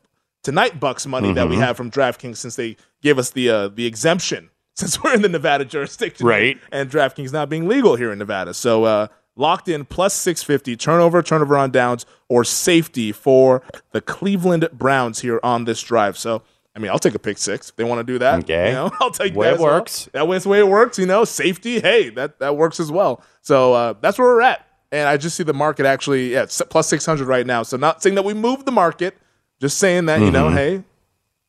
tonight 0.45 0.79
bucks 0.79 1.07
money 1.07 1.33
that 1.33 1.49
we 1.49 1.57
Mhm. 1.57 1.61
have 1.61 1.77
from 1.77 1.91
DraftKings 1.91 2.37
since 2.37 2.55
they 2.55 2.77
gave 3.03 3.19
us 3.19 3.31
the 3.31 3.49
uh, 3.51 3.69
the 3.69 3.87
exemption 3.87 4.51
since 4.77 5.03
we're 5.03 5.15
in 5.15 5.23
the 5.23 5.29
Nevada 5.29 5.65
jurisdiction, 5.65 6.25
Right. 6.27 6.59
And 6.71 6.89
DraftKings 6.91 7.33
not 7.33 7.49
being 7.49 7.67
legal 7.67 7.97
here 7.97 8.13
in 8.13 8.19
Nevada, 8.19 8.53
so 8.55 8.85
uh, 8.85 9.07
locked 9.37 9.69
in 9.69 9.87
plus 9.87 10.15
six 10.15 10.43
fifty 10.43 10.77
turnover, 10.77 11.23
turnover 11.23 11.57
on 11.57 11.71
downs, 11.73 12.05
or 12.29 12.45
safety 12.45 13.11
for 13.11 13.63
the 13.93 14.01
Cleveland 14.03 14.69
Browns 14.73 15.21
here 15.21 15.41
on 15.43 15.65
this 15.65 15.83
drive. 15.83 16.17
So. 16.19 16.43
I 16.77 16.79
mean, 16.79 16.91
I'll 16.91 16.99
take 16.99 17.15
a 17.15 17.19
pick 17.19 17.39
six 17.39 17.71
if 17.71 17.77
they 17.77 17.85
want 17.85 17.99
to 18.07 18.13
do 18.13 18.19
that. 18.19 18.41
Okay. 18.41 18.69
you 18.69 18.75
know, 18.75 18.91
I'll 19.01 19.11
take 19.11 19.35
Way 19.35 19.47
that 19.47 19.53
it 19.53 19.55
as 19.55 19.61
well. 19.61 19.75
works. 19.75 20.09
That 20.13 20.29
way, 20.29 20.39
the 20.39 20.49
way 20.49 20.59
it 20.59 20.69
works. 20.69 20.99
You 20.99 21.07
know, 21.07 21.25
safety. 21.25 21.81
Hey, 21.81 22.11
that 22.11 22.39
that 22.41 22.57
works 22.57 22.79
as 22.79 22.93
well. 22.93 23.23
So 23.43 23.73
uh, 23.73 23.95
that's 24.01 24.19
where 24.19 24.29
we're 24.29 24.43
at. 24.43 24.67
And 24.93 25.09
I 25.09 25.17
just 25.17 25.37
see 25.37 25.43
the 25.43 25.55
market 25.55 25.85
actually 25.87 26.33
yeah 26.33 26.47
plus 26.71 26.87
six 26.87 27.05
hundred 27.07 27.27
right 27.29 27.47
now. 27.47 27.63
So 27.63 27.77
not 27.77 28.03
saying 28.03 28.15
that 28.15 28.25
we 28.25 28.35
moved 28.35 28.67
the 28.67 28.73
market, 28.73 29.17
just 29.61 29.79
saying 29.79 30.07
that 30.07 30.21
you 30.21 30.31
know, 30.31 30.49
Mhm. 30.51 30.55
hey, 30.55 30.83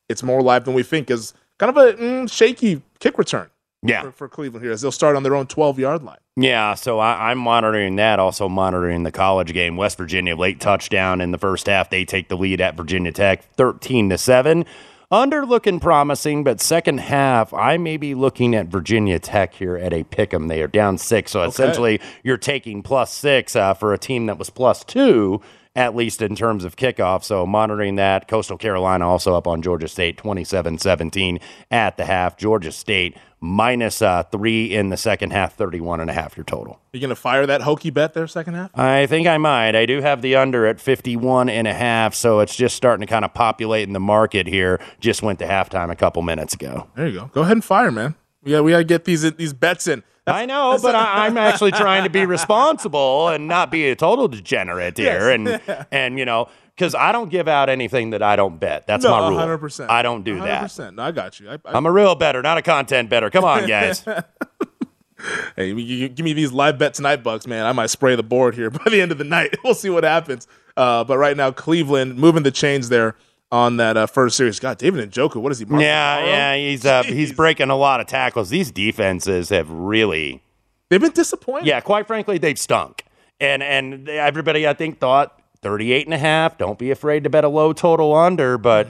it's 0.09 0.23
more 0.23 0.41
live 0.41 0.65
than 0.65 0.73
we 0.73 0.81
think. 0.83 1.11
Is 1.11 1.33
kind 1.59 1.69
of 1.69 1.77
a 1.77 1.93
mm, 1.93 2.31
shaky 2.31 2.81
kick 2.99 3.17
return. 3.17 3.49
Yeah. 3.83 4.01
For, 4.03 4.11
for 4.11 4.27
Cleveland 4.27 4.63
here, 4.65 4.71
as 4.73 4.81
they'll 4.81 4.91
start 4.91 5.15
on 5.15 5.21
their 5.23 5.35
own 5.35 5.45
twelve 5.45 5.77
yard 5.77 6.01
line. 6.03 6.17
Yeah, 6.35 6.73
so 6.75 6.99
I, 6.99 7.29
I'm 7.31 7.37
monitoring 7.37 7.95
that. 7.97 8.19
Also 8.19 8.47
monitoring 8.49 9.03
the 9.03 9.11
college 9.11 9.53
game. 9.53 9.75
West 9.77 9.97
Virginia 9.97 10.35
late 10.35 10.59
touchdown 10.59 11.19
in 11.21 11.31
the 11.31 11.37
first 11.37 11.67
half. 11.67 11.89
They 11.89 12.05
take 12.05 12.29
the 12.29 12.37
lead 12.37 12.59
at 12.61 12.75
Virginia 12.75 13.11
Tech, 13.11 13.43
thirteen 13.55 14.09
to 14.09 14.17
seven. 14.17 14.65
Under 15.09 15.45
looking 15.45 15.79
promising, 15.79 16.43
but 16.43 16.59
second 16.59 16.97
half, 16.99 17.53
I 17.53 17.77
may 17.77 17.95
be 17.95 18.13
looking 18.13 18.53
at 18.53 18.67
Virginia 18.67 19.19
Tech 19.19 19.53
here 19.53 19.77
at 19.77 19.93
a 19.93 20.03
pick 20.03 20.33
'em. 20.33 20.49
They 20.49 20.61
are 20.61 20.67
down 20.67 20.97
six, 20.97 21.31
so 21.31 21.43
essentially 21.43 22.01
you're 22.23 22.35
taking 22.35 22.83
plus 22.83 23.13
six 23.13 23.55
uh, 23.55 23.73
for 23.73 23.93
a 23.93 23.97
team 23.97 24.25
that 24.25 24.37
was 24.37 24.49
plus 24.49 24.83
two 24.83 25.39
at 25.77 25.95
least 25.95 26.23
in 26.23 26.35
terms 26.35 26.65
of 26.65 26.75
kickoff. 26.75 27.23
So 27.23 27.45
monitoring 27.45 27.95
that. 27.95 28.27
Coastal 28.27 28.57
Carolina 28.57 29.07
also 29.07 29.35
up 29.35 29.47
on 29.47 29.61
Georgia 29.61 29.87
State 29.87 30.17
27 30.17 30.79
17 30.79 31.39
at 31.69 31.95
the 31.97 32.05
half. 32.05 32.35
Georgia 32.35 32.71
State 32.71 33.15
minus 33.39 34.01
uh, 34.01 34.23
three 34.23 34.73
in 34.73 34.89
the 34.89 34.97
second 34.97 35.31
half, 35.31 35.53
31 35.53 35.99
and 35.99 36.09
a 36.09 36.13
half 36.13 36.35
your 36.35 36.43
total. 36.43 36.81
You 36.91 36.99
gonna 36.99 37.15
fire 37.15 37.45
that 37.45 37.61
Hokie 37.61 37.93
bet 37.93 38.15
there 38.15 38.25
second 38.25 38.55
half? 38.55 38.71
I 38.77 39.05
think 39.05 39.27
I 39.27 39.37
might. 39.37 39.75
I 39.75 39.85
do 39.85 40.01
have 40.01 40.23
the 40.23 40.35
under 40.35 40.65
at 40.65 40.81
51 40.81 41.47
and 41.47 41.67
a 41.67 41.73
half, 41.75 42.15
so 42.15 42.39
it's 42.39 42.55
just 42.55 42.75
starting 42.75 43.05
to 43.05 43.09
kind 43.09 43.23
of 43.23 43.35
populate 43.35 43.87
in 43.87 43.93
the 43.93 43.99
market 43.99 44.47
here. 44.47 44.81
Just 44.99 45.21
went 45.21 45.37
to 45.39 45.45
halftime 45.45 45.91
a 45.91 45.95
couple 45.95 46.23
minutes 46.23 46.55
ago. 46.55 46.87
There 46.95 47.07
you 47.07 47.19
go. 47.19 47.29
Go 47.31 47.41
ahead 47.41 47.53
and 47.53 47.63
fire, 47.63 47.91
man. 47.91 48.15
Yeah, 48.43 48.61
we 48.61 48.71
gotta 48.71 48.83
get 48.83 49.05
these 49.05 49.29
these 49.33 49.53
bets 49.53 49.87
in. 49.87 50.03
I 50.25 50.45
know, 50.45 50.77
but 50.81 50.93
I, 50.93 51.25
I'm 51.25 51.37
actually 51.37 51.71
trying 51.71 52.03
to 52.03 52.09
be 52.09 52.25
responsible 52.25 53.29
and 53.29 53.47
not 53.47 53.71
be 53.71 53.89
a 53.89 53.95
total 53.95 54.27
degenerate 54.27 54.97
here, 54.97 55.29
Yes. 55.31 55.61
and 55.67 55.85
and 55.91 56.19
you 56.19 56.25
know, 56.25 56.49
because 56.75 56.93
I 56.93 57.11
don't 57.11 57.29
give 57.29 57.47
out 57.47 57.69
anything 57.69 58.09
that 58.11 58.21
I 58.21 58.35
don't 58.35 58.59
bet. 58.59 58.85
That's 58.87 59.03
no, 59.03 59.11
my 59.11 59.29
rule. 59.29 59.37
100%. 59.39 59.89
I 59.89 60.01
don't 60.01 60.23
do 60.23 60.39
that. 60.41 60.65
100%. 60.65 60.95
No, 60.95 61.03
I 61.03 61.11
got 61.11 61.39
you. 61.39 61.49
I, 61.49 61.57
I'm 61.65 61.85
a 61.85 61.91
real 61.91 62.13
better, 62.13 62.41
not 62.41 62.57
a 62.57 62.61
content 62.61 63.09
better. 63.09 63.29
Come 63.29 63.45
on, 63.45 63.67
guys. 63.67 64.01
hey, 65.55 65.69
you, 65.69 65.77
you 65.77 66.09
give 66.09 66.23
me 66.23 66.33
these 66.33 66.51
live 66.51 66.77
bet 66.77 66.93
tonight 66.93 67.23
bucks, 67.23 67.47
man. 67.47 67.65
I 67.65 67.71
might 67.71 67.89
spray 67.89 68.15
the 68.15 68.23
board 68.23 68.53
here 68.53 68.69
by 68.69 68.89
the 68.89 69.01
end 69.01 69.11
of 69.11 69.17
the 69.17 69.23
night. 69.23 69.55
We'll 69.63 69.73
see 69.73 69.89
what 69.89 70.03
happens. 70.03 70.47
Uh, 70.75 71.03
but 71.03 71.17
right 71.17 71.35
now, 71.35 71.51
Cleveland 71.51 72.17
moving 72.17 72.43
the 72.43 72.51
chains 72.51 72.89
there 72.89 73.15
on 73.51 73.77
that 73.77 73.97
uh, 73.97 74.07
first 74.07 74.37
series. 74.37 74.59
God, 74.59 74.77
David 74.77 74.99
and 75.01 75.11
Njoku, 75.11 75.37
what 75.37 75.51
is 75.51 75.59
he? 75.59 75.65
Mark 75.65 75.81
yeah, 75.81 76.25
yeah, 76.25 76.55
he's 76.55 76.85
uh, 76.85 77.03
he's 77.03 77.31
breaking 77.33 77.69
a 77.69 77.75
lot 77.75 77.99
of 77.99 78.07
tackles. 78.07 78.49
These 78.49 78.71
defenses 78.71 79.49
have 79.49 79.69
really 79.69 80.43
they've 80.89 81.01
been 81.01 81.11
disappointed. 81.11 81.67
Yeah, 81.67 81.81
quite 81.81 82.07
frankly, 82.07 82.37
they've 82.37 82.59
stunk. 82.59 83.03
And 83.39 83.61
and 83.61 84.09
everybody 84.09 84.67
I 84.67 84.73
think 84.73 84.99
thought 84.99 85.39
38 85.61 86.07
and 86.07 86.13
a 86.13 86.17
half, 86.17 86.57
don't 86.57 86.79
be 86.79 86.91
afraid 86.91 87.23
to 87.23 87.29
bet 87.29 87.43
a 87.43 87.49
low 87.49 87.73
total 87.73 88.15
under, 88.15 88.57
but 88.57 88.87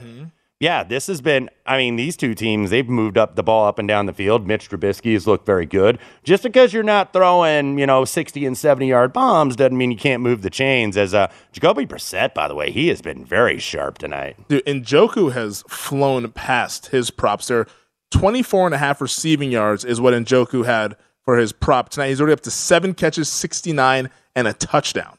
yeah, 0.60 0.82
this 0.82 1.06
has 1.06 1.20
been 1.20 1.48
I 1.66 1.76
mean, 1.78 1.96
these 1.96 2.16
two 2.16 2.34
teams, 2.34 2.70
they've 2.70 2.88
moved 2.88 3.18
up 3.18 3.36
the 3.36 3.42
ball 3.42 3.66
up 3.66 3.78
and 3.78 3.86
down 3.86 4.06
the 4.06 4.12
field. 4.12 4.46
Mitch 4.46 4.68
Trubisky 4.68 5.12
has 5.12 5.26
looked 5.26 5.46
very 5.46 5.66
good. 5.66 5.98
Just 6.24 6.42
because 6.42 6.72
you're 6.72 6.82
not 6.82 7.12
throwing, 7.12 7.78
you 7.78 7.86
know, 7.86 8.04
60 8.04 8.44
and 8.46 8.56
70 8.56 8.88
yard 8.88 9.12
bombs 9.12 9.54
doesn't 9.54 9.76
mean 9.76 9.90
you 9.90 9.98
can't 9.98 10.22
move 10.22 10.42
the 10.42 10.50
chains. 10.50 10.96
As 10.96 11.14
uh, 11.14 11.30
Jacoby 11.52 11.86
Brissett, 11.86 12.34
by 12.34 12.48
the 12.48 12.54
way, 12.54 12.70
he 12.70 12.88
has 12.88 13.00
been 13.00 13.24
very 13.24 13.58
sharp 13.58 13.98
tonight. 13.98 14.36
Dude, 14.48 14.64
Njoku 14.64 15.32
has 15.32 15.62
flown 15.68 16.30
past 16.32 16.86
his 16.86 17.10
props 17.10 17.48
there. 17.48 17.66
24 18.10 18.66
and 18.66 18.74
a 18.74 18.78
half 18.78 19.00
receiving 19.00 19.52
yards 19.52 19.84
is 19.84 20.00
what 20.00 20.14
Njoku 20.14 20.64
had 20.64 20.96
for 21.22 21.36
his 21.36 21.52
prop 21.52 21.90
tonight. 21.90 22.08
He's 22.08 22.20
already 22.20 22.32
up 22.32 22.40
to 22.40 22.50
seven 22.50 22.94
catches, 22.94 23.28
69, 23.28 24.08
and 24.34 24.48
a 24.48 24.54
touchdown. 24.54 25.17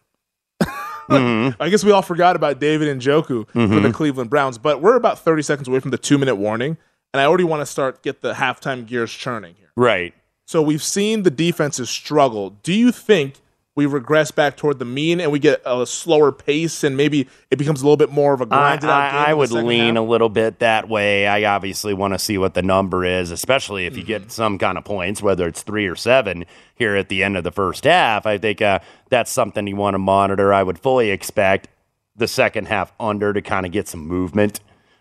I 1.59 1.69
guess 1.69 1.83
we 1.83 1.91
all 1.91 2.01
forgot 2.01 2.35
about 2.35 2.59
David 2.59 2.87
Njoku 2.99 3.47
for 3.49 3.67
the 3.67 3.89
Mhm. 3.89 3.93
Cleveland 3.93 4.29
Browns, 4.29 4.57
but 4.57 4.81
we're 4.81 4.95
about 4.95 5.19
30 5.19 5.41
seconds 5.41 5.67
away 5.67 5.79
from 5.79 5.91
the 5.91 5.97
two 5.97 6.17
minute 6.17 6.35
warning, 6.35 6.77
and 7.13 7.21
I 7.21 7.25
already 7.25 7.43
want 7.43 7.61
to 7.61 7.65
start 7.65 8.01
get 8.03 8.21
the 8.21 8.33
halftime 8.33 8.85
gears 8.85 9.11
churning 9.11 9.55
here. 9.57 9.69
Right. 9.75 10.13
So 10.45 10.61
we've 10.61 10.83
seen 10.83 11.23
the 11.23 11.31
defenses 11.31 11.89
struggle. 11.89 12.51
Do 12.63 12.73
you 12.73 12.91
think 12.91 13.35
we 13.79 13.85
regress 13.85 14.29
back 14.31 14.57
toward 14.57 14.77
the 14.77 14.85
mean 14.85 15.21
and 15.21 15.31
we 15.31 15.39
get 15.39 15.61
a 15.65 15.85
slower 15.87 16.31
pace 16.33 16.83
and 16.83 16.97
maybe 16.97 17.27
it 17.49 17.57
becomes 17.57 17.81
a 17.81 17.85
little 17.85 17.97
bit 17.97 18.11
more 18.11 18.33
of 18.33 18.41
a 18.41 18.43
I, 18.43 18.47
grinded 18.47 18.89
out 18.89 19.11
game? 19.11 19.19
I, 19.21 19.25
I 19.29 19.33
would 19.33 19.51
lean 19.51 19.95
half? 19.95 20.03
a 20.03 20.05
little 20.05 20.27
bit 20.27 20.59
that 20.59 20.89
way. 20.89 21.25
I 21.27 21.45
obviously 21.45 21.93
want 21.93 22.13
to 22.13 22.19
see 22.19 22.37
what 22.37 22.53
the 22.53 22.61
number 22.61 23.05
is, 23.05 23.31
especially 23.31 23.85
if 23.85 23.95
you 23.95 24.03
Mm-hmm. 24.03 24.07
get 24.23 24.31
some 24.31 24.57
kind 24.57 24.77
of 24.77 24.83
points, 24.83 25.21
whether 25.21 25.47
it's 25.47 25.61
three 25.63 25.87
or 25.87 25.95
seven 25.95 26.45
here 26.75 26.95
at 26.95 27.09
the 27.09 27.23
end 27.23 27.37
of 27.37 27.43
the 27.45 27.51
first 27.51 27.85
half. 27.85 28.25
I 28.25 28.37
think 28.37 28.61
uh, 28.61 28.79
that's 29.09 29.31
something 29.31 29.65
you 29.65 29.75
want 29.77 29.93
to 29.93 29.99
monitor. 29.99 30.53
I 30.53 30.61
would 30.63 30.77
fully 30.79 31.09
expect 31.11 31.69
the 32.15 32.27
second 32.27 32.67
half 32.67 32.91
under 32.99 33.31
to 33.33 33.41
kind 33.41 33.65
of 33.65 33.71
get 33.71 33.87
some 33.87 34.05
movement. 34.07 34.59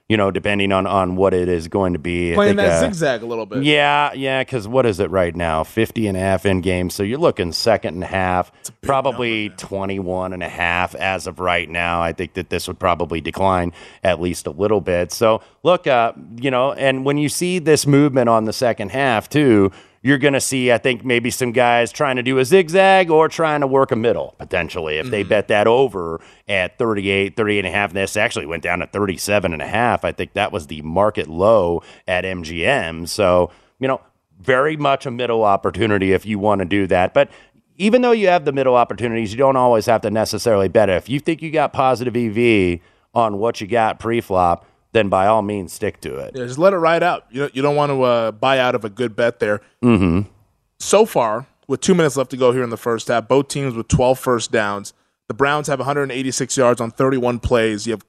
You 0.09 0.17
know, 0.17 0.31
depending 0.31 0.73
on 0.73 0.87
on 0.87 1.17
what 1.17 1.35
it 1.35 1.49
is 1.51 1.69
going 1.69 1.93
to 1.93 1.99
be. 1.99 2.33
Playing 2.33 2.57
think, 2.57 2.67
that 2.69 2.83
uh, 2.83 2.89
zigzag 2.89 3.23
a 3.23 3.27
little 3.27 3.45
bit. 3.45 3.63
Yeah, 3.63 4.13
yeah, 4.15 4.43
because 4.43 4.67
what 4.67 4.87
is 4.87 5.01
it 5.01 5.11
right 5.11 5.37
now? 5.37 5.65
50 5.65 6.07
and 6.07 6.17
a 6.17 6.21
half 6.21 6.47
in 6.47 6.63
game. 6.63 6.89
So 6.89 7.03
you're 7.03 7.19
looking 7.19 7.53
second 7.53 7.95
and 7.95 8.05
a 8.05 8.07
half, 8.07 8.51
probably 8.81 9.51
21 9.51 10.33
and 10.33 10.43
a 10.43 10.49
half 10.49 10.95
as 10.95 11.27
of 11.27 11.41
right 11.41 11.69
now. 11.69 12.01
I 12.01 12.15
think 12.15 12.35
that 12.35 12.49
this 12.49 12.67
would 12.69 12.79
probably 12.79 13.21
decline 13.21 13.75
at 14.03 14.19
least 14.19 14.47
a 14.47 14.51
little 14.51 14.81
bit. 14.81 15.13
So 15.13 15.43
look, 15.63 15.87
uh, 15.87 16.15
you 16.37 16.51
know, 16.51 16.73
and 16.73 17.05
when 17.05 17.19
you 17.19 17.29
see 17.29 17.59
this 17.59 17.87
movement 17.87 18.31
on 18.31 18.47
the 18.47 18.55
second 18.55 18.93
half 18.93 19.29
too, 19.29 19.71
you're 20.09 20.17
going 20.17 20.33
to 20.33 20.41
see, 20.41 20.73
I 20.73 20.79
think, 20.79 21.05
maybe 21.05 21.31
some 21.31 21.53
guys 21.53 21.93
trying 21.93 22.17
to 22.17 22.23
do 22.23 22.39
a 22.39 22.45
zigzag 22.47 23.11
or 23.11 23.29
trying 23.29 23.61
to 23.61 23.67
work 23.67 23.93
a 23.93 23.97
middle 23.97 24.35
potentially. 24.39 24.97
If 24.97 25.11
they 25.11 25.21
mm-hmm. 25.21 25.29
bet 25.29 25.49
that 25.49 25.67
over 25.67 26.23
at 26.49 26.79
38, 26.79 27.37
38 27.37 27.59
and 27.59 27.69
a 27.69 27.71
half, 27.71 27.93
this 27.93 28.17
actually 28.17 28.47
went 28.47 28.63
down 28.63 28.79
to 28.79 28.87
37 28.87 29.53
and 29.53 29.61
a 29.61 29.67
half. 29.67 30.07
I 30.07 30.13
think 30.13 30.33
that 30.33 30.51
was 30.51 30.69
the 30.69 30.81
market 30.81 31.29
low 31.29 31.83
at 32.07 32.25
MGM. 32.25 33.07
So, 33.07 33.51
you 33.81 33.87
know, 33.87 34.01
very 34.41 34.79
much 34.79 35.05
a 35.05 35.11
middle 35.11 35.45
opportunity 35.45 36.15
if 36.15 36.25
you 36.25 36.39
want 36.39 36.61
to 36.61 36.65
do 36.65 36.87
that. 36.87 37.13
But 37.13 37.29
even 37.77 38.01
though 38.01 38.13
you 38.13 38.29
have 38.29 38.47
the 38.47 38.53
middle 38.53 38.77
opportunities, 38.77 39.31
you 39.31 39.37
don't 39.37 39.57
always 39.57 39.85
have 39.85 40.01
to 40.01 40.11
necessarily 40.11 40.69
bet 40.69 40.89
it. 40.89 40.95
If 40.95 41.11
you 41.11 41.21
think 41.21 41.43
you 41.43 41.51
got 41.51 41.75
positive 41.75 42.17
EV 42.17 42.81
on 43.13 43.37
what 43.37 43.61
you 43.61 43.67
got 43.67 44.01
pre 44.01 44.23
flop, 44.23 44.65
then 44.93 45.09
by 45.09 45.27
all 45.27 45.43
means 45.43 45.73
stick 45.73 46.01
to 46.01 46.17
it. 46.19 46.33
Yeah, 46.35 46.45
just 46.45 46.59
let 46.59 46.73
it 46.73 46.79
ride 46.79 47.03
out. 47.03 47.27
You 47.31 47.41
don't, 47.41 47.57
you 47.57 47.63
don't 47.63 47.77
want 47.77 47.91
to 47.91 48.03
uh, 48.03 48.33
buy 48.33 48.59
out 48.59 48.75
of 48.75 48.85
a 48.85 48.89
good 48.89 49.15
bet 49.15 49.39
there. 49.39 49.61
Mm-hmm. 49.83 50.29
So 50.79 51.05
far, 51.05 51.47
with 51.67 51.81
two 51.81 51.95
minutes 51.95 52.17
left 52.17 52.31
to 52.31 52.37
go 52.37 52.53
here 52.53 52.63
in 52.63 52.71
the 52.71 52.77
first 52.77 53.09
half, 53.09 53.29
both 53.29 53.49
teams 53.49 53.75
with 53.75 53.89
12 53.89 54.19
first 54.19 54.53
downs. 54.53 54.95
The 55.29 55.35
Browns 55.35 55.67
have 55.67 55.79
186 55.79 56.57
yards 56.57 56.81
on 56.81 56.91
31 56.91 57.41
plays. 57.41 57.87
You 57.87 57.93
have 57.93 58.05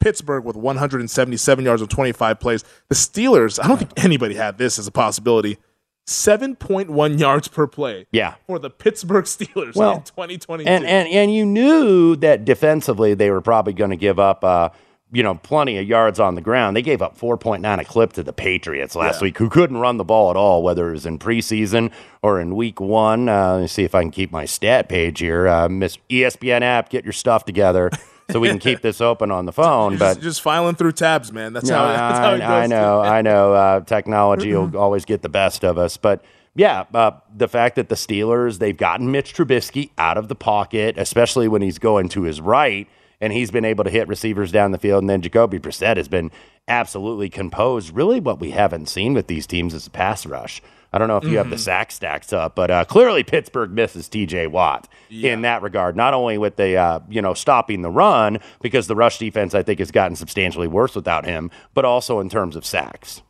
Pittsburgh 0.00 0.44
with 0.44 0.56
177 0.56 1.64
yards 1.64 1.80
on 1.80 1.88
25 1.88 2.40
plays. 2.40 2.64
The 2.88 2.94
Steelers, 2.96 3.62
I 3.62 3.68
don't 3.68 3.78
think 3.78 3.92
anybody 3.96 4.34
had 4.34 4.58
this 4.58 4.78
as 4.78 4.86
a 4.86 4.90
possibility. 4.90 5.58
7.1 6.06 7.18
yards 7.18 7.48
per 7.48 7.66
play. 7.66 8.06
Yeah. 8.12 8.34
For 8.46 8.58
the 8.58 8.70
Pittsburgh 8.70 9.24
Steelers 9.24 9.74
Well, 9.74 9.96
in 9.96 10.02
2022. 10.02 10.68
And 10.68 10.84
and 10.84 11.08
and 11.08 11.34
you 11.34 11.46
knew 11.46 12.16
that 12.16 12.44
defensively 12.44 13.14
they 13.14 13.30
were 13.30 13.40
probably 13.40 13.72
going 13.72 13.90
to 13.90 13.96
give 13.96 14.18
up 14.18 14.44
uh 14.44 14.68
you 15.14 15.22
know 15.22 15.36
plenty 15.36 15.78
of 15.78 15.86
yards 15.86 16.20
on 16.20 16.34
the 16.34 16.40
ground. 16.42 16.76
They 16.76 16.82
gave 16.82 17.00
up 17.00 17.16
4.9 17.18 17.80
a 17.80 17.84
clip 17.84 18.12
to 18.14 18.22
the 18.22 18.32
Patriots 18.32 18.94
last 18.96 19.20
Yeah. 19.20 19.26
week 19.26 19.38
who 19.38 19.48
couldn't 19.48 19.78
run 19.78 19.96
the 19.96 20.04
ball 20.04 20.30
at 20.30 20.36
all 20.36 20.62
whether 20.62 20.88
it 20.88 20.92
was 20.92 21.06
in 21.06 21.18
preseason 21.18 21.90
or 22.22 22.40
in 22.40 22.54
week 22.56 22.80
1. 22.80 23.28
Uh 23.28 23.52
let 23.54 23.60
me 23.62 23.66
see 23.68 23.84
if 23.84 23.94
I 23.94 24.02
can 24.02 24.10
keep 24.10 24.30
my 24.32 24.44
stat 24.44 24.88
page 24.88 25.20
here. 25.20 25.48
Uh 25.48 25.68
Miss 25.68 25.96
ESPN 26.10 26.62
app, 26.62 26.90
get 26.90 27.04
your 27.04 27.12
stuff 27.12 27.44
together 27.44 27.90
so 28.30 28.40
we 28.40 28.48
can 28.48 28.58
keep 28.58 28.80
this 28.82 29.00
open 29.00 29.30
on 29.30 29.46
the 29.46 29.52
phone, 29.62 29.92
You're 29.92 29.98
but 30.00 30.14
just, 30.14 30.20
just 30.22 30.42
filing 30.42 30.74
through 30.74 30.92
tabs, 30.92 31.32
man. 31.32 31.52
That's 31.52 31.68
no, 31.68 31.76
how, 31.76 31.86
that's 31.88 32.18
how 32.18 32.34
it 32.34 32.38
goes. 32.38 32.48
I 32.48 32.66
know, 32.66 33.00
I 33.00 33.22
know. 33.22 33.52
Uh, 33.54 33.80
technology 33.80 34.52
will 34.54 34.76
always 34.84 35.04
get 35.04 35.22
the 35.22 35.28
best 35.28 35.62
of 35.64 35.78
us, 35.78 35.96
but 35.96 36.24
yeah, 36.56 36.84
uh, 36.94 37.10
the 37.36 37.48
fact 37.48 37.76
that 37.76 37.88
the 37.88 37.94
Steelers 37.96 38.58
they've 38.60 38.76
gotten 38.76 39.10
Mitch 39.10 39.34
Trubisky 39.34 39.90
out 39.98 40.16
of 40.16 40.28
the 40.28 40.34
pocket, 40.36 40.96
especially 40.98 41.48
when 41.48 41.62
he's 41.62 41.78
going 41.78 42.08
to 42.10 42.22
his 42.22 42.40
right, 42.40 42.88
and 43.24 43.32
he's 43.32 43.50
been 43.50 43.64
able 43.64 43.84
to 43.84 43.90
hit 43.90 44.06
receivers 44.06 44.52
down 44.52 44.70
the 44.72 44.78
field, 44.78 45.02
and 45.02 45.08
then 45.08 45.22
Jacoby 45.22 45.58
Brissett 45.58 45.96
has 45.96 46.08
been 46.08 46.30
absolutely 46.68 47.30
composed. 47.30 47.94
Really, 47.94 48.20
what 48.20 48.38
we 48.38 48.50
haven't 48.50 48.86
seen 48.88 49.14
with 49.14 49.26
these 49.28 49.46
teams 49.46 49.72
is 49.72 49.86
a 49.86 49.90
pass 49.90 50.26
rush. 50.26 50.60
I 50.92 50.98
don't 50.98 51.08
know 51.08 51.16
if 51.16 51.24
you 51.24 51.38
have 51.38 51.50
the 51.50 51.56
Mhm. 51.56 51.60
sack 51.60 51.90
stacks 51.90 52.32
up, 52.32 52.54
but 52.54 52.70
uh, 52.70 52.84
clearly 52.84 53.24
Pittsburgh 53.24 53.70
misses 53.72 54.08
T.J. 54.08 54.46
Watt 54.48 54.86
in 55.10 55.42
that 55.42 55.62
regard. 55.62 55.96
Not 55.96 56.14
only 56.14 56.38
with 56.38 56.56
the 56.56 56.76
uh, 56.76 57.00
you 57.08 57.20
know 57.22 57.34
stopping 57.34 57.82
the 57.82 57.90
run 57.90 58.38
because 58.62 58.86
the 58.86 58.94
rush 58.94 59.18
defense 59.18 59.54
I 59.54 59.62
think 59.64 59.80
has 59.80 59.90
gotten 59.90 60.14
substantially 60.16 60.68
worse 60.68 60.94
without 60.94 61.24
him, 61.24 61.50
but 61.74 61.84
also 61.84 62.20
in 62.20 62.28
terms 62.28 62.54
of 62.54 62.64
sacks. 62.64 63.22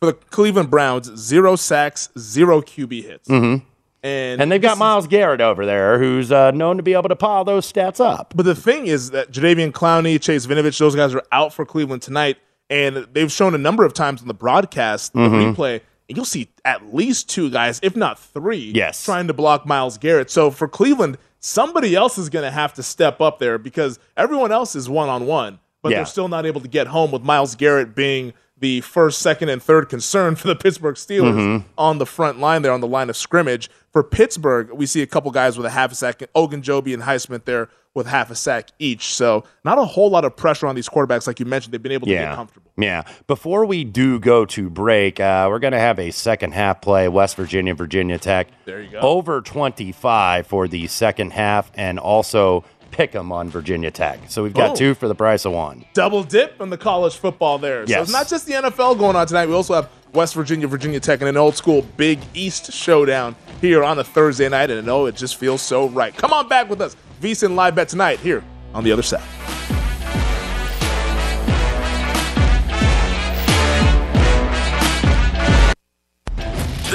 For 0.00 0.06
the 0.06 0.12
Cleveland 0.14 0.70
Browns, 0.70 1.14
zero 1.14 1.56
sacks, 1.56 2.08
zero 2.18 2.62
QB 2.62 3.02
hits. 3.02 3.28
Mm-hmm. 3.28 3.66
And, 4.02 4.40
And 4.40 4.50
they've 4.50 4.62
got 4.62 4.78
Myles 4.78 5.06
Garrett 5.06 5.40
over 5.40 5.66
there, 5.66 5.98
who's 5.98 6.32
uh, 6.32 6.50
known 6.52 6.78
to 6.78 6.82
be 6.82 6.94
able 6.94 7.08
to 7.10 7.16
pile 7.16 7.44
those 7.44 7.70
stats 7.70 8.00
up. 8.00 8.32
But 8.34 8.46
the 8.46 8.54
thing 8.54 8.86
is 8.86 9.10
that 9.10 9.30
Jadeveon 9.30 9.72
Clowney, 9.72 10.20
Chase 10.20 10.46
Winovich, 10.46 10.78
those 10.78 10.96
guys 10.96 11.14
are 11.14 11.22
out 11.32 11.52
for 11.52 11.66
Cleveland 11.66 12.00
tonight, 12.02 12.38
and 12.70 13.06
they've 13.12 13.30
shown 13.30 13.54
a 13.54 13.58
number 13.58 13.84
of 13.84 13.92
times 13.92 14.22
in 14.22 14.28
the 14.28 14.34
broadcast, 14.34 15.12
the 15.12 15.18
Mhm. 15.20 15.54
replay, 15.54 15.80
and 16.08 16.16
you'll 16.16 16.24
see 16.24 16.48
at 16.64 16.94
least 16.94 17.28
two 17.28 17.50
guys, 17.50 17.78
if 17.82 17.94
not 17.94 18.18
three, 18.18 18.72
Yes. 18.74 19.04
trying 19.04 19.26
to 19.26 19.34
block 19.34 19.66
Myles 19.66 19.98
Garrett. 19.98 20.30
So 20.30 20.50
for 20.50 20.66
Cleveland, 20.66 21.18
somebody 21.40 21.94
else 21.94 22.16
is 22.16 22.28
going 22.30 22.44
to 22.44 22.50
have 22.50 22.72
to 22.74 22.82
step 22.82 23.20
up 23.20 23.38
there 23.38 23.58
because 23.58 23.98
everyone 24.16 24.50
else 24.52 24.74
is 24.74 24.88
one 24.88 25.08
on 25.10 25.26
one, 25.26 25.58
but 25.82 25.90
Yeah. 25.90 25.98
they're 25.98 26.06
still 26.06 26.28
not 26.28 26.46
able 26.46 26.60
to 26.62 26.68
get 26.68 26.86
home 26.86 27.10
with 27.10 27.22
Myles 27.22 27.54
Garrett 27.54 27.94
being 27.94 28.32
the 28.60 28.80
first, 28.82 29.18
second, 29.20 29.48
and 29.48 29.62
third 29.62 29.88
concern 29.88 30.34
for 30.36 30.46
the 30.48 30.56
Pittsburgh 30.56 30.94
Steelers 30.96 31.34
Mhm. 31.34 31.64
on 31.78 31.98
the 31.98 32.06
front 32.06 32.38
line 32.40 32.62
there 32.62 32.72
on 32.72 32.80
the 32.80 32.86
line 32.86 33.10
of 33.10 33.16
scrimmage. 33.16 33.68
For 33.92 34.04
Pittsburgh, 34.04 34.70
we 34.72 34.86
see 34.86 35.02
a 35.02 35.06
couple 35.06 35.30
guys 35.30 35.56
with 35.56 35.66
a 35.66 35.70
half 35.70 35.90
a 35.92 35.94
sack, 35.94 36.22
Ogunjobi 36.36 36.94
and 36.94 37.02
Highsmith 37.02 37.44
there 37.44 37.68
with 37.92 38.06
half 38.06 38.30
a 38.30 38.36
sack 38.36 38.68
each. 38.78 39.14
So 39.14 39.42
not 39.64 39.76
a 39.78 39.84
whole 39.84 40.10
lot 40.10 40.24
of 40.24 40.36
pressure 40.36 40.68
on 40.68 40.76
these 40.76 40.88
quarterbacks, 40.88 41.26
like 41.26 41.40
you 41.40 41.46
mentioned. 41.46 41.74
They've 41.74 41.82
been 41.82 41.90
able 41.90 42.06
to 42.06 42.12
get 42.12 42.36
comfortable. 42.36 42.70
Yeah. 42.78 43.02
Before 43.26 43.64
we 43.66 43.82
do 43.82 44.20
go 44.20 44.44
to 44.46 44.70
break, 44.70 45.18
uh, 45.18 45.48
we're 45.50 45.58
going 45.58 45.72
to 45.72 45.80
have 45.80 45.98
a 45.98 46.12
second 46.12 46.52
half 46.52 46.80
play 46.82 47.08
West 47.08 47.34
Virginia, 47.34 47.74
Virginia 47.74 48.16
Tech. 48.16 48.46
There 48.64 48.80
you 48.80 48.92
go. 48.92 49.00
Over 49.00 49.40
25 49.40 50.46
for 50.46 50.68
the 50.68 50.86
second 50.86 51.32
half, 51.32 51.72
and 51.74 51.98
also 51.98 52.64
pick 53.00 53.14
'em 53.14 53.32
on 53.32 53.48
Virginia 53.48 53.90
Tech. 53.90 54.18
So 54.28 54.42
we've 54.42 54.52
got 54.52 54.72
Oh. 54.72 54.74
two 54.74 54.94
for 54.94 55.08
the 55.08 55.14
price 55.14 55.46
of 55.46 55.52
one. 55.52 55.86
Double 55.94 56.22
dip 56.22 56.54
on 56.60 56.68
the 56.68 56.76
college 56.76 57.14
football 57.16 57.56
there. 57.56 57.86
So 57.86 58.02
it's 58.02 58.12
not 58.12 58.28
just 58.28 58.44
the 58.46 58.52
NFL 58.54 58.94
going 58.94 59.16
on 59.16 59.26
tonight. 59.26 59.48
We 59.48 59.54
also 59.54 59.72
have 59.74 59.88
West 60.12 60.34
Virginia, 60.34 60.66
Virginia 60.66 61.00
Tech, 61.00 61.20
and 61.20 61.28
an 61.28 61.38
old 61.38 61.56
school 61.56 61.86
Big 61.96 62.18
East 62.34 62.72
showdown 62.74 63.36
here 63.62 63.82
on 63.82 63.98
a 63.98 64.04
Thursday 64.04 64.50
night. 64.50 64.70
And 64.70 64.80
I 64.80 64.82
know 64.84 65.06
it 65.06 65.16
just 65.16 65.36
feels 65.36 65.62
so 65.62 65.86
right. 65.88 66.14
Come 66.14 66.34
on 66.34 66.46
back 66.48 66.68
with 66.68 66.82
us. 66.82 66.94
VSIN 67.22 67.54
live 67.56 67.74
bet 67.74 67.88
tonight 67.88 68.20
here 68.20 68.42
on 68.74 68.84
the 68.84 68.92
other 68.92 69.02
side. 69.02 69.22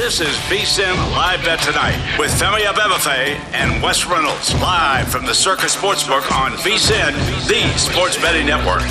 This 0.06 0.22
is 0.22 0.36
VSIN 0.52 0.96
Live 1.14 1.44
Bet 1.44 1.60
Tonight 1.62 2.20
with 2.20 2.30
Femi 2.40 2.60
Abebefe 2.60 3.40
and 3.56 3.82
Wes 3.82 4.06
Reynolds 4.06 4.54
live 4.62 5.08
from 5.08 5.26
the 5.26 5.34
Circa 5.34 5.66
Sportsbook 5.66 6.32
on 6.32 6.52
VSIN, 6.52 7.12
the 7.48 7.76
sports 7.76 8.16
betting 8.18 8.46
network. 8.46 8.84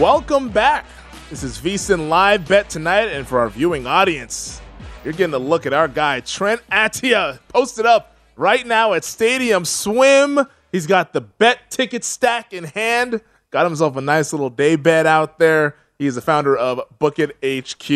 Welcome 0.00 0.48
back. 0.48 0.86
This 1.30 1.44
is 1.44 1.58
VSIN 1.58 2.08
Live 2.08 2.48
Bet 2.48 2.68
tonight, 2.70 3.04
and 3.04 3.24
for 3.24 3.38
our 3.38 3.48
viewing 3.48 3.86
audience, 3.86 4.60
you're 5.04 5.14
getting 5.14 5.34
a 5.34 5.38
look 5.38 5.64
at 5.64 5.72
our 5.72 5.86
guy 5.86 6.18
Trent 6.18 6.60
Attia 6.72 7.38
posted 7.46 7.86
up 7.86 8.16
right 8.34 8.66
now 8.66 8.94
at 8.94 9.04
Stadium 9.04 9.64
Swim. 9.64 10.40
He's 10.72 10.88
got 10.88 11.12
the 11.12 11.20
bet 11.20 11.70
ticket 11.70 12.02
stack 12.02 12.52
in 12.52 12.64
hand. 12.64 13.20
Got 13.52 13.66
himself 13.66 13.94
a 13.94 14.00
nice 14.00 14.32
little 14.32 14.50
day 14.50 14.74
bet 14.74 15.06
out 15.06 15.38
there. 15.38 15.76
He's 15.98 16.14
the 16.14 16.20
founder 16.20 16.56
of 16.56 16.80
Book 16.98 17.18
It 17.18 17.36
HQ. 17.42 17.86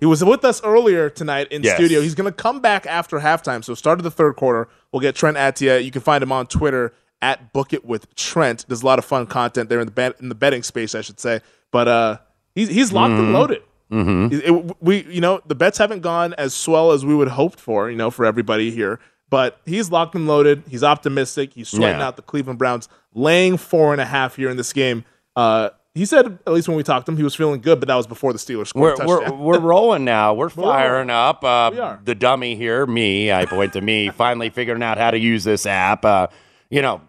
he 0.00 0.06
was 0.06 0.24
with 0.24 0.44
us 0.44 0.62
earlier 0.64 1.10
tonight 1.10 1.48
in 1.50 1.62
Yes. 1.62 1.76
studio. 1.76 2.00
He's 2.00 2.14
going 2.14 2.30
to 2.30 2.36
come 2.36 2.60
back 2.60 2.86
after 2.86 3.18
halftime. 3.20 3.62
So 3.64 3.74
start 3.74 3.98
of 3.98 4.04
the 4.04 4.10
third 4.10 4.36
quarter, 4.36 4.68
we'll 4.92 5.00
get 5.00 5.14
Trent 5.14 5.36
Attia. 5.36 5.84
You 5.84 5.90
can 5.90 6.00
find 6.02 6.22
him 6.22 6.32
on 6.32 6.46
Twitter 6.46 6.94
at 7.20 7.52
Book 7.52 7.72
It 7.72 7.84
with 7.84 8.14
Trent. 8.14 8.64
There's 8.68 8.82
a 8.82 8.86
lot 8.86 8.98
of 8.98 9.04
fun 9.04 9.26
content 9.26 9.68
there 9.68 9.80
in 9.80 9.86
the 9.86 9.92
bet, 9.92 10.16
in 10.20 10.28
the 10.28 10.34
betting 10.34 10.62
space, 10.62 10.94
I 10.94 11.00
should 11.02 11.20
say. 11.20 11.40
But 11.72 11.88
uh, 11.88 12.18
he's 12.54 12.68
he's 12.68 12.92
locked 12.92 13.12
and 13.12 13.28
Mhm. 13.28 13.32
loaded. 13.34 13.62
Mhm. 13.92 14.32
It- 14.32 14.44
it- 14.46 14.76
we 14.82 15.04
you 15.10 15.20
know 15.20 15.40
the 15.46 15.54
bets 15.54 15.78
haven't 15.78 16.00
gone 16.00 16.34
as 16.38 16.54
swell 16.54 16.92
as 16.92 17.04
we 17.04 17.14
would 17.14 17.28
hoped 17.28 17.60
for. 17.60 17.90
You 17.90 17.96
know 17.96 18.10
for 18.10 18.24
everybody 18.24 18.70
here. 18.70 18.98
But 19.28 19.58
he's 19.66 19.90
locked 19.90 20.14
and 20.14 20.26
loaded. 20.26 20.62
He's 20.68 20.84
optimistic. 20.84 21.52
He's 21.54 21.68
sweating 21.68 21.98
Yeah. 21.98 22.06
out 22.06 22.16
the 22.16 22.22
Cleveland 22.22 22.58
Browns, 22.60 22.88
laying 23.12 23.56
four 23.56 23.92
and 23.92 24.00
a 24.00 24.04
half 24.04 24.36
here 24.36 24.48
in 24.48 24.56
this 24.56 24.72
game. 24.72 25.04
Uh, 25.34 25.70
he 25.96 26.04
said, 26.04 26.38
at 26.46 26.52
least 26.52 26.68
when 26.68 26.76
we 26.76 26.82
talked 26.82 27.06
to 27.06 27.12
him, 27.12 27.16
he 27.18 27.24
was 27.24 27.34
feeling 27.34 27.60
good, 27.60 27.80
but 27.80 27.88
that 27.88 27.94
was 27.96 28.06
before 28.06 28.32
the 28.32 28.38
Steelers 28.38 28.68
scored 28.68 28.98
We're, 29.04 29.30
we're, 29.30 29.32
we're 29.36 29.58
rolling 29.60 30.04
now. 30.04 30.34
We're 30.34 30.46
We're 30.56 30.62
firing 30.64 31.10
up. 31.10 31.42
Uh, 31.42 31.70
We 31.72 31.78
are. 31.80 32.00
The 32.04 32.14
dummy 32.14 32.54
here, 32.54 32.86
me, 32.86 33.32
I 33.32 33.46
point 33.46 33.72
to 33.72 33.80
me, 33.80 34.08
finally 34.24 34.50
figuring 34.50 34.82
out 34.82 34.98
how 34.98 35.10
to 35.10 35.18
use 35.18 35.42
this 35.44 35.66
app. 35.66 36.04
Uh, 36.04 36.26
you 36.70 36.82
know, 36.82 37.00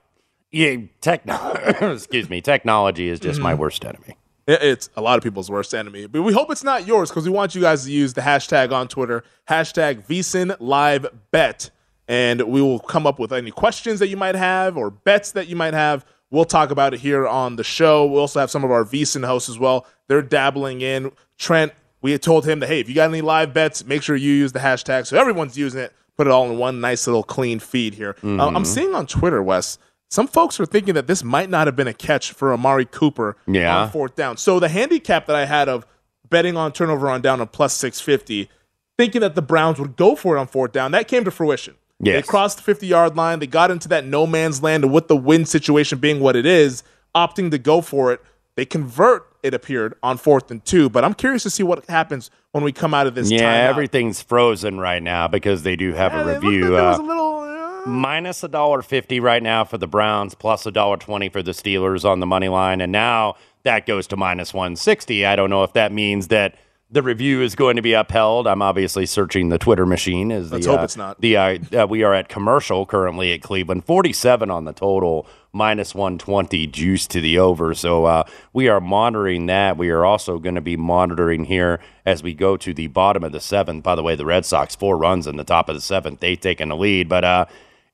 yeah, 0.52 0.78
techno- 1.02 1.52
excuse 1.94 2.30
me, 2.30 2.42
technology 2.42 3.10
is 3.10 3.20
just 3.20 3.40
my 3.40 3.54
Mhm. 3.54 3.58
worst 3.60 3.84
enemy. 3.86 4.16
It- 4.48 4.62
It's 4.64 4.90
a 4.96 5.02
lot 5.02 5.18
of 5.18 5.24
people's 5.24 5.50
worst 5.52 5.74
enemy, 5.74 6.08
but 6.08 6.22
we 6.22 6.32
hope 6.34 6.50
it's 6.52 6.64
not 6.64 6.88
yours 6.88 7.10
because 7.10 7.26
we 7.26 7.32
want 7.32 7.54
you 7.54 7.62
guys 7.62 7.84
to 7.84 7.92
use 7.92 8.14
the 8.14 8.22
hashtag 8.22 8.72
on 8.72 8.88
Twitter, 8.88 9.24
hashtag 9.50 10.06
VSIN 10.08 10.56
Live 10.62 11.06
Bet, 11.32 11.70
and 12.08 12.42
we 12.44 12.62
will 12.62 12.80
come 12.80 13.06
up 13.06 13.20
with 13.20 13.34
any 13.34 13.52
questions 13.52 14.00
that 14.00 14.08
you 14.08 14.16
might 14.16 14.36
have 14.36 14.78
or 14.78 14.90
bets 14.90 15.34
that 15.34 15.48
you 15.50 15.58
might 15.58 15.74
have. 15.74 16.06
We'll 16.30 16.46
talk 16.46 16.72
about 16.72 16.94
it 16.94 17.00
here 17.00 17.26
on 17.28 17.56
the 17.56 17.64
show. 17.64 18.06
We 18.06 18.18
also 18.18 18.40
have 18.40 18.52
some 18.52 18.64
of 18.64 18.72
our 18.72 18.84
VSIN 18.84 19.26
hosts 19.26 19.50
as 19.50 19.58
well. 19.58 19.86
They're 20.08 20.22
dabbling 20.22 20.82
in. 20.82 21.12
Trent, 21.38 21.72
we 22.02 22.12
had 22.12 22.22
told 22.22 22.46
him 22.46 22.60
that 22.60 22.68
hey, 22.68 22.80
if 22.80 22.90
you 22.90 22.96
got 22.96 23.10
any 23.10 23.22
live 23.22 23.54
bets, 23.54 23.86
make 23.86 24.04
sure 24.04 24.16
you 24.16 24.32
use 24.34 24.52
the 24.52 24.60
hashtag 24.60 25.06
so 25.08 25.18
everyone's 25.18 25.58
using 25.58 25.80
it. 25.82 25.94
Put 26.18 26.28
it 26.28 26.32
all 26.32 26.50
in 26.50 26.58
one 26.58 26.82
nice 26.82 27.06
little 27.08 27.24
clean 27.24 27.60
feed 27.60 27.94
here. 27.94 28.16
Uh, 28.24 28.48
I'm 28.48 28.64
Mhm. 28.64 28.66
seeing 28.66 28.96
on 28.96 29.06
Twitter, 29.08 29.42
Wes. 29.42 29.78
Some 30.10 30.28
folks 30.28 30.60
are 30.60 30.66
thinking 30.66 30.94
that 30.96 31.06
this 31.08 31.24
might 31.24 31.50
not 31.50 31.68
have 31.68 31.76
been 31.76 31.88
a 31.88 31.94
catch 31.94 32.32
for 32.32 32.52
Amari 32.54 32.86
Cooper 32.86 33.38
Yeah. 33.46 33.78
on 33.84 33.90
fourth 33.92 34.16
down. 34.16 34.38
So 34.38 34.60
the 34.60 34.70
handicap 34.70 35.28
that 35.28 35.36
I 35.36 35.46
had 35.46 35.70
of 35.70 35.86
betting 36.30 36.58
on 36.58 36.72
turnover 36.72 37.10
on 37.10 37.22
down 37.22 37.40
on 37.40 37.48
plus 37.48 37.74
650, 37.74 38.50
thinking 38.98 39.22
that 39.22 39.36
the 39.36 39.42
Browns 39.42 39.80
would 39.80 39.96
go 39.96 40.16
for 40.16 40.36
it 40.36 40.40
on 40.40 40.48
fourth 40.48 40.72
down, 40.72 40.92
that 40.92 41.08
came 41.08 41.24
to 41.24 41.32
fruition. 41.32 41.76
They 42.00 42.22
crossed 42.22 42.58
the 42.58 42.64
50 42.64 42.86
yard 42.88 43.16
line. 43.16 43.40
They 43.40 43.48
got 43.48 43.72
into 43.72 43.88
that 43.90 44.06
no 44.06 44.28
man's 44.28 44.62
land, 44.62 44.84
and 44.84 44.94
with 44.94 45.08
the 45.08 45.18
win 45.18 45.46
situation 45.46 45.98
being 46.00 46.20
what 46.20 46.36
it 46.36 46.46
is, 46.46 46.84
opting 47.16 47.50
to 47.52 47.58
go 47.58 47.82
for 47.82 48.12
it, 48.14 48.22
they 48.56 48.66
convert, 48.66 49.26
it 49.44 49.54
appeared, 49.54 49.96
on 50.04 50.18
fourth 50.18 50.52
and 50.52 50.64
two. 50.66 50.90
But 50.90 51.04
I'm 51.04 51.14
curious 51.14 51.44
to 51.44 51.50
see 51.50 51.64
what 51.64 51.86
happens 51.88 52.30
when 52.52 52.64
we 52.64 52.72
come 52.72 52.94
out 52.94 53.08
of 53.08 53.16
this 53.16 53.32
yeah, 53.32 53.42
timeout. 53.42 53.70
everything's 53.70 54.22
frozen 54.22 54.80
right 54.80 55.02
now 55.02 55.28
because 55.28 55.64
they 55.64 55.76
do 55.76 55.94
have 55.94 56.12
Yeah, 56.14 56.22
a 56.30 56.36
review. 56.40 56.70
like 56.70 57.00
uh, 57.00 57.02
a 57.02 57.04
little. 57.04 57.86
minus 57.88 58.44
a 58.44 58.48
dollar 58.48 58.82
fifty 58.82 59.20
right 59.20 59.42
now 59.44 59.64
for 59.64 59.78
the 59.78 59.88
Browns, 59.88 60.36
plus 60.36 60.66
a 60.66 60.72
dollar 60.72 60.98
twenty 60.98 61.30
for 61.30 61.42
the 61.44 61.52
Steelers 61.52 62.04
on 62.06 62.20
the 62.20 62.26
money 62.28 62.48
line, 62.50 62.82
and 62.82 62.92
now 62.92 63.36
that 63.64 63.86
goes 63.86 64.06
to 64.08 64.18
minus 64.18 64.54
one 64.54 64.76
sixty. 64.76 65.26
I 65.26 65.36
don't 65.36 65.50
know 65.50 65.64
if 65.64 65.74
that 65.74 65.92
means 65.92 66.28
that 66.30 66.56
the 66.90 67.04
review 67.04 67.42
is 67.42 67.54
going 67.56 67.76
to 67.76 67.82
be 67.82 67.94
upheld. 67.94 68.48
I'm 68.48 68.62
obviously 68.62 69.06
searching 69.06 69.50
the 69.50 69.58
Twitter 69.58 69.86
machine. 69.86 70.32
As 70.32 70.52
Let's 70.52 70.66
hope 70.66 70.80
uh, 70.80 70.84
it's 70.84 70.96
not. 70.98 71.20
The 71.20 71.36
uh, 71.38 71.58
uh, 71.78 71.88
we 71.88 72.04
are 72.04 72.14
at 72.14 72.30
commercial 72.30 72.86
currently 72.86 73.34
at 73.34 73.42
Cleveland, 73.42 73.86
47 73.86 74.50
on 74.50 74.64
the 74.66 74.72
total, 74.74 75.28
minus 75.52 75.94
120 75.94 76.66
juice 76.68 77.06
to 77.08 77.20
the 77.20 77.40
over. 77.40 77.74
So 77.74 78.06
uh, 78.06 78.24
we 78.54 78.70
are 78.70 78.80
monitoring 78.80 79.48
that. 79.48 79.78
We 79.78 79.90
are 79.90 80.06
also 80.06 80.40
going 80.40 80.56
to 80.56 80.62
be 80.62 80.78
monitoring 80.78 81.46
here 81.46 81.80
as 82.06 82.24
we 82.24 82.34
go 82.34 82.56
to 82.58 82.74
the 82.74 82.88
bottom 82.88 83.24
of 83.24 83.34
the 83.34 83.42
seventh. 83.42 83.84
By 83.84 83.96
the 83.96 84.04
way, 84.04 84.16
the 84.16 84.26
Red 84.26 84.46
Sox 84.46 84.76
four 84.76 84.98
runs 84.98 85.28
in 85.28 85.36
the 85.36 85.44
top 85.44 85.68
of 85.68 85.76
the 85.76 85.82
seventh. 85.82 86.22
They 86.22 86.36
taking 86.38 86.70
the 86.70 86.78
lead, 86.78 87.10
but 87.10 87.24
uh, 87.26 87.46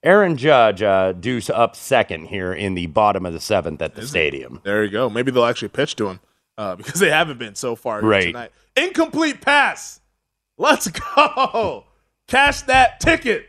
Aaron 0.03 0.38
Judge 0.38 0.84
uh, 0.84 1.13
deuce 1.13 1.49
up 1.49 1.75
second 1.75 2.25
here 2.25 2.53
in 2.53 2.75
the 2.75 2.88
bottom 2.88 3.25
of 3.25 3.34
the 3.34 3.39
seventh 3.39 3.82
at 3.82 3.95
the 3.95 4.06
stadium. 4.06 4.60
There 4.63 4.84
you 4.84 4.91
go. 4.91 5.10
Maybe 5.10 5.32
they'll 5.32 5.45
actually 5.45 5.69
pitch 5.69 5.95
to 5.95 6.10
him 6.10 6.19
uh, 6.58 6.75
because 6.77 6.99
they 6.99 7.10
haven't 7.10 7.39
been 7.39 7.56
so 7.56 7.75
far 7.75 8.01
Right. 8.01 8.25
tonight. 8.25 8.51
Incomplete 8.75 9.41
pass. 9.41 9.99
Let's 10.57 10.88
go. 10.88 11.86
Cash 12.27 12.62
that 12.63 12.99
ticket. 12.99 13.47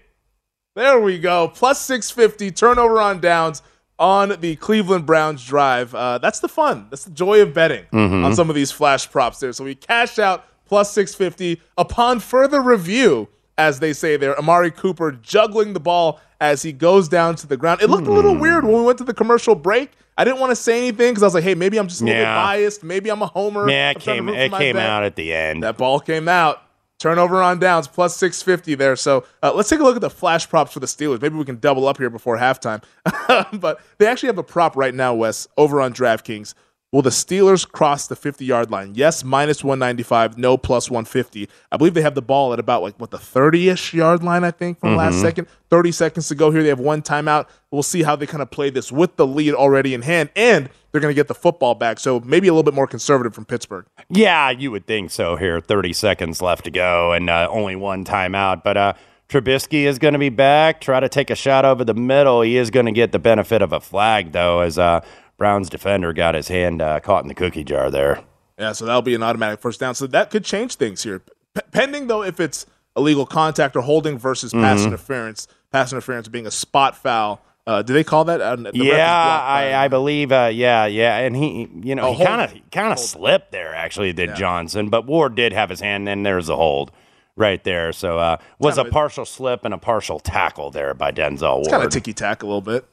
There 0.74 0.98
we 1.00 1.18
go. 1.18 1.48
Plus 1.48 1.80
650 1.80 2.50
turnover 2.50 3.00
on 3.00 3.20
downs 3.20 3.62
on 3.98 4.40
the 4.40 4.56
Cleveland 4.56 5.06
Browns 5.06 5.44
drive. 5.46 5.94
Uh, 5.94 6.18
that's 6.18 6.40
the 6.40 6.48
fun. 6.48 6.88
That's 6.90 7.04
the 7.04 7.12
joy 7.12 7.40
of 7.40 7.54
betting 7.54 7.84
Mhm. 7.92 8.24
on 8.24 8.34
some 8.34 8.48
of 8.48 8.56
these 8.56 8.72
flash 8.72 9.08
props 9.10 9.38
there. 9.38 9.52
So 9.52 9.62
we 9.64 9.76
cash 9.76 10.18
out 10.18 10.44
plus 10.66 10.92
650 10.92 11.60
upon 11.78 12.18
further 12.18 12.60
review, 12.60 13.28
as 13.56 13.78
they 13.78 13.92
say 13.92 14.16
there. 14.16 14.36
Amari 14.36 14.72
Cooper 14.72 15.12
juggling 15.12 15.74
the 15.74 15.80
ball 15.80 16.20
as 16.40 16.62
he 16.62 16.72
goes 16.72 17.08
down 17.08 17.36
to 17.36 17.46
the 17.46 17.56
ground. 17.56 17.80
It 17.80 17.88
looked 17.88 18.08
a 18.08 18.10
Hmm. 18.10 18.16
little 18.16 18.34
weird 18.36 18.64
when 18.64 18.74
we 18.74 18.82
went 18.82 18.98
to 18.98 19.04
the 19.04 19.14
commercial 19.14 19.54
break. 19.54 19.92
I 20.16 20.24
didn't 20.24 20.38
want 20.40 20.50
to 20.52 20.56
say 20.56 20.78
anything 20.78 21.10
because 21.10 21.22
I 21.22 21.26
was 21.26 21.34
like, 21.34 21.44
hey, 21.44 21.54
maybe 21.54 21.76
I'm 21.78 21.88
just 21.88 22.00
a 22.00 22.04
little 22.04 22.20
Yeah. 22.20 22.34
bit 22.34 22.46
biased. 22.46 22.84
Maybe 22.84 23.10
I'm 23.10 23.22
a 23.22 23.26
homer. 23.26 23.68
Yeah, 23.68 23.90
it 23.90 24.00
came 24.00 24.28
it 24.28 24.52
came 24.52 24.76
bet. 24.76 24.88
out 24.88 25.02
at 25.04 25.16
the 25.16 25.32
end. 25.34 25.62
That 25.62 25.76
ball 25.76 26.00
came 26.00 26.28
out. 26.28 26.60
Turnover 27.00 27.42
on 27.42 27.58
downs 27.58 27.88
plus 27.88 28.16
650 28.16 28.76
there. 28.76 28.94
So 28.96 29.24
uh, 29.42 29.52
let's 29.52 29.68
take 29.68 29.80
a 29.80 29.82
look 29.82 29.96
at 29.96 30.00
the 30.00 30.08
flash 30.08 30.48
props 30.48 30.72
for 30.72 30.80
the 30.80 30.86
Steelers. 30.86 31.20
Maybe 31.20 31.34
we 31.36 31.44
can 31.44 31.58
double 31.58 31.86
up 31.88 31.98
here 31.98 32.08
before 32.08 32.38
halftime. 32.38 32.82
but 33.60 33.80
they 33.98 34.06
actually 34.06 34.28
have 34.28 34.38
a 34.38 34.42
prop 34.44 34.76
right 34.76 34.94
now, 34.94 35.12
Wes, 35.14 35.48
over 35.58 35.80
on 35.80 35.92
DraftKings. 35.92 36.54
Will 36.94 37.02
the 37.02 37.10
Steelers 37.10 37.68
cross 37.68 38.06
the 38.06 38.14
50 38.14 38.44
yard 38.44 38.70
line? 38.70 38.92
Yes, 38.94 39.24
minus 39.24 39.64
195. 39.64 40.38
No, 40.38 40.56
plus 40.56 40.88
150. 40.88 41.48
I 41.72 41.76
believe 41.76 41.92
they 41.94 42.02
have 42.02 42.14
the 42.14 42.22
ball 42.22 42.52
at 42.52 42.60
about 42.60 42.82
like 42.82 42.94
what 43.00 43.10
the 43.10 43.18
30 43.18 43.68
ish 43.70 43.92
yard 43.94 44.22
line, 44.22 44.44
I 44.44 44.52
think, 44.52 44.78
from 44.78 44.94
last 44.94 45.16
Mhm. 45.16 45.20
second. 45.22 45.48
30 45.70 45.90
seconds 45.90 46.28
to 46.28 46.36
go 46.36 46.52
here. 46.52 46.62
They 46.62 46.68
have 46.68 46.78
one 46.78 47.02
timeout. 47.02 47.46
We'll 47.72 47.82
see 47.82 48.04
how 48.04 48.14
they 48.14 48.26
kind 48.26 48.42
of 48.42 48.52
play 48.52 48.70
this 48.70 48.92
with 48.92 49.16
the 49.16 49.26
lead 49.26 49.54
already 49.54 49.92
in 49.92 50.02
hand. 50.02 50.28
And 50.36 50.68
they're 50.92 51.00
going 51.00 51.10
to 51.10 51.16
get 51.18 51.26
the 51.26 51.34
football 51.34 51.74
back. 51.74 51.98
So 51.98 52.22
maybe 52.24 52.46
a 52.46 52.52
little 52.52 52.62
bit 52.62 52.74
more 52.74 52.86
conservative 52.86 53.34
from 53.34 53.44
Pittsburgh. 53.44 53.86
Yeah, 54.08 54.50
you 54.50 54.70
would 54.70 54.86
think 54.86 55.10
so 55.10 55.34
here. 55.34 55.58
30 55.58 55.92
seconds 55.92 56.40
left 56.40 56.62
to 56.66 56.70
go 56.70 57.10
and 57.10 57.28
uh, 57.28 57.48
only 57.50 57.74
one 57.74 58.04
timeout. 58.04 58.62
But 58.62 58.76
uh, 58.76 58.92
Trubisky 59.28 59.82
is 59.82 59.98
going 59.98 60.12
to 60.12 60.20
be 60.20 60.28
back. 60.28 60.80
Try 60.80 61.00
to 61.00 61.08
take 61.08 61.30
a 61.30 61.34
shot 61.34 61.64
over 61.64 61.82
the 61.82 61.94
middle. 61.94 62.42
He 62.42 62.56
is 62.56 62.70
going 62.70 62.86
to 62.86 62.92
get 62.92 63.10
the 63.10 63.18
benefit 63.18 63.62
of 63.62 63.72
a 63.72 63.80
flag, 63.80 64.30
though, 64.30 64.60
as 64.60 64.78
uh, 64.78 65.00
Brown's 65.36 65.68
defender 65.68 66.12
got 66.12 66.34
his 66.34 66.48
hand 66.48 66.80
uh, 66.80 67.00
caught 67.00 67.24
in 67.24 67.28
the 67.28 67.34
cookie 67.34 67.64
jar 67.64 67.90
there. 67.90 68.22
Yeah, 68.58 68.72
so 68.72 68.84
that'll 68.86 69.02
be 69.02 69.14
an 69.14 69.22
automatic 69.22 69.60
first 69.60 69.80
down. 69.80 69.94
So 69.94 70.06
that 70.08 70.30
could 70.30 70.44
change 70.44 70.76
things 70.76 71.02
here. 71.02 71.20
P- 71.54 71.60
pending, 71.72 72.06
though, 72.06 72.22
if 72.22 72.38
it's 72.40 72.66
illegal 72.96 73.26
contact 73.26 73.74
or 73.74 73.80
holding 73.80 74.16
versus 74.18 74.52
pass 74.52 74.80
Mhm. 74.82 74.86
interference, 74.88 75.48
pass 75.72 75.92
interference 75.92 76.28
being 76.28 76.46
a 76.46 76.50
spot 76.52 76.96
foul. 76.96 77.40
Uh, 77.66 77.82
do 77.82 77.92
they 77.94 78.04
call 78.04 78.24
that? 78.26 78.40
Uh, 78.40 78.56
the 78.56 78.70
yeah, 78.74 79.40
I, 79.42 79.84
I 79.84 79.88
believe. 79.88 80.30
Uh, 80.30 80.50
yeah, 80.52 80.84
yeah, 80.86 81.16
and 81.18 81.34
he, 81.34 81.68
you 81.82 81.94
know, 81.94 82.08
Oh, 82.08 82.12
he 82.12 82.24
kind 82.24 82.42
of, 82.42 82.70
kind 82.70 82.92
of 82.92 82.98
slipped 82.98 83.50
there. 83.52 83.74
Actually, 83.74 84.12
did 84.12 84.36
Johnson, 84.36 84.90
but 84.90 85.06
Ward 85.06 85.34
did 85.34 85.52
have 85.54 85.70
his 85.70 85.80
hand, 85.80 86.08
and 86.08 86.24
there's 86.26 86.48
a 86.50 86.56
hold 86.56 86.92
right 87.36 87.64
there. 87.64 87.90
So 87.92 88.18
uh, 88.18 88.36
was 88.60 88.76
a 88.78 88.82
Kinda- 88.82 88.92
partial 88.92 89.24
slip 89.24 89.64
and 89.64 89.72
a 89.74 89.78
partial 89.78 90.20
tackle 90.20 90.70
there 90.70 90.92
by 90.94 91.10
Denzel 91.10 91.32
It's 91.60 91.68
Ward. 91.68 91.70
kind 91.70 91.82
of 91.84 91.90
ticky 91.90 92.12
tack 92.12 92.42
a 92.42 92.46
little 92.46 92.60
bit. 92.60 92.84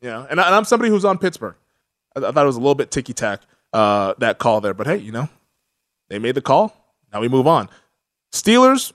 Yeah, 0.00 0.24
and, 0.30 0.40
I, 0.40 0.46
and 0.46 0.54
I'm 0.54 0.64
somebody 0.64 0.90
who's 0.90 1.04
on 1.04 1.18
Pittsburgh. 1.18 1.56
I, 2.16 2.20
I 2.20 2.32
thought 2.32 2.42
it 2.42 2.46
was 2.46 2.56
a 2.56 2.60
little 2.60 2.74
bit 2.74 2.90
ticky 2.90 3.12
tack 3.12 3.40
uh, 3.72 4.14
that 4.18 4.38
call 4.38 4.60
there, 4.60 4.74
but 4.74 4.86
hey, 4.86 4.96
you 4.96 5.12
know, 5.12 5.28
they 6.08 6.18
made 6.18 6.34
the 6.34 6.42
call. 6.42 6.74
Now 7.12 7.20
we 7.20 7.28
move 7.28 7.46
on. 7.46 7.68
Steelers 8.32 8.92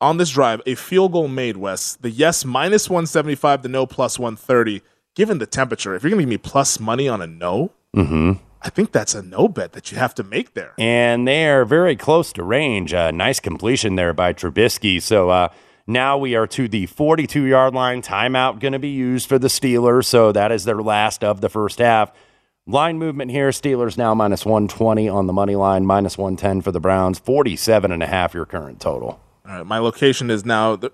on 0.00 0.16
this 0.18 0.30
drive, 0.30 0.60
a 0.66 0.74
field 0.74 1.12
goal 1.12 1.28
made. 1.28 1.56
Wes, 1.56 1.94
the 1.96 2.10
yes 2.10 2.44
minus 2.44 2.88
175, 2.90 3.62
the 3.62 3.68
no 3.68 3.86
plus 3.86 4.18
130. 4.18 4.82
Given 5.14 5.38
the 5.38 5.46
temperature, 5.46 5.94
if 5.94 6.02
you're 6.02 6.10
going 6.10 6.18
to 6.18 6.24
give 6.24 6.28
me 6.28 6.36
plus 6.38 6.78
money 6.78 7.08
on 7.08 7.22
a 7.22 7.26
no, 7.26 7.72
Mm-hmm. 7.96 8.32
I 8.60 8.68
think 8.68 8.92
that's 8.92 9.14
a 9.14 9.22
no 9.22 9.48
bet 9.48 9.72
that 9.72 9.90
you 9.90 9.96
have 9.96 10.14
to 10.16 10.22
make 10.22 10.52
there. 10.52 10.74
and 10.78 11.26
they 11.26 11.48
are 11.48 11.64
very 11.64 11.96
close 11.96 12.30
to 12.34 12.42
range. 12.42 12.92
Uh, 12.92 13.10
nice 13.10 13.40
completion 13.40 13.94
there 13.94 14.12
by 14.12 14.34
Trubisky. 14.34 15.00
So 15.00 15.30
uh, 15.30 15.48
now 15.86 16.18
we 16.18 16.34
are 16.34 16.46
to 16.48 16.68
the 16.68 16.84
42 16.84 17.44
yard 17.44 17.74
line. 17.74 18.02
Timeout 18.02 18.58
going 18.60 18.74
to 18.74 18.78
be 18.78 18.90
used 18.90 19.28
for 19.30 19.38
the 19.38 19.48
Steelers. 19.48 20.04
So 20.04 20.30
that 20.32 20.52
is 20.52 20.64
their 20.64 20.82
last 20.82 21.24
of 21.24 21.40
the 21.40 21.48
first 21.48 21.78
half. 21.78 22.12
Line 22.68 22.98
movement 22.98 23.30
here 23.30 23.50
Steelers 23.50 23.96
now 23.96 24.12
minus 24.12 24.44
120 24.44 25.08
on 25.08 25.28
the 25.28 25.32
money 25.32 25.54
line, 25.54 25.86
minus 25.86 26.18
110 26.18 26.62
for 26.62 26.72
the 26.72 26.80
Browns, 26.80 27.20
47 27.20 27.92
and 27.92 28.02
a 28.02 28.06
half 28.06 28.34
your 28.34 28.44
current 28.44 28.80
total. 28.80 29.20
All 29.48 29.58
right, 29.58 29.66
my 29.66 29.78
location 29.78 30.30
is 30.32 30.44
now. 30.44 30.74
The, 30.74 30.90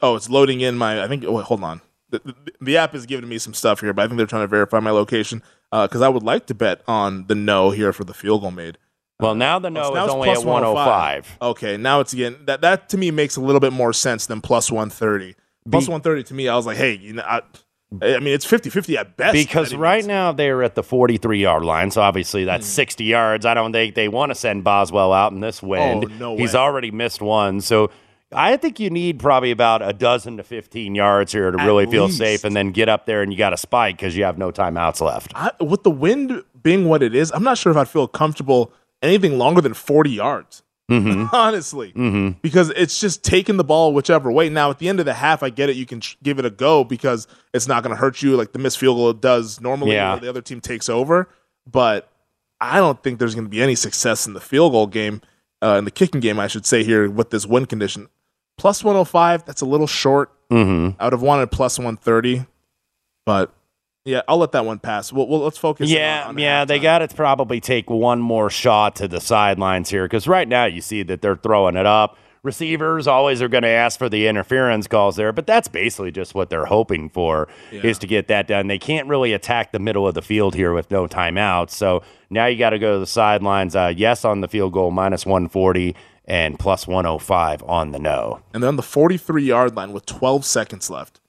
oh, 0.00 0.16
it's 0.16 0.28
loading 0.28 0.60
in 0.60 0.76
my. 0.76 1.00
I 1.00 1.06
think. 1.06 1.24
Oh, 1.24 1.32
wait, 1.32 1.44
hold 1.44 1.62
on. 1.62 1.80
The, 2.10 2.20
the, 2.24 2.34
the 2.60 2.76
app 2.76 2.92
is 2.96 3.06
giving 3.06 3.28
me 3.28 3.38
some 3.38 3.54
stuff 3.54 3.80
here, 3.80 3.92
but 3.92 4.02
I 4.02 4.08
think 4.08 4.16
they're 4.16 4.26
trying 4.26 4.42
to 4.42 4.48
verify 4.48 4.80
my 4.80 4.90
location 4.90 5.44
uh, 5.70 5.86
because 5.86 6.02
I 6.02 6.08
would 6.08 6.24
like 6.24 6.46
to 6.46 6.54
bet 6.54 6.82
on 6.88 7.28
the 7.28 7.36
no 7.36 7.70
here 7.70 7.92
for 7.92 8.02
the 8.02 8.14
field 8.14 8.40
goal 8.40 8.50
made. 8.50 8.76
Well, 9.20 9.36
now 9.36 9.60
the 9.60 9.68
Oh, 9.68 9.70
no 9.70 9.82
so 9.84 9.94
now 9.94 10.04
is 10.06 10.10
only 10.10 10.30
at 10.30 10.44
105. 10.44 11.38
Okay, 11.40 11.76
now 11.76 12.00
it's 12.00 12.12
again 12.12 12.38
that 12.46 12.62
that 12.62 12.88
to 12.88 12.98
me 12.98 13.12
makes 13.12 13.36
a 13.36 13.40
little 13.40 13.60
bit 13.60 13.72
more 13.72 13.92
sense 13.92 14.26
than 14.26 14.40
plus 14.40 14.72
130. 14.72 15.36
Plus 15.70 15.86
130 15.86 16.24
to 16.24 16.34
me, 16.34 16.48
I 16.48 16.56
was 16.56 16.66
like, 16.66 16.76
hey, 16.76 16.94
you 16.96 17.12
know, 17.12 17.22
I, 17.22 17.42
I 18.00 18.18
mean, 18.20 18.32
it's 18.32 18.46
50-50 18.46 18.96
at 18.96 19.16
best. 19.16 19.34
Because 19.34 19.74
right 19.74 20.04
now 20.04 20.32
they're 20.32 20.62
at 20.62 20.74
the 20.74 20.82
43 20.82 21.40
yard 21.40 21.64
line, 21.64 21.90
so 21.90 22.00
obviously 22.00 22.44
that's 22.44 22.66
hmm. 22.66 22.72
60 22.72 23.04
yards. 23.04 23.44
I 23.44 23.54
don't 23.54 23.72
think 23.72 23.94
they 23.94 24.08
want 24.08 24.30
to 24.30 24.34
send 24.34 24.64
Boswell 24.64 25.12
out 25.12 25.32
in 25.32 25.40
this 25.40 25.62
oh, 25.62 25.68
wind. 25.68 26.04
Oh, 26.06 26.14
no 26.18 26.36
He's 26.36 26.54
way. 26.54 26.60
already 26.60 26.90
missed 26.90 27.20
one, 27.20 27.60
so 27.60 27.90
I 28.34 28.56
think 28.56 28.80
you 28.80 28.90
need 28.90 29.18
probably 29.18 29.50
about 29.50 29.86
a 29.86 29.92
dozen 29.92 30.38
to 30.38 30.42
15 30.42 30.94
yards 30.94 31.32
here 31.32 31.50
to 31.50 31.58
At 31.58 31.66
really 31.66 31.86
feel 31.86 32.06
least. 32.06 32.18
safe, 32.18 32.44
and 32.44 32.56
then 32.56 32.70
get 32.70 32.88
up 32.88 33.06
there 33.06 33.22
and 33.22 33.32
you 33.32 33.38
got 33.38 33.52
a 33.52 33.58
spike 33.58 33.96
because 33.96 34.16
you 34.16 34.24
have 34.24 34.38
no 34.38 34.50
timeouts 34.50 35.00
left. 35.00 35.32
I, 35.34 35.50
with 35.60 35.82
the 35.82 35.90
wind 35.90 36.42
being 36.62 36.88
what 36.88 37.02
it 37.02 37.14
is, 37.14 37.30
I'm 37.32 37.42
not 37.42 37.58
sure 37.58 37.70
if 37.70 37.76
I'd 37.76 37.88
feel 37.88 38.08
comfortable 38.08 38.72
anything 39.02 39.38
longer 39.38 39.60
than 39.60 39.74
40 39.74 40.10
yards. 40.10 40.62
Mm-hmm. 40.90 41.26
Honestly, 41.34 41.92
Mm-hmm. 41.92 42.38
because 42.42 42.70
it's 42.70 43.00
just 43.00 43.22
taking 43.24 43.56
the 43.56 43.64
ball 43.64 43.94
whichever 43.94 44.30
way. 44.30 44.48
Now, 44.48 44.70
at 44.70 44.78
the 44.78 44.88
end 44.88 45.00
of 45.00 45.06
the 45.06 45.14
half, 45.14 45.42
I 45.42 45.50
get 45.50 45.70
it. 45.70 45.76
You 45.76 45.86
can 45.86 46.00
tr- 46.00 46.16
give 46.22 46.38
it 46.38 46.44
a 46.44 46.50
go 46.50 46.84
because 46.84 47.26
it's 47.54 47.66
not 47.68 47.82
going 47.82 47.94
to 47.94 48.00
hurt 48.00 48.20
you 48.22 48.36
like 48.36 48.52
the 48.52 48.58
missed 48.58 48.78
field 48.78 48.96
goal 48.96 49.12
does 49.12 49.60
normally 49.60 49.92
Yeah. 49.94 50.16
the 50.18 50.28
other 50.28 50.42
team 50.42 50.60
takes 50.60 50.88
over. 50.88 51.28
But 51.70 52.10
I 52.60 52.76
don't 52.78 53.02
think 53.02 53.18
there's 53.18 53.34
going 53.34 53.46
to 53.46 53.50
be 53.50 53.62
any 53.62 53.74
success 53.74 54.26
in 54.26 54.34
the 54.34 54.40
field 54.40 54.72
goal 54.72 54.86
game, 54.86 55.22
uh, 55.62 55.76
in 55.78 55.84
the 55.84 55.90
kicking 55.90 56.20
game, 56.20 56.38
I 56.40 56.46
should 56.48 56.66
say, 56.66 56.82
here 56.84 57.08
with 57.08 57.30
this 57.30 57.46
wind 57.46 57.68
condition. 57.68 58.08
Plus 58.58 58.84
105, 58.84 59.44
that's 59.44 59.62
a 59.62 59.66
little 59.66 59.86
short. 59.86 60.30
Mm-hmm. 60.50 61.00
I 61.00 61.04
would 61.04 61.12
have 61.14 61.22
wanted 61.22 61.50
plus 61.50 61.78
130, 61.78 62.44
but 63.24 63.52
yeah, 64.04 64.22
I'll 64.26 64.38
let 64.38 64.52
that 64.52 64.64
one 64.64 64.78
pass. 64.78 65.12
Well, 65.12 65.28
well 65.28 65.40
let's 65.40 65.58
focus. 65.58 65.88
Yeah, 65.88 66.22
on, 66.24 66.30
on 66.30 66.38
yeah, 66.38 66.64
they 66.64 66.78
got 66.78 66.98
to 66.98 67.08
probably 67.08 67.60
take 67.60 67.88
one 67.88 68.20
more 68.20 68.50
shot 68.50 68.96
to 68.96 69.08
the 69.08 69.20
sidelines 69.20 69.90
here 69.90 70.04
because 70.04 70.26
right 70.26 70.48
now 70.48 70.64
you 70.64 70.80
see 70.80 71.02
that 71.04 71.22
they're 71.22 71.36
throwing 71.36 71.76
it 71.76 71.86
up. 71.86 72.18
Receivers 72.42 73.06
always 73.06 73.40
are 73.40 73.46
going 73.46 73.62
to 73.62 73.68
ask 73.68 73.96
for 73.96 74.08
the 74.08 74.26
interference 74.26 74.88
calls 74.88 75.14
there, 75.14 75.32
but 75.32 75.46
that's 75.46 75.68
basically 75.68 76.10
just 76.10 76.34
what 76.34 76.50
they're 76.50 76.64
hoping 76.64 77.08
for 77.08 77.46
is 77.70 77.98
to 77.98 78.08
get 78.08 78.26
that 78.26 78.48
done. 78.48 78.66
They 78.66 78.80
can't 78.80 79.06
really 79.06 79.32
attack 79.32 79.70
the 79.70 79.78
middle 79.78 80.08
of 80.08 80.14
the 80.14 80.22
field 80.22 80.56
here 80.56 80.72
with 80.72 80.90
no 80.90 81.06
timeouts. 81.06 81.70
So 81.70 82.02
now 82.30 82.46
you 82.46 82.58
got 82.58 82.70
to 82.70 82.80
go 82.80 82.94
to 82.94 82.98
the 82.98 83.06
sidelines. 83.06 83.76
Uh, 83.76 83.92
yes 83.96 84.24
on 84.24 84.40
the 84.40 84.48
field 84.48 84.72
goal, 84.72 84.90
minus 84.90 85.24
140, 85.24 85.94
and 86.24 86.58
plus 86.58 86.88
105 86.88 87.62
on 87.62 87.92
the 87.92 88.00
no. 88.00 88.40
and 88.52 88.60
they're 88.60 88.68
on 88.68 88.74
the 88.74 88.82
43 88.82 89.44
yard 89.44 89.76
line 89.76 89.92
with 89.92 90.04
12 90.06 90.44
seconds 90.44 90.90
left. 90.90 91.20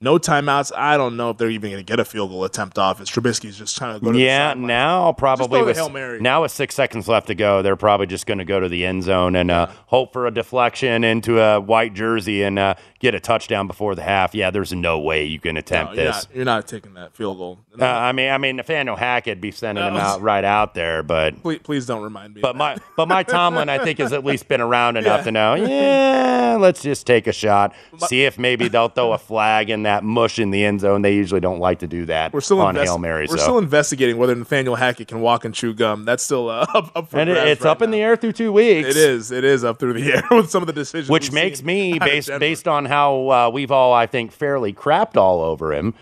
No 0.00 0.16
timeouts. 0.18 0.70
I 0.76 0.96
don't 0.96 1.16
know 1.16 1.30
if 1.30 1.38
they're 1.38 1.50
even 1.50 1.70
going 1.72 1.84
to 1.84 1.90
get 1.90 1.98
a 1.98 2.04
field 2.04 2.30
goal 2.30 2.44
attempt 2.44 2.78
off. 2.78 3.00
As 3.00 3.08
Trubisky's 3.10 3.58
just 3.58 3.76
trying 3.76 3.98
to 3.98 4.04
go 4.04 4.12
to 4.12 4.18
yeah, 4.18 4.54
the 4.54 4.60
now 4.60 5.12
probably 5.12 5.60
with, 5.62 5.76
Hail 5.76 5.88
Mary. 5.88 6.20
now 6.20 6.42
with 6.42 6.52
six 6.52 6.76
seconds 6.76 7.08
left 7.08 7.26
to 7.26 7.34
go, 7.34 7.62
they're 7.62 7.74
probably 7.74 8.06
just 8.06 8.24
going 8.26 8.38
to 8.38 8.44
go 8.44 8.60
to 8.60 8.68
the 8.68 8.86
end 8.86 9.02
zone 9.02 9.34
and 9.34 9.50
uh, 9.50 9.66
hope 9.86 10.12
for 10.12 10.26
a 10.28 10.30
deflection 10.30 11.02
into 11.02 11.40
a 11.40 11.58
white 11.60 11.94
jersey 11.94 12.44
and 12.44 12.60
uh, 12.60 12.74
get 13.00 13.16
a 13.16 13.20
touchdown 13.20 13.66
before 13.66 13.96
the 13.96 14.02
half. 14.02 14.36
Yeah, 14.36 14.50
there's 14.50 14.72
no 14.72 15.00
way 15.00 15.24
you 15.24 15.40
can 15.40 15.56
attempt 15.56 15.94
No, 15.96 16.02
you're, 16.02 16.12
this. 16.12 16.28
not, 16.28 16.36
you're 16.36 16.44
not 16.44 16.68
taking 16.68 16.94
that 16.94 17.14
field 17.16 17.36
goal. 17.38 17.58
Uh, 17.80 17.84
I 17.84 18.12
mean, 18.12 18.30
I 18.30 18.38
mean, 18.38 18.54
Nathaniel 18.56 18.94
Hackett 18.96 19.40
be 19.40 19.50
sending 19.50 19.84
him 19.84 19.96
out 19.96 20.20
right 20.22 20.44
out 20.44 20.74
there, 20.74 21.02
but 21.02 21.42
Please, 21.42 21.60
please 21.64 21.86
don't 21.86 22.02
remind 22.02 22.34
me. 22.34 22.40
but 22.40 22.54
my 22.56 22.76
but 22.96 23.08
my 23.08 23.22
Tomlin, 23.24 23.68
I 23.68 23.78
think, 23.78 23.98
has 23.98 24.12
at 24.12 24.24
least 24.24 24.46
been 24.48 24.60
around 24.60 24.96
enough 24.96 25.20
Yeah. 25.20 25.24
to 25.24 25.32
know. 25.32 25.54
Yeah, 25.54 26.56
let's 26.60 26.82
just 26.82 27.06
take 27.06 27.26
a 27.26 27.32
shot, 27.32 27.74
see 28.06 28.24
if 28.24 28.38
maybe 28.38 28.68
they'll 28.68 28.88
throw 28.88 29.12
a 29.12 29.18
flag 29.18 29.70
in 29.70 29.82
that 29.88 30.04
mush 30.04 30.38
in 30.38 30.50
the 30.50 30.62
end 30.64 30.80
zone. 30.80 31.00
They 31.00 31.14
usually 31.14 31.40
don't 31.40 31.60
like 31.60 31.78
to 31.78 31.86
do 31.86 32.04
that 32.06 32.32
We're 32.34 32.42
still 32.42 32.60
on 32.60 32.76
invest- 32.76 32.90
Hail 32.90 32.98
Mary. 32.98 33.26
We're 33.28 33.38
so. 33.38 33.42
still 33.44 33.58
investigating 33.58 34.18
whether 34.18 34.34
Nathaniel 34.34 34.76
Hackett 34.76 35.08
can 35.08 35.20
walk 35.22 35.46
and 35.46 35.54
chew 35.54 35.72
gum. 35.72 36.04
That's 36.04 36.22
still 36.22 36.50
uh, 36.50 36.66
up, 36.74 36.92
up 36.94 37.10
for 37.10 37.18
and 37.18 37.30
it- 37.30 37.36
it's 37.48 37.62
right 37.62 37.70
up 37.70 37.80
in 37.80 37.90
the 37.90 38.00
air 38.02 38.16
through 38.16 38.32
two 38.32 38.52
weeks. 38.52 38.90
It 38.90 38.96
is. 38.96 39.30
It 39.32 39.44
is 39.44 39.64
up 39.64 39.78
through 39.78 39.94
the 39.94 40.12
air 40.16 40.22
with 40.30 40.50
some 40.50 40.62
of 40.62 40.66
the 40.66 40.72
decisions. 40.74 41.08
Which 41.10 41.32
makes 41.32 41.62
me, 41.62 41.98
based 41.98 42.30
based 42.38 42.68
on 42.68 42.84
how 42.84 43.28
uh, 43.30 43.50
we've 43.50 43.70
all, 43.70 43.92
I 43.94 44.06
think, 44.06 44.30
fairly 44.32 44.72
crapped 44.74 45.16
all 45.16 45.40
over 45.40 45.72
him, 45.72 45.94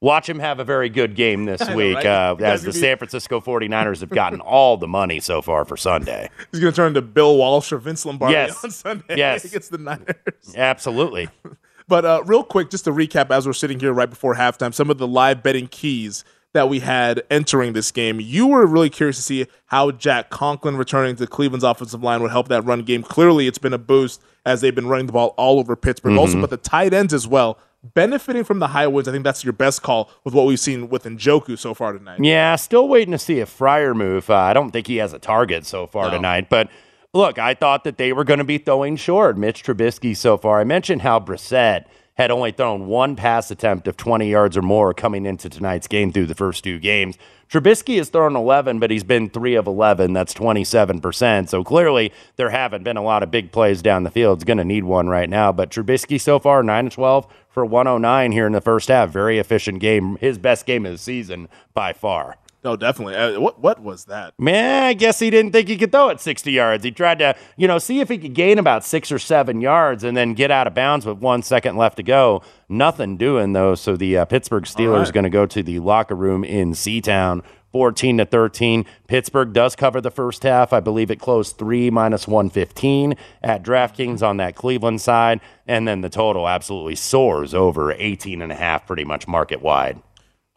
watch 0.00 0.28
him 0.28 0.40
have 0.40 0.58
a 0.58 0.64
very 0.64 0.88
good 0.88 1.14
game 1.14 1.44
this 1.44 1.60
know, 1.68 1.76
week 1.76 1.96
right? 1.96 2.06
uh, 2.06 2.36
as 2.40 2.62
the 2.64 2.72
be- 2.72 2.78
San 2.78 2.96
Francisco 2.98 3.40
49ers 3.40 4.00
have 4.00 4.10
gotten 4.10 4.40
all 4.40 4.76
the 4.76 4.88
money 4.88 5.20
so 5.20 5.40
far 5.42 5.64
for 5.64 5.76
Sunday. 5.76 6.28
He's 6.50 6.60
going 6.60 6.72
to 6.72 6.76
turn 6.76 6.94
to 6.94 7.02
Bill 7.02 7.36
Walsh 7.36 7.72
or 7.72 7.78
Vince 7.78 8.04
Lombardi 8.04 8.32
Yes. 8.34 8.64
on 8.64 8.70
Sunday 8.72 9.16
Yes. 9.16 9.44
against 9.44 9.70
the 9.70 9.78
Niners. 9.78 10.16
Absolutely. 10.56 11.28
But 11.88 12.04
uh, 12.04 12.22
real 12.26 12.44
quick, 12.44 12.70
just 12.70 12.84
to 12.84 12.90
recap, 12.92 13.30
as 13.30 13.46
we're 13.46 13.52
sitting 13.54 13.80
here 13.80 13.92
right 13.92 14.10
before 14.10 14.34
halftime, 14.34 14.74
some 14.74 14.90
of 14.90 14.98
the 14.98 15.06
live 15.08 15.42
betting 15.42 15.68
keys 15.68 16.22
that 16.54 16.68
we 16.68 16.80
had 16.80 17.22
entering 17.30 17.72
this 17.74 17.90
game. 17.90 18.20
You 18.20 18.46
were 18.46 18.66
really 18.66 18.88
curious 18.90 19.16
to 19.16 19.22
see 19.22 19.46
how 19.66 19.90
Jack 19.90 20.30
Conklin 20.30 20.76
returning 20.76 21.14
to 21.16 21.26
Cleveland's 21.26 21.64
offensive 21.64 22.02
line 22.02 22.22
would 22.22 22.30
help 22.30 22.48
that 22.48 22.62
run 22.64 22.82
game. 22.82 23.02
Clearly, 23.02 23.46
it's 23.46 23.58
been 23.58 23.74
a 23.74 23.78
boost 23.78 24.22
as 24.46 24.60
they've 24.62 24.74
been 24.74 24.86
running 24.88 25.06
the 25.06 25.12
ball 25.12 25.34
all 25.36 25.58
over 25.58 25.76
Pittsburgh. 25.76 26.16
Also, 26.16 26.36
Mhm. 26.38 26.40
but 26.40 26.50
the 26.50 26.56
tight 26.56 26.94
ends 26.94 27.12
as 27.12 27.26
well, 27.28 27.58
benefiting 27.94 28.44
from 28.44 28.60
the 28.60 28.68
high 28.68 28.86
winds. 28.86 29.08
I 29.08 29.12
think 29.12 29.24
that's 29.24 29.44
your 29.44 29.52
best 29.52 29.82
call 29.82 30.10
with 30.24 30.32
what 30.32 30.46
we've 30.46 30.58
seen 30.58 30.88
with 30.88 31.04
Njoku 31.04 31.58
so 31.58 31.74
far 31.74 31.92
tonight. 31.92 32.18
Yeah, 32.22 32.56
still 32.56 32.88
waiting 32.88 33.12
to 33.12 33.18
see 33.18 33.40
a 33.40 33.46
Fryer 33.46 33.94
move. 33.94 34.30
Uh, 34.30 34.34
I 34.36 34.52
don't 34.54 34.70
think 34.70 34.86
he 34.86 34.96
has 34.96 35.12
a 35.12 35.18
target 35.18 35.66
so 35.66 35.86
far 35.86 36.06
No. 36.06 36.12
tonight. 36.12 36.48
But 36.48 36.68
look, 37.12 37.38
I 37.38 37.54
thought 37.54 37.84
that 37.84 37.98
they 37.98 38.12
were 38.12 38.24
going 38.24 38.38
to 38.38 38.44
be 38.44 38.58
throwing 38.58 38.96
short. 38.96 39.36
Mitch 39.36 39.62
Trubisky 39.62 40.16
so 40.16 40.36
far. 40.36 40.60
I 40.60 40.64
mentioned 40.64 41.02
how 41.02 41.20
Brissett 41.20 41.84
had 42.18 42.30
only 42.32 42.50
thrown 42.50 42.86
one 42.86 43.14
pass 43.14 43.50
attempt 43.50 43.86
of 43.86 43.96
20 43.96 44.28
yards 44.28 44.56
or 44.56 44.62
more 44.62 44.92
coming 44.92 45.24
into 45.24 45.48
tonight's 45.48 45.86
game 45.86 46.12
through 46.12 46.26
the 46.26 46.34
first 46.34 46.64
two 46.64 46.80
games. 46.80 47.16
Trubisky 47.48 47.96
has 47.96 48.10
thrown 48.10 48.36
11, 48.36 48.80
but 48.80 48.90
he's 48.90 49.04
been 49.04 49.30
3 49.30 49.54
of 49.54 49.66
11. 49.66 50.12
That's 50.12 50.34
27%. 50.34 51.48
So 51.48 51.62
clearly, 51.62 52.12
there 52.36 52.50
haven't 52.50 52.82
been 52.82 52.96
a 52.96 53.02
lot 53.02 53.22
of 53.22 53.30
big 53.30 53.52
plays 53.52 53.80
down 53.80 54.02
the 54.02 54.10
field. 54.10 54.40
He's 54.40 54.44
going 54.44 54.58
to 54.58 54.64
need 54.64 54.84
one 54.84 55.08
right 55.08 55.30
now. 55.30 55.52
But 55.52 55.70
Trubisky 55.70 56.20
so 56.20 56.38
far, 56.38 56.62
9 56.62 56.90
to 56.90 56.90
12 56.90 57.26
for 57.48 57.64
109 57.64 58.32
here 58.32 58.46
in 58.46 58.52
the 58.52 58.60
first 58.60 58.88
half. 58.88 59.10
Very 59.10 59.38
efficient 59.38 59.80
game. 59.80 60.16
His 60.16 60.38
best 60.38 60.66
game 60.66 60.84
of 60.84 60.92
the 60.92 60.98
season 60.98 61.48
by 61.72 61.92
far. 61.92 62.36
No, 62.64 62.74
definitely. 62.74 63.14
Uh, 63.14 63.40
what 63.40 63.60
what 63.60 63.80
was 63.80 64.06
that? 64.06 64.34
Man, 64.38 64.82
I 64.82 64.92
guess 64.92 65.20
he 65.20 65.30
didn't 65.30 65.52
think 65.52 65.68
he 65.68 65.76
could 65.76 65.92
throw 65.92 66.08
it 66.08 66.20
60 66.20 66.50
yards. 66.50 66.82
He 66.82 66.90
tried 66.90 67.20
to, 67.20 67.36
you 67.56 67.68
know, 67.68 67.78
see 67.78 68.00
if 68.00 68.08
he 68.08 68.18
could 68.18 68.34
gain 68.34 68.58
about 68.58 68.84
six 68.84 69.12
or 69.12 69.18
seven 69.18 69.60
yards 69.60 70.02
and 70.02 70.16
then 70.16 70.34
get 70.34 70.50
out 70.50 70.66
of 70.66 70.74
bounds 70.74 71.06
with 71.06 71.18
one 71.18 71.42
second 71.42 71.76
left 71.76 71.96
to 71.98 72.02
go. 72.02 72.42
Nothing 72.68 73.16
doing, 73.16 73.52
though. 73.52 73.76
So 73.76 73.96
the 73.96 74.18
uh, 74.18 74.24
Pittsburgh 74.24 74.64
Steelers 74.64 75.04
right. 75.04 75.14
going 75.14 75.24
to 75.24 75.30
go 75.30 75.46
to 75.46 75.62
the 75.62 75.78
locker 75.78 76.16
room 76.16 76.42
in 76.42 76.72
Seatown. 76.72 77.44
14 77.70 78.18
to 78.18 78.24
13. 78.24 78.86
Pittsburgh 79.08 79.52
does 79.52 79.76
cover 79.76 80.00
the 80.00 80.10
first 80.10 80.42
half. 80.42 80.72
I 80.72 80.80
believe 80.80 81.10
it 81.10 81.20
closed 81.20 81.58
3 81.58 81.90
minus 81.90 82.26
115 82.26 83.14
at 83.42 83.62
DraftKings 83.62 84.26
on 84.26 84.38
that 84.38 84.54
Cleveland 84.54 85.00
side. 85.00 85.40
And 85.66 85.86
then 85.86 86.00
the 86.00 86.08
total 86.08 86.48
absolutely 86.48 86.94
soars 86.94 87.52
over 87.54 87.92
18 87.92 88.40
and 88.40 88.50
a 88.50 88.54
half, 88.54 88.86
pretty 88.86 89.04
much 89.04 89.28
market 89.28 89.60
wide. 89.60 90.00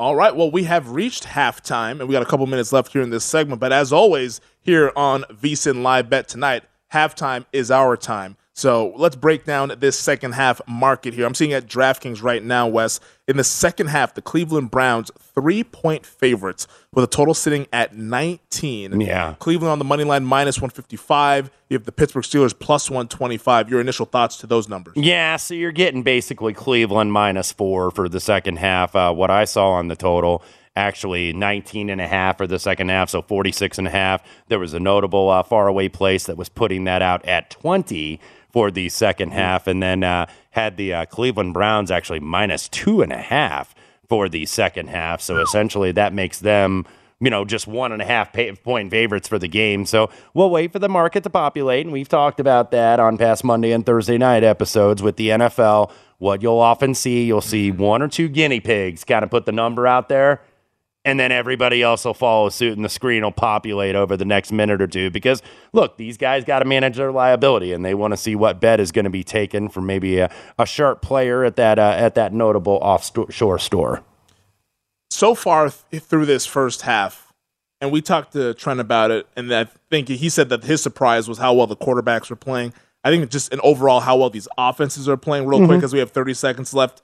All 0.01 0.15
right. 0.15 0.35
Well, 0.35 0.49
we 0.49 0.63
have 0.63 0.89
reached 0.89 1.25
halftime, 1.25 1.99
and 1.99 2.07
we 2.07 2.13
got 2.13 2.23
a 2.23 2.25
couple 2.25 2.47
minutes 2.47 2.73
left 2.73 2.91
here 2.91 3.03
in 3.03 3.11
this 3.11 3.23
segment. 3.23 3.61
But 3.61 3.71
as 3.71 3.93
always, 3.93 4.41
here 4.59 4.91
on 4.95 5.25
VSIN 5.25 5.83
Live 5.83 6.09
Bet 6.09 6.27
tonight, 6.27 6.63
halftime 6.91 7.45
is 7.53 7.69
our 7.69 7.95
time. 7.95 8.35
So 8.53 8.93
let's 8.97 9.15
break 9.15 9.45
down 9.45 9.73
this 9.79 9.97
second 9.97 10.33
half 10.33 10.61
market 10.67 11.13
here. 11.13 11.25
I'm 11.25 11.33
seeing 11.33 11.53
at 11.53 11.67
DraftKings 11.67 12.21
right 12.21 12.43
now, 12.43 12.67
Wes. 12.67 12.99
In 13.27 13.37
the 13.37 13.45
second 13.45 13.87
half, 13.87 14.13
the 14.13 14.21
Cleveland 14.21 14.71
Browns 14.71 15.09
three 15.17 15.63
point 15.63 16.05
favorites 16.05 16.67
with 16.93 17.03
a 17.05 17.07
total 17.07 17.33
sitting 17.33 17.65
at 17.71 17.95
19. 17.95 18.99
Yeah. 18.99 19.35
Cleveland 19.39 19.71
on 19.71 19.79
the 19.79 19.85
money 19.85 20.03
line 20.03 20.25
minus 20.25 20.57
155. 20.57 21.49
You 21.69 21.77
have 21.77 21.85
the 21.85 21.93
Pittsburgh 21.93 22.25
Steelers 22.25 22.57
plus 22.57 22.89
125. 22.89 23.69
Your 23.69 23.79
initial 23.79 24.05
thoughts 24.05 24.35
to 24.37 24.47
those 24.47 24.67
numbers? 24.67 24.93
Yeah, 24.97 25.37
so 25.37 25.53
you're 25.53 25.71
getting 25.71 26.03
basically 26.03 26.53
Cleveland 26.53 27.13
minus 27.13 27.53
four 27.53 27.89
for 27.89 28.09
the 28.09 28.19
second 28.19 28.57
half. 28.57 28.95
Uh, 28.95 29.13
what 29.13 29.31
I 29.31 29.45
saw 29.45 29.71
on 29.71 29.87
the 29.87 29.95
total, 29.95 30.43
actually 30.75 31.31
19 31.31 31.89
and 31.89 32.01
a 32.01 32.07
half 32.07 32.37
for 32.37 32.47
the 32.47 32.59
second 32.59 32.89
half, 32.89 33.09
so 33.09 33.21
46 33.21 33.77
and 33.77 33.87
a 33.87 33.91
half. 33.91 34.21
There 34.49 34.59
was 34.59 34.73
a 34.73 34.79
notable 34.79 35.29
uh, 35.29 35.43
faraway 35.43 35.87
place 35.87 36.25
that 36.25 36.35
was 36.35 36.49
putting 36.49 36.83
that 36.83 37.01
out 37.01 37.25
at 37.25 37.49
20 37.49 38.19
for 38.51 38.71
the 38.71 38.89
second 38.89 39.31
half, 39.31 39.67
and 39.67 39.81
then 39.81 40.03
uh, 40.03 40.27
had 40.51 40.77
the 40.77 40.93
uh, 40.93 41.05
Cleveland 41.05 41.53
Browns 41.53 41.91
actually 41.91 42.19
minus 42.19 42.67
two 42.69 43.01
and 43.01 43.11
a 43.11 43.21
half 43.21 43.73
for 44.07 44.27
the 44.27 44.45
second 44.45 44.89
half. 44.89 45.21
So 45.21 45.39
essentially, 45.39 45.91
that 45.93 46.13
makes 46.13 46.39
them 46.39 46.85
you 47.21 47.29
know, 47.29 47.45
just 47.45 47.67
one 47.67 47.91
and 47.91 48.01
a 48.01 48.05
half 48.05 48.33
pay- 48.33 48.51
point 48.51 48.89
favorites 48.89 49.27
for 49.27 49.37
the 49.37 49.47
game. 49.47 49.85
So 49.85 50.09
we'll 50.33 50.49
wait 50.49 50.73
for 50.73 50.79
the 50.79 50.89
market 50.89 51.23
to 51.23 51.29
populate. 51.29 51.85
And 51.85 51.93
we've 51.93 52.09
talked 52.09 52.39
about 52.39 52.71
that 52.71 52.99
on 52.99 53.17
past 53.17 53.43
Monday 53.43 53.71
and 53.71 53.85
Thursday 53.85 54.17
night 54.17 54.43
episodes 54.43 55.03
with 55.03 55.17
the 55.17 55.29
NFL. 55.29 55.91
What 56.17 56.41
you'll 56.41 56.59
often 56.59 56.95
see, 56.95 57.23
you'll 57.23 57.39
see 57.41 57.71
one 57.71 58.01
or 58.01 58.07
two 58.07 58.27
guinea 58.27 58.59
pigs 58.59 59.03
kind 59.03 59.23
of 59.23 59.29
put 59.29 59.45
the 59.45 59.51
number 59.51 59.85
out 59.85 60.09
there. 60.09 60.41
And 61.03 61.19
then 61.19 61.31
everybody 61.31 61.81
else 61.81 62.05
will 62.05 62.13
follow 62.13 62.49
suit, 62.49 62.73
and 62.75 62.85
the 62.85 62.89
screen 62.89 63.23
will 63.23 63.31
populate 63.31 63.95
over 63.95 64.15
the 64.15 64.25
next 64.25 64.51
minute 64.51 64.83
or 64.83 64.87
two. 64.87 65.09
Because 65.09 65.41
look, 65.73 65.97
these 65.97 66.15
guys 66.15 66.43
got 66.45 66.59
to 66.59 66.65
manage 66.65 66.97
their 66.97 67.11
liability, 67.11 67.73
and 67.73 67.83
they 67.83 67.95
want 67.95 68.13
to 68.13 68.17
see 68.17 68.35
what 68.35 68.59
bet 68.61 68.79
is 68.79 68.91
going 68.91 69.05
to 69.05 69.09
be 69.09 69.23
taken 69.23 69.67
from 69.67 69.87
maybe 69.87 70.19
a, 70.19 70.31
a 70.59 70.65
sharp 70.67 71.01
player 71.01 71.43
at 71.43 71.55
that 71.55 71.79
uh, 71.79 71.95
at 71.97 72.13
that 72.15 72.33
notable 72.33 72.77
offshore 72.83 73.57
store. 73.57 74.03
so 75.09 75.33
far 75.33 75.71
th- 75.89 76.03
through 76.03 76.27
this 76.27 76.45
first 76.45 76.83
half, 76.83 77.33
and 77.81 77.91
we 77.91 77.99
talked 77.99 78.33
to 78.33 78.53
Trent 78.53 78.79
about 78.79 79.09
it, 79.09 79.25
and 79.35 79.51
I 79.51 79.65
think 79.89 80.07
he 80.07 80.29
said 80.29 80.49
that 80.49 80.63
his 80.65 80.83
surprise 80.83 81.27
was 81.27 81.39
how 81.39 81.53
well 81.55 81.65
the 81.65 81.75
quarterbacks 81.75 82.29
were 82.29 82.35
playing. 82.35 82.73
I 83.03 83.09
think 83.09 83.27
just 83.31 83.51
an 83.51 83.59
overall 83.63 84.01
how 84.01 84.17
well 84.17 84.29
these 84.29 84.47
offenses 84.55 85.09
are 85.09 85.17
playing. 85.17 85.47
Real 85.47 85.65
quick, 85.65 85.79
Mhm. 85.79 85.83
as 85.83 85.93
we 85.93 85.97
have 85.99 86.11
30 86.11 86.35
seconds 86.35 86.75
left, 86.75 87.01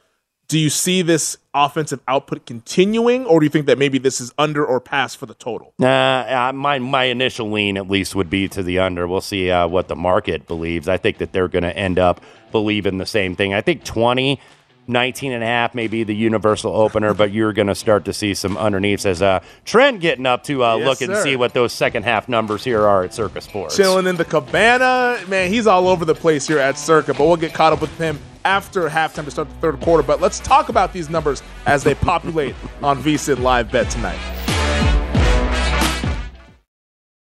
do 0.48 0.58
you 0.58 0.70
see 0.70 1.02
this 1.02 1.38
offensive 1.54 2.00
output 2.08 2.46
continuing, 2.46 3.26
or 3.26 3.40
do 3.40 3.46
you 3.46 3.50
think 3.50 3.66
that 3.66 3.78
maybe 3.78 3.98
this 3.98 4.22
is 4.22 4.34
under 4.38 4.66
or 4.66 4.80
past 4.80 5.18
for 5.18 5.26
the 5.26 5.34
total? 5.34 5.74
Uh, 5.82 5.86
uh, 5.88 6.52
my 6.54 6.80
my 6.80 7.06
initial 7.06 7.52
lean 7.52 7.78
at 7.78 7.90
least 7.90 8.16
would 8.16 8.30
be 8.30 8.48
to 8.50 8.64
the 8.64 8.80
under. 8.80 9.08
We'll 9.08 9.22
see 9.22 9.52
uh, 9.52 9.68
what 9.68 9.88
the 9.88 9.96
market 9.96 10.48
believes. 10.48 10.88
I 10.88 10.98
think 10.98 11.18
that 11.18 11.34
they're 11.34 11.50
going 11.50 11.64
to 11.64 11.76
end 11.76 12.00
up 12.00 12.22
believing 12.52 12.98
the 12.98 13.06
same 13.06 13.36
thing. 13.36 13.54
I 13.54 13.62
think 13.62 13.84
20, 13.84 14.40
19 14.88 15.32
and 15.34 15.44
a 15.44 15.48
half 15.48 15.76
may 15.76 15.88
be 15.88 16.04
the 16.04 16.16
universal 16.16 16.76
opener, 16.76 17.14
but 17.14 17.32
you're 17.32 17.54
going 17.54 17.68
to 17.68 17.76
start 17.76 18.06
to 18.06 18.14
see 18.14 18.34
some 18.34 18.58
underneaths 18.58 19.06
as 19.06 19.22
uh, 19.22 19.42
Trent 19.66 20.00
getting 20.00 20.26
up 20.26 20.44
to 20.46 20.64
uh, 20.64 20.78
Yes, 20.78 20.86
look 20.88 21.02
and 21.02 21.16
sir. 21.18 21.24
see 21.24 21.36
what 21.36 21.54
those 21.54 21.74
second 21.74 22.04
half 22.04 22.30
numbers 22.30 22.64
here 22.64 22.86
are 22.86 23.04
at 23.04 23.14
Circa 23.14 23.42
Sports. 23.42 23.76
Chilling 23.76 24.08
in 24.08 24.16
the 24.16 24.26
cabana. 24.26 25.20
Man, 25.28 25.52
he's 25.52 25.68
all 25.68 25.88
over 25.88 26.06
the 26.06 26.16
place 26.16 26.48
here 26.48 26.60
at 26.60 26.78
Circa, 26.78 27.14
but 27.14 27.26
we'll 27.26 27.36
get 27.38 27.54
caught 27.54 27.74
up 27.74 27.82
with 27.82 27.96
him 27.98 28.20
after 28.46 28.88
halftime 28.90 29.26
to 29.26 29.32
start 29.32 29.50
the 29.50 29.56
third 29.56 29.80
quarter. 29.82 30.04
But 30.04 30.22
let's 30.22 30.40
talk 30.40 30.70
about 30.70 30.94
these 30.94 31.10
numbers 31.10 31.44
as 31.66 31.84
they 31.84 31.96
populate 31.96 32.56
on 32.82 33.02
VSIN 33.04 33.40
Live 33.40 33.72
Bet 33.72 33.90
tonight. 33.90 34.47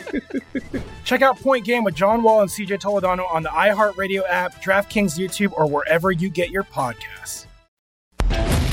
Check 1.04 1.22
out 1.22 1.38
Point 1.40 1.64
Game 1.64 1.84
with 1.84 1.94
John 1.94 2.22
Wall 2.22 2.40
and 2.40 2.50
CJ 2.50 2.80
Toledano 2.80 3.28
on 3.30 3.42
the 3.42 3.48
iHeartRadio 3.48 4.22
app, 4.28 4.62
DraftKings 4.62 5.18
YouTube, 5.18 5.52
or 5.52 5.68
wherever 5.68 6.10
you 6.10 6.28
get 6.28 6.50
your 6.50 6.64
podcasts. 6.64 7.46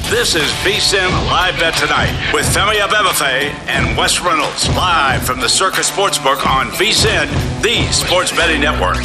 This 0.09 0.36
is 0.36 0.43
VSIN 0.61 1.09
Live 1.28 1.59
Bet 1.59 1.76
Tonight 1.76 2.32
with 2.34 2.45
Femi 2.45 2.76
Abebefe 2.76 3.49
and 3.67 3.97
Wes 3.97 4.21
Reynolds 4.21 4.69
live 4.69 5.26
from 5.26 5.39
the 5.39 5.49
Circa 5.49 5.82
Sportsbook 5.82 6.45
on 6.45 6.67
VSIN, 6.67 7.28
the 7.63 7.91
sports 7.91 8.32
betting 8.32 8.61
network. 8.61 8.97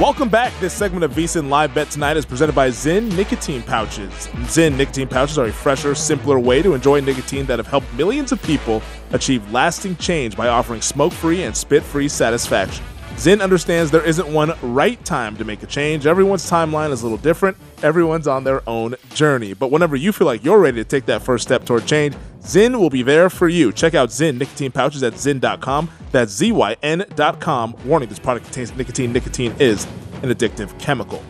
Welcome 0.00 0.28
back. 0.28 0.52
This 0.58 0.72
segment 0.72 1.04
of 1.04 1.12
VSIN 1.12 1.48
Live 1.48 1.72
Bet 1.72 1.88
Tonight 1.88 2.16
is 2.16 2.26
presented 2.26 2.52
by 2.52 2.68
Zyn 2.70 3.14
Nicotine 3.16 3.62
Pouches. 3.62 4.26
Zyn 4.48 4.76
Nicotine 4.76 5.06
Pouches 5.06 5.38
are 5.38 5.44
a 5.44 5.52
fresher, 5.52 5.94
simpler 5.94 6.40
way 6.40 6.62
to 6.62 6.74
enjoy 6.74 6.98
nicotine 6.98 7.46
that 7.46 7.60
have 7.60 7.68
helped 7.68 7.94
millions 7.94 8.32
of 8.32 8.42
people 8.42 8.82
achieve 9.12 9.48
lasting 9.52 9.94
change 9.98 10.36
by 10.36 10.48
offering 10.48 10.80
smoke-free 10.80 11.44
and 11.44 11.56
spit-free 11.56 12.08
satisfaction. 12.08 12.84
Zyn 13.14 13.40
understands 13.40 13.92
there 13.92 14.04
isn't 14.04 14.26
one 14.26 14.54
right 14.62 15.02
time 15.04 15.36
to 15.36 15.44
make 15.44 15.62
a 15.62 15.66
change. 15.66 16.08
Everyone's 16.08 16.50
timeline 16.50 16.90
is 16.90 17.02
a 17.02 17.04
little 17.04 17.18
different. 17.18 17.56
Everyone's 17.84 18.26
on 18.26 18.44
their 18.44 18.66
own 18.66 18.94
journey. 19.10 19.52
But 19.52 19.70
whenever 19.70 19.94
you 19.94 20.10
feel 20.10 20.26
like 20.26 20.42
you're 20.42 20.58
ready 20.58 20.78
to 20.78 20.88
take 20.88 21.04
that 21.04 21.20
first 21.20 21.44
step 21.44 21.66
toward 21.66 21.84
change, 21.84 22.14
Zyn 22.40 22.78
will 22.78 22.88
be 22.88 23.02
there 23.02 23.28
for 23.28 23.46
you. 23.46 23.72
Check 23.72 23.92
out 23.94 24.08
Zyn 24.08 24.38
nicotine 24.38 24.72
pouches 24.72 25.02
at 25.02 25.12
zyn.com. 25.12 25.90
That's 26.10 26.32
Z-Y-N.com. 26.32 27.76
Warning, 27.84 28.08
this 28.08 28.18
product 28.18 28.46
contains 28.46 28.74
nicotine. 28.74 29.12
Nicotine 29.12 29.54
is 29.58 29.84
an 30.22 30.30
addictive 30.30 30.76
chemical. 30.80 31.22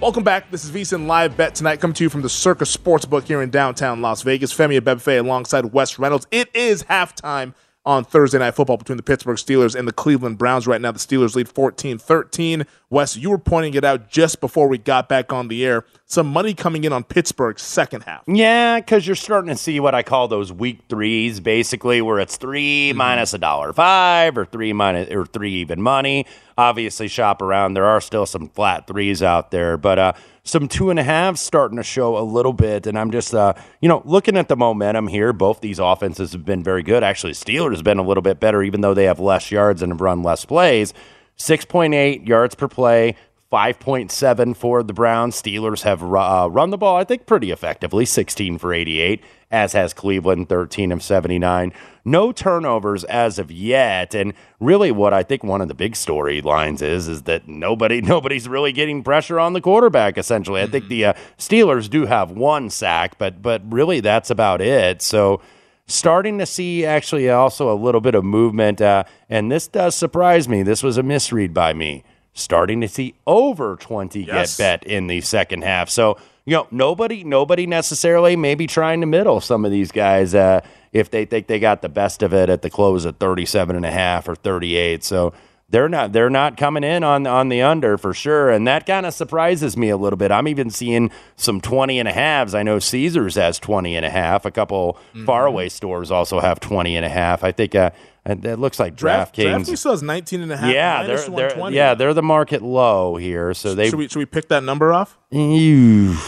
Welcome 0.00 0.24
back. 0.24 0.50
This 0.50 0.64
is 0.64 0.72
VSIN 0.72 1.06
Live 1.06 1.36
Bet 1.36 1.54
tonight, 1.54 1.80
coming 1.80 1.94
to 1.94 2.02
you 2.02 2.10
from 2.10 2.22
the 2.22 2.28
Circa 2.28 2.64
Sportsbook 2.64 3.22
here 3.22 3.40
in 3.40 3.50
downtown 3.50 4.02
Las 4.02 4.22
Vegas. 4.22 4.52
Femi 4.52 4.80
Abebefe 4.80 5.20
alongside 5.20 5.66
Wes 5.66 6.00
Reynolds. 6.00 6.26
It 6.32 6.48
is 6.52 6.82
halftime 6.82 7.54
on 7.84 8.04
Thursday 8.04 8.38
Night 8.38 8.54
Football 8.54 8.76
between 8.76 8.96
the 8.96 9.02
Pittsburgh 9.02 9.36
Steelers 9.36 9.74
and 9.74 9.88
the 9.88 9.92
Cleveland 9.92 10.38
Browns. 10.38 10.66
Right 10.66 10.80
now, 10.80 10.92
the 10.92 10.98
Steelers 10.98 11.34
lead 11.34 11.48
14 11.48 11.98
13. 11.98 12.64
Wes, 12.90 13.16
you 13.16 13.30
were 13.30 13.38
pointing 13.38 13.74
it 13.74 13.84
out 13.84 14.08
just 14.08 14.40
before 14.40 14.68
we 14.68 14.78
got 14.78 15.08
back 15.08 15.32
on 15.32 15.48
the 15.48 15.64
air. 15.64 15.84
Some 16.04 16.26
money 16.26 16.54
coming 16.54 16.84
in 16.84 16.92
on 16.92 17.04
Pittsburgh's 17.04 17.62
second 17.62 18.02
half. 18.02 18.22
Yeah, 18.26 18.78
because 18.78 19.06
you're 19.06 19.16
starting 19.16 19.48
to 19.48 19.56
see 19.56 19.80
what 19.80 19.94
I 19.94 20.02
call 20.02 20.28
those 20.28 20.52
week 20.52 20.80
threes, 20.88 21.40
basically, 21.40 22.02
where 22.02 22.20
it's 22.20 22.36
3 22.36 22.92
minus 22.92 23.34
a 23.34 23.38
dollar 23.38 23.72
five 23.72 24.36
or 24.38 24.44
three 24.44 24.72
minus 24.72 25.10
or 25.10 25.26
three 25.26 25.52
even 25.54 25.80
money. 25.80 26.26
Obviously, 26.56 27.08
shop 27.08 27.42
around. 27.42 27.74
There 27.74 27.86
are 27.86 28.00
still 28.00 28.26
some 28.26 28.48
flat 28.50 28.86
threes 28.86 29.22
out 29.22 29.50
there, 29.50 29.76
but 29.76 29.98
uh, 29.98 30.12
some 30.44 30.66
two 30.66 30.90
and 30.90 30.98
a 30.98 31.02
halves 31.02 31.40
starting 31.40 31.76
to 31.76 31.82
show 31.82 32.18
a 32.18 32.22
little 32.22 32.52
bit. 32.52 32.86
And 32.86 32.98
I'm 32.98 33.10
just, 33.10 33.34
uh, 33.34 33.54
you 33.80 33.88
know, 33.88 34.02
looking 34.04 34.36
at 34.36 34.48
the 34.48 34.56
momentum 34.56 35.06
here. 35.06 35.32
Both 35.32 35.60
these 35.60 35.78
offenses 35.78 36.32
have 36.32 36.44
been 36.44 36.62
very 36.62 36.82
good. 36.82 37.04
Actually, 37.04 37.32
Steelers 37.32 37.70
has 37.70 37.82
been 37.82 37.98
a 37.98 38.02
little 38.02 38.22
bit 38.22 38.40
better, 38.40 38.62
even 38.62 38.80
though 38.80 38.94
they 38.94 39.04
have 39.04 39.20
less 39.20 39.50
yards 39.50 39.82
and 39.82 39.92
have 39.92 40.00
run 40.00 40.22
less 40.22 40.44
plays. 40.44 40.92
6.8 41.38 42.26
yards 42.28 42.54
per 42.54 42.68
play, 42.68 43.16
5.7 43.52 44.56
for 44.56 44.82
the 44.82 44.94
Browns. 44.94 45.40
Steelers 45.40 45.82
have 45.82 46.02
uh, 46.02 46.48
run 46.50 46.70
the 46.70 46.78
ball, 46.78 46.96
I 46.96 47.04
think, 47.04 47.26
pretty 47.26 47.50
effectively 47.50 48.06
16 48.06 48.56
for 48.56 48.72
88, 48.72 49.22
as 49.50 49.74
has 49.74 49.92
Cleveland, 49.92 50.48
13 50.48 50.90
of 50.90 51.02
79. 51.02 51.74
No 52.02 52.32
turnovers 52.32 53.04
as 53.04 53.38
of 53.38 53.52
yet. 53.52 54.14
And 54.14 54.32
really, 54.58 54.90
what 54.90 55.12
I 55.12 55.22
think 55.22 55.44
one 55.44 55.60
of 55.60 55.68
the 55.68 55.74
big 55.74 55.92
storylines 55.92 56.80
is, 56.80 57.08
is 57.08 57.22
that 57.24 57.46
nobody, 57.46 58.00
nobody's 58.00 58.48
really 58.48 58.72
getting 58.72 59.04
pressure 59.04 59.38
on 59.38 59.52
the 59.52 59.60
quarterback, 59.60 60.16
essentially. 60.16 60.62
I 60.62 60.66
think 60.66 60.88
the 60.88 61.04
uh, 61.04 61.12
Steelers 61.36 61.90
do 61.90 62.06
have 62.06 62.30
one 62.30 62.70
sack, 62.70 63.18
but, 63.18 63.42
but 63.42 63.60
really, 63.70 64.00
that's 64.00 64.30
about 64.30 64.62
it. 64.62 65.02
So, 65.02 65.42
starting 65.86 66.38
to 66.38 66.46
see 66.46 66.86
actually 66.86 67.28
also 67.28 67.70
a 67.70 67.76
little 67.76 68.00
bit 68.00 68.14
of 68.14 68.24
movement. 68.24 68.80
Uh, 68.80 69.04
and 69.28 69.52
this 69.52 69.68
does 69.68 69.94
surprise 69.94 70.48
me. 70.48 70.62
This 70.62 70.82
was 70.82 70.96
a 70.96 71.02
misread 71.02 71.52
by 71.52 71.74
me. 71.74 72.02
Starting 72.34 72.80
to 72.80 72.88
see 72.88 73.14
over 73.26 73.76
20 73.76 74.22
Yes. 74.24 74.56
get 74.56 74.82
bet 74.82 74.90
in 74.90 75.06
the 75.06 75.20
second 75.20 75.62
half. 75.64 75.90
So, 75.90 76.16
you 76.46 76.56
know, 76.56 76.66
nobody, 76.70 77.24
nobody 77.24 77.66
necessarily 77.66 78.36
maybe 78.36 78.66
trying 78.66 79.00
to 79.00 79.06
middle 79.06 79.40
some 79.40 79.64
of 79.64 79.70
these 79.70 79.92
guys 79.92 80.34
uh, 80.34 80.60
if 80.92 81.10
they 81.10 81.24
think 81.26 81.46
they 81.46 81.58
got 81.60 81.82
the 81.82 81.88
best 81.90 82.22
of 82.22 82.32
it 82.32 82.48
at 82.48 82.62
the 82.62 82.70
close 82.70 83.04
at 83.04 83.18
37 83.18 83.76
and 83.76 83.84
a 83.84 83.90
half 83.90 84.28
or 84.28 84.34
38. 84.34 85.04
So 85.04 85.34
they're 85.68 85.88
not 85.88 86.12
they're 86.12 86.28
not 86.30 86.56
coming 86.58 86.84
in 86.84 87.02
on 87.02 87.26
on 87.26 87.48
the 87.48 87.62
under 87.62 87.96
for 87.96 88.12
sure 88.12 88.50
and 88.50 88.66
that 88.68 88.84
kind 88.84 89.06
of 89.06 89.14
surprises 89.14 89.74
me 89.74 89.88
a 89.88 89.96
little 89.96 90.18
bit 90.18 90.30
i'm 90.30 90.46
even 90.46 90.68
seeing 90.68 91.10
some 91.36 91.62
20 91.62 91.98
and 91.98 92.06
a 92.06 92.12
halves 92.12 92.54
i 92.54 92.62
know 92.62 92.78
caesars 92.78 93.36
has 93.36 93.58
20 93.58 93.96
and 93.96 94.04
a 94.04 94.10
half 94.10 94.44
a 94.44 94.50
couple 94.50 94.98
faraway 95.24 95.70
stores 95.70 96.10
also 96.10 96.40
have 96.40 96.60
20 96.60 96.94
and 96.94 97.06
a 97.06 97.08
half 97.08 97.42
i 97.42 97.50
think 97.50 97.74
uh 97.74 97.88
and 98.24 98.44
it 98.44 98.58
looks 98.58 98.78
like 98.78 98.94
Draft, 98.96 99.34
draftkings 99.36 99.64
DraftKings 99.66 99.78
still 99.78 99.90
has 99.92 100.02
19 100.02 100.42
and 100.42 100.52
a 100.52 100.56
half. 100.56 100.72
yeah 100.72 101.02
they're, 101.04 101.28
they're 101.28 101.70
yeah 101.70 101.94
they're 101.94 102.14
the 102.14 102.22
market 102.22 102.62
low 102.62 103.16
here 103.16 103.52
so 103.54 103.74
they 103.74 103.90
should 103.90 103.98
we 103.98 104.08
should 104.08 104.18
we 104.18 104.26
pick 104.26 104.48
that 104.48 104.62
number 104.62 104.92
off? 104.92 105.18
Ew. 105.30 106.16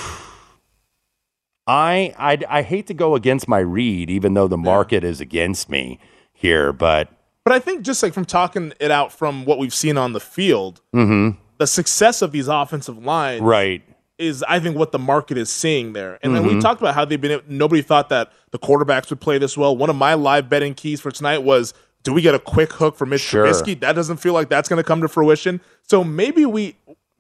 I, 1.67 2.13
I 2.19 2.39
I 2.59 2.63
hate 2.63 2.87
to 2.89 2.95
go 2.95 3.15
against 3.15 3.49
my 3.49 3.59
read, 3.59 4.11
even 4.11 4.35
though 4.35 4.49
the 4.49 4.59
market 4.59 5.03
is 5.03 5.21
against 5.21 5.71
me 5.71 5.99
here, 6.33 6.73
but 6.75 7.09
But 7.45 7.55
I 7.55 7.59
think 7.59 7.83
just 7.83 8.03
like 8.03 8.13
from 8.13 8.27
talking 8.27 8.73
it 8.81 8.91
out 8.91 9.13
from 9.13 9.45
what 9.47 9.59
we've 9.59 9.73
seen 9.73 9.97
on 9.97 10.13
the 10.13 10.21
field, 10.21 10.83
mhm, 10.95 11.39
the 11.59 11.67
success 11.67 12.21
of 12.21 12.33
these 12.33 12.49
offensive 12.49 12.99
lines 13.03 13.41
right. 13.41 13.83
is 14.19 14.45
I 14.47 14.61
think 14.61 14.77
what 14.77 14.93
the 14.93 14.99
market 14.99 15.39
is 15.39 15.49
seeing 15.49 15.95
there. 15.95 16.19
And 16.23 16.35
then 16.35 16.45
we 16.47 16.53
Mhm. 16.55 16.61
talked 16.61 16.83
about 16.83 16.95
how 16.95 17.07
they've 17.07 17.21
been 17.21 17.41
nobody 17.49 17.81
thought 17.81 18.11
that 18.11 18.31
the 18.51 18.59
quarterbacks 18.59 19.09
would 19.09 19.21
play 19.23 19.39
this 19.39 19.57
well. 19.57 19.75
One 19.75 19.89
of 19.89 19.97
my 19.97 20.13
live 20.15 20.51
betting 20.51 20.75
keys 20.75 21.01
for 21.01 21.11
tonight 21.11 21.39
was 21.39 21.73
do 22.05 22.13
we 22.13 22.23
get 22.23 22.35
a 22.35 22.39
quick 22.39 22.73
hook 22.75 22.97
for 22.97 23.07
Mitch 23.07 23.21
Sure. 23.23 23.45
Trubisky? 23.47 23.79
That 23.81 23.95
doesn't 23.95 24.19
feel 24.19 24.33
like 24.35 24.49
that's 24.49 24.69
going 24.69 24.77
to 24.79 24.85
come 24.87 25.01
to 25.01 25.09
fruition. 25.09 25.61
So 25.83 26.05
maybe 26.05 26.47
we 26.47 26.77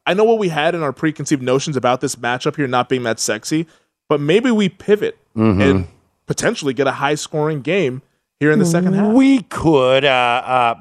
I 0.07 0.13
know 0.15 0.25
what 0.25 0.39
we 0.39 0.49
had 0.49 0.75
in 0.75 0.83
our 0.83 0.93
preconceived 0.93 1.43
notions 1.43 1.77
about 1.77 2.01
this 2.03 2.17
matchup 2.17 2.57
here 2.57 2.67
not 2.67 2.89
being 2.91 3.03
that 3.05 3.19
sexy, 3.19 3.67
but 4.09 4.21
maybe 4.21 4.51
we 4.51 4.69
pivot 4.69 5.17
Mhm. 5.37 5.63
and 5.63 5.89
potentially 6.27 6.75
get 6.75 6.87
a 6.87 6.93
high 6.93 7.15
scoring 7.17 7.63
game 7.63 8.03
here 8.41 8.51
in 8.53 8.59
the 8.59 8.65
second 8.67 8.93
half. 8.95 9.13
We 9.13 9.43
could. 9.43 10.05
Uh, 10.05 10.09
uh, 10.09 10.75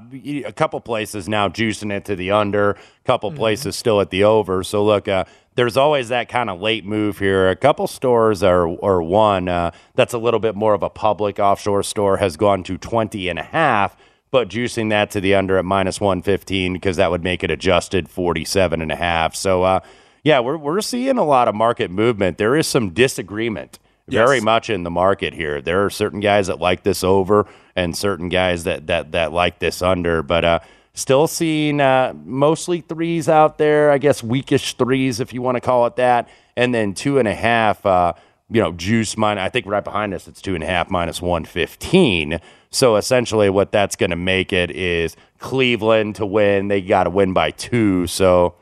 a 0.45 0.51
couple 0.51 0.80
places 0.82 1.30
now 1.30 1.47
juicing 1.49 1.91
it 1.91 2.06
to 2.06 2.16
the 2.16 2.32
under, 2.32 2.72
a 2.72 2.78
couple 3.06 3.30
Mm-hmm. 3.30 3.38
places 3.38 3.76
still 3.76 4.01
at 4.01 4.10
the 4.10 4.24
over. 4.24 4.64
So 4.64 4.84
look, 4.84 5.08
uh, 5.08 5.26
there's 5.56 5.78
always 5.78 6.10
that 6.10 6.30
kind 6.30 6.49
of 6.49 6.60
late 6.60 6.84
move 6.86 7.20
here. 7.20 7.49
A 7.49 7.56
couple 7.56 7.88
stores 7.88 8.41
are 8.43 8.66
or 8.68 9.01
one 9.04 9.47
uh, 9.47 9.72
that's 9.95 10.14
a 10.14 10.18
little 10.18 10.39
bit 10.39 10.56
more 10.56 10.74
of 10.74 10.82
a 10.84 10.89
public 10.89 11.39
offshore 11.39 11.84
store 11.84 12.18
has 12.18 12.38
gone 12.38 12.64
to 12.64 12.78
20 12.78 13.30
and 13.30 13.39
a 13.39 13.43
half. 13.43 13.95
but 14.32 14.49
juicing 14.49 14.89
that 14.89 15.12
to 15.12 15.22
the 15.22 15.36
under 15.36 15.58
at 15.60 15.64
minus 15.66 16.01
115 16.01 16.74
because 16.74 16.97
that 16.97 17.12
would 17.12 17.24
make 17.24 17.43
it 17.43 17.51
adjusted 17.51 18.10
47 18.10 18.82
and 18.82 18.91
a 18.91 18.95
half. 18.95 19.36
So, 19.36 19.62
uh, 19.62 19.80
yeah, 20.24 20.39
we're, 20.39 20.58
we're 20.58 20.82
seeing 20.82 21.20
a 21.20 21.24
lot 21.24 21.47
of 21.47 21.54
market 21.54 21.91
movement. 21.91 22.39
There 22.39 22.56
is 22.56 22.66
some 22.66 22.89
disagreement 22.89 23.78
very 24.08 24.38
Yes. 24.38 24.43
much 24.43 24.70
in 24.70 24.84
the 24.84 24.91
market 24.91 25.34
here. 25.34 25.62
There 25.62 25.86
are 25.86 25.89
certain 25.89 26.20
guys 26.20 26.47
that 26.47 26.60
like 26.60 26.84
this 26.84 27.04
over 27.04 27.45
and 27.76 27.95
certain 27.97 28.30
guys 28.30 28.64
that 28.66 28.88
that 28.88 29.12
that 29.14 29.32
like 29.32 29.60
this 29.60 29.82
under, 29.82 30.22
but 30.22 30.43
uh 30.45 30.60
still 30.93 31.28
seeing 31.28 31.80
uh 31.80 32.14
mostly 32.24 32.82
threes 32.82 33.28
out 33.30 33.58
there, 33.58 33.91
I 33.91 33.97
guess 33.97 34.22
weakish 34.24 34.74
threes 34.76 35.20
if 35.20 35.34
you 35.34 35.41
want 35.41 35.56
to 35.56 35.62
call 35.62 35.86
it 35.88 35.95
that, 35.95 36.28
and 36.56 36.74
then 36.74 36.93
two 36.93 37.18
and 37.20 37.28
a 37.28 37.36
half 37.36 37.86
uh 37.86 38.14
you 38.49 38.62
know, 38.62 38.72
juice 38.74 39.18
minus, 39.18 39.41
I 39.41 39.49
think 39.49 39.66
right 39.66 39.84
behind 39.84 40.14
us, 40.14 40.28
it's 40.28 40.41
two 40.41 40.54
and 40.54 40.64
a 40.64 40.68
half 40.68 40.91
minus 40.91 41.22
115. 41.22 42.39
So 42.70 42.97
essentially, 42.97 43.49
what 43.49 43.72
that's 43.72 43.95
going 43.95 44.10
to 44.12 44.16
make 44.16 44.54
it 44.54 44.70
is 44.70 45.16
Cleveland 45.39 46.16
to 46.18 46.26
win. 46.26 46.68
They 46.68 46.82
got 46.82 47.06
to 47.06 47.10
win 47.10 47.34
by 47.34 47.49
two. 47.51 48.06
So, 48.06 48.54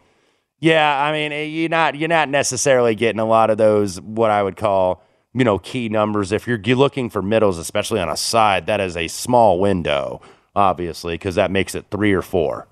yeah, 0.59 1.01
I 1.03 1.11
mean, 1.11 1.33
eh, 1.33 1.43
you're 1.43 1.67
not 1.69 1.95
you're 1.95 2.07
not 2.07 2.29
necessarily 2.29 2.95
getting 2.95 3.19
a 3.19 3.25
lot 3.25 3.49
of 3.49 3.57
those 3.57 3.99
what 3.99 4.29
I 4.31 4.43
would 4.43 4.55
call 4.55 5.03
you 5.33 5.43
know 5.43 5.59
key 5.59 5.89
numbers. 5.89 6.31
If 6.31 6.47
you're 6.47 6.57
looking 6.57 7.09
for 7.09 7.21
middles, 7.21 7.57
especially 7.57 7.99
on 7.99 8.09
a 8.09 8.17
side, 8.17 8.65
that 8.67 8.79
is 8.79 8.97
a 8.97 9.07
small 9.07 9.59
window, 9.59 10.21
obviously, 10.55 11.15
because 11.15 11.35
that 11.35 11.51
makes 11.51 11.75
it 11.75 11.85
three 11.91 12.13
or 12.13 12.21
four. 12.21 12.67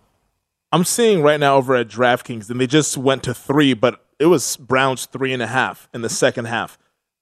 I'm 0.72 0.84
seeing 0.84 1.24
right 1.24 1.40
now 1.40 1.56
over 1.56 1.76
at 1.76 1.88
DraftKings, 1.88 2.50
and 2.50 2.62
they 2.62 2.68
just 2.68 2.98
went 2.98 3.24
to 3.24 3.34
three, 3.34 3.74
but 3.74 4.04
it 4.20 4.28
was 4.28 4.58
Browns 4.58 5.06
three 5.06 5.34
and 5.34 5.42
a 5.42 5.48
half 5.48 5.90
in 5.94 6.02
the 6.02 6.10
second 6.10 6.46
half. 6.46 6.78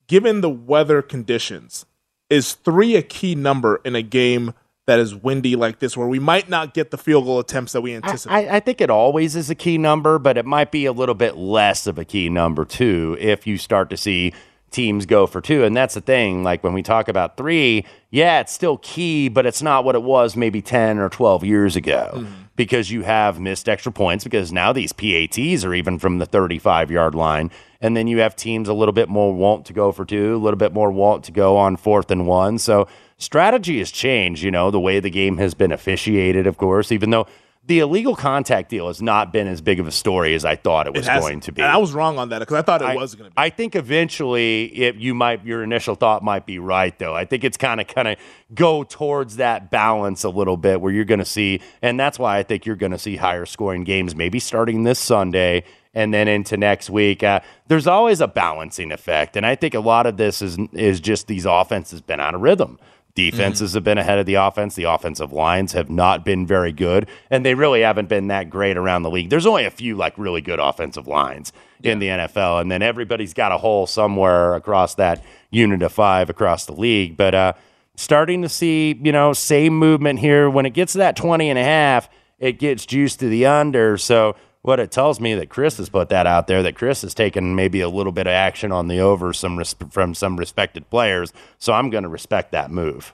Given 0.08 0.42
the 0.42 0.50
weather 0.50 1.02
conditions, 1.02 1.86
is 2.30 2.54
three 2.54 2.96
a 2.96 3.02
key 3.02 3.36
number 3.36 3.82
in 3.86 3.96
a 3.96 4.02
game 4.02 4.54
that 4.86 5.00
is 5.00 5.14
windy 5.14 5.56
like 5.56 5.80
this, 5.80 5.98
where 5.98 6.08
we 6.08 6.20
might 6.20 6.50
not 6.50 6.74
get 6.74 6.92
the 6.92 6.98
field 6.98 7.26
goal 7.26 7.40
attempts 7.40 7.74
that 7.74 7.82
we 7.82 7.94
anticipate? 7.94 8.34
I, 8.34 8.56
I 8.56 8.60
think 8.62 8.80
it 8.80 8.90
always 8.90 9.36
is 9.36 9.50
a 9.50 9.56
key 9.56 9.78
number, 9.78 10.18
but 10.18 10.38
it 10.38 10.46
might 10.46 10.72
be 10.72 10.86
a 10.86 10.94
little 10.94 11.16
bit 11.16 11.36
less 11.36 11.88
of 11.88 11.98
a 11.98 12.06
key 12.06 12.30
number 12.30 12.64
too 12.64 13.18
if 13.20 13.46
you 13.46 13.58
start 13.58 13.90
to 13.90 13.98
see 13.98 14.34
teams 14.72 15.06
go 15.06 15.28
for 15.28 15.42
two. 15.42 15.64
And 15.64 15.76
that's 15.76 15.94
the 15.94 16.02
thing. 16.02 16.44
Like 16.44 16.64
when 16.64 16.74
we 16.74 16.84
talk 16.84 17.08
about 17.08 17.38
three, 17.38 17.86
yeah, 18.10 18.40
it's 18.40 18.54
still 18.54 18.78
key, 18.78 19.30
but 19.30 19.46
it's 19.46 19.62
not 19.62 19.84
what 19.84 19.96
it 19.96 20.04
was 20.04 20.36
maybe 20.36 20.62
10 20.62 21.00
or 21.00 21.10
12 21.10 21.44
years 21.44 21.76
ago 21.76 22.12
mm-hmm. 22.14 22.34
because 22.56 22.92
you 22.92 23.04
have 23.04 23.40
missed 23.40 23.70
extra 23.70 23.92
points 23.92 24.24
because 24.24 24.52
now 24.52 24.74
these 24.74 24.94
PATs 24.94 25.64
are 25.64 25.74
even 25.74 26.00
from 26.00 26.18
the 26.18 26.26
35 26.26 26.92
yard 26.92 27.16
line. 27.16 27.52
And 27.80 27.96
then 27.96 28.08
you 28.08 28.20
have 28.20 28.36
teams 28.36 28.68
a 28.68 28.74
little 28.74 28.94
bit 28.94 29.08
more 29.08 29.34
want 29.34 29.66
to 29.68 29.74
go 29.74 29.92
for 29.92 30.04
two, 30.04 30.36
a 30.36 30.38
little 30.38 30.58
bit 30.58 30.74
more 30.74 30.92
want 30.92 31.24
to 31.26 31.32
go 31.32 31.58
on 31.58 31.78
fourth 31.78 32.12
and 32.12 32.26
one. 32.28 32.58
So 32.58 32.88
strategy 33.18 33.80
has 33.80 33.92
changed, 33.92 34.44
you 34.44 34.52
know, 34.52 34.72
the 34.72 34.80
way 34.80 35.00
the 35.00 35.10
game 35.10 35.38
has 35.38 35.54
been 35.54 35.72
officiated, 35.72 36.48
of 36.48 36.58
course, 36.58 36.92
even 36.92 37.12
though 37.12 37.28
the 37.68 37.80
illegal 37.80 38.16
contact 38.16 38.70
deal 38.70 38.88
has 38.88 39.02
not 39.02 39.32
been 39.34 39.46
as 39.46 39.60
big 39.62 39.80
of 39.80 39.88
a 39.88 39.92
story 39.92 40.34
as 40.34 40.46
I 40.46 40.56
thought 40.56 40.88
it 40.88 40.94
was 40.94 41.06
has- 41.06 41.22
going 41.22 41.42
to 41.42 41.52
be. 41.52 41.62
And 41.62 41.70
I 41.70 41.78
was 41.78 41.92
wrong 41.94 42.18
on 42.18 42.30
that 42.30 42.40
because 42.40 42.56
I 42.56 42.62
thought 42.62 42.82
it 42.82 42.86
I- 42.86 42.96
was 42.96 43.14
going 43.14 43.30
to 43.30 43.32
be. 43.32 43.34
I 43.38 43.50
think 43.50 43.76
eventually, 43.76 44.66
it, 44.66 44.96
you 44.96 45.14
might 45.14 45.46
your 45.46 45.64
initial 45.64 45.96
thought 45.96 46.24
might 46.24 46.46
be 46.46 46.60
right 46.60 46.98
though. 46.98 47.14
I 47.16 47.26
think 47.26 47.44
it's 47.44 47.58
kind 47.58 47.82
of 47.82 47.88
kind 47.88 48.08
of 48.08 48.18
go 48.54 48.84
towards 48.84 49.36
that 49.36 49.70
balance 49.70 50.24
a 50.24 50.30
little 50.30 50.58
bit 50.58 50.80
where 50.82 50.92
you're 50.94 51.06
going 51.06 51.20
to 51.20 51.26
see, 51.26 51.60
and 51.82 52.00
that's 52.00 52.18
why 52.18 52.38
I 52.38 52.44
think 52.44 52.66
you're 52.66 52.76
going 52.78 52.94
to 52.94 52.98
see 53.00 53.18
higher 53.18 53.46
scoring 53.46 53.84
games 53.84 54.16
maybe 54.16 54.40
starting 54.40 54.84
this 54.84 55.00
Sunday 55.00 55.64
and 55.94 56.14
then 56.14 56.28
into 56.28 56.58
next 56.58 56.90
week. 56.90 57.24
Uh, 57.24 57.40
there's 57.68 57.88
always 57.88 58.22
a 58.22 58.28
balancing 58.28 58.92
effect, 58.92 59.36
and 59.36 59.46
I 59.46 59.56
think 59.56 59.74
a 59.74 59.80
lot 59.80 60.06
of 60.06 60.16
this 60.18 60.42
is 60.42 60.58
is 60.72 61.00
just 61.00 61.28
these 61.28 61.46
offenses 61.46 62.02
been 62.02 62.20
out 62.20 62.34
of 62.34 62.42
rhythm. 62.42 62.80
Defenses 63.18 63.74
have 63.74 63.84
been 63.84 63.98
ahead 63.98 64.20
of 64.20 64.28
the 64.28 64.36
offense. 64.36 64.76
The 64.76 64.84
offensive 64.84 65.34
lines 65.34 65.72
have 65.74 65.90
not 65.90 66.24
been 66.24 66.46
very 66.46 66.72
good, 66.72 67.10
and 67.32 67.44
they 67.44 67.56
really 67.56 67.82
haven't 67.82 68.10
been 68.10 68.28
that 68.28 68.52
great 68.52 68.78
around 68.78 69.02
the 69.02 69.10
league. 69.10 69.32
There's 69.32 69.48
only 69.48 69.66
a 69.66 69.72
few 69.72 69.96
like 69.96 70.16
really 70.20 70.40
good 70.40 70.60
offensive 70.60 71.08
lines 71.08 71.52
in 71.82 71.98
the 71.98 72.10
NFL, 72.10 72.62
and 72.62 72.72
then 72.72 72.84
everybody's 72.84 73.34
got 73.34 73.52
a 73.52 73.58
hole 73.58 73.88
somewhere 73.88 74.54
across 74.54 74.94
that 74.96 75.24
unit 75.50 75.82
of 75.82 75.92
five 75.92 76.30
across 76.30 76.68
the 76.68 76.74
league. 76.74 77.18
But 77.18 77.34
uh, 77.34 77.54
starting 77.96 78.44
to 78.44 78.50
see, 78.50 79.00
you 79.04 79.12
know, 79.12 79.34
same 79.34 79.78
movement 79.78 80.20
here. 80.20 80.48
When 80.48 80.68
it 80.68 80.76
gets 80.76 80.92
to 80.92 81.00
that 81.00 81.16
20 81.16 81.50
and 81.50 81.58
a 81.58 81.64
half, 81.64 82.10
it 82.38 82.60
gets 82.60 82.86
juiced 82.86 83.20
to 83.22 83.30
the 83.30 83.48
under. 83.48 83.98
So 83.98 84.36
what 84.68 84.82
it 84.82 84.92
tells 84.92 85.22
me 85.22 85.34
that 85.34 85.48
Circa 85.48 85.78
has 85.78 85.88
put 85.88 86.10
that 86.10 86.28
out 86.28 86.48
there, 86.48 86.62
that 86.62 86.78
Circa 86.78 87.00
has 87.00 87.14
taken 87.14 87.56
maybe 87.56 87.80
a 87.80 87.88
little 87.88 88.12
bit 88.12 88.28
of 88.28 88.32
action 88.32 88.74
on 88.74 88.90
the 88.90 89.00
over 89.00 89.32
some 89.32 89.58
res- 89.58 89.76
from 89.90 90.14
some 90.14 90.36
respected 90.36 90.90
players. 90.90 91.32
So 91.58 91.72
I'm 91.72 91.90
going 91.90 92.04
to 92.04 92.10
respect 92.10 92.52
that 92.52 92.70
move. 92.70 93.14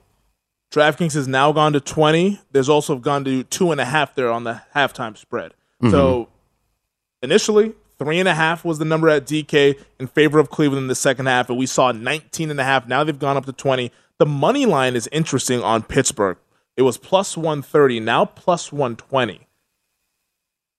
DraftKings 0.71 1.13
has 1.13 1.27
now 1.27 1.51
gone 1.51 1.73
to 1.73 1.79
20. 1.79 2.41
There's 2.51 2.69
also 2.69 2.97
gone 2.97 3.23
to 3.25 3.43
two 3.43 3.71
and 3.71 3.79
a 3.79 3.85
half 3.85 4.15
there 4.15 4.31
on 4.31 4.45
the 4.45 4.63
halftime 4.75 5.15
spread. 5.15 5.51
Mm-hmm. 5.79 5.91
So 5.91 6.29
initially, 7.21 7.73
three 7.99 8.17
and 8.17 8.27
a 8.27 8.33
half 8.33 8.65
was 8.65 8.79
the 8.79 8.85
number 8.85 9.07
at 9.07 9.27
DK 9.27 9.79
in 9.99 10.07
favor 10.07 10.39
of 10.39 10.49
Cleveland 10.49 10.85
in 10.85 10.87
the 10.87 10.95
second 10.95 11.27
half, 11.27 11.49
and 11.49 11.59
we 11.59 11.67
saw 11.67 11.91
19 11.91 12.49
and 12.49 12.59
a 12.59 12.63
half. 12.63 12.87
Now 12.87 13.03
they've 13.03 13.19
gone 13.19 13.37
up 13.37 13.45
to 13.45 13.53
20. 13.53 13.91
The 14.17 14.25
money 14.25 14.65
line 14.65 14.95
is 14.95 15.07
interesting 15.11 15.61
on 15.61 15.83
Pittsburgh. 15.83 16.37
It 16.75 16.81
was 16.81 16.97
plus 16.97 17.37
130, 17.37 17.99
now 17.99 18.25
plus 18.25 18.71
120. 18.71 19.47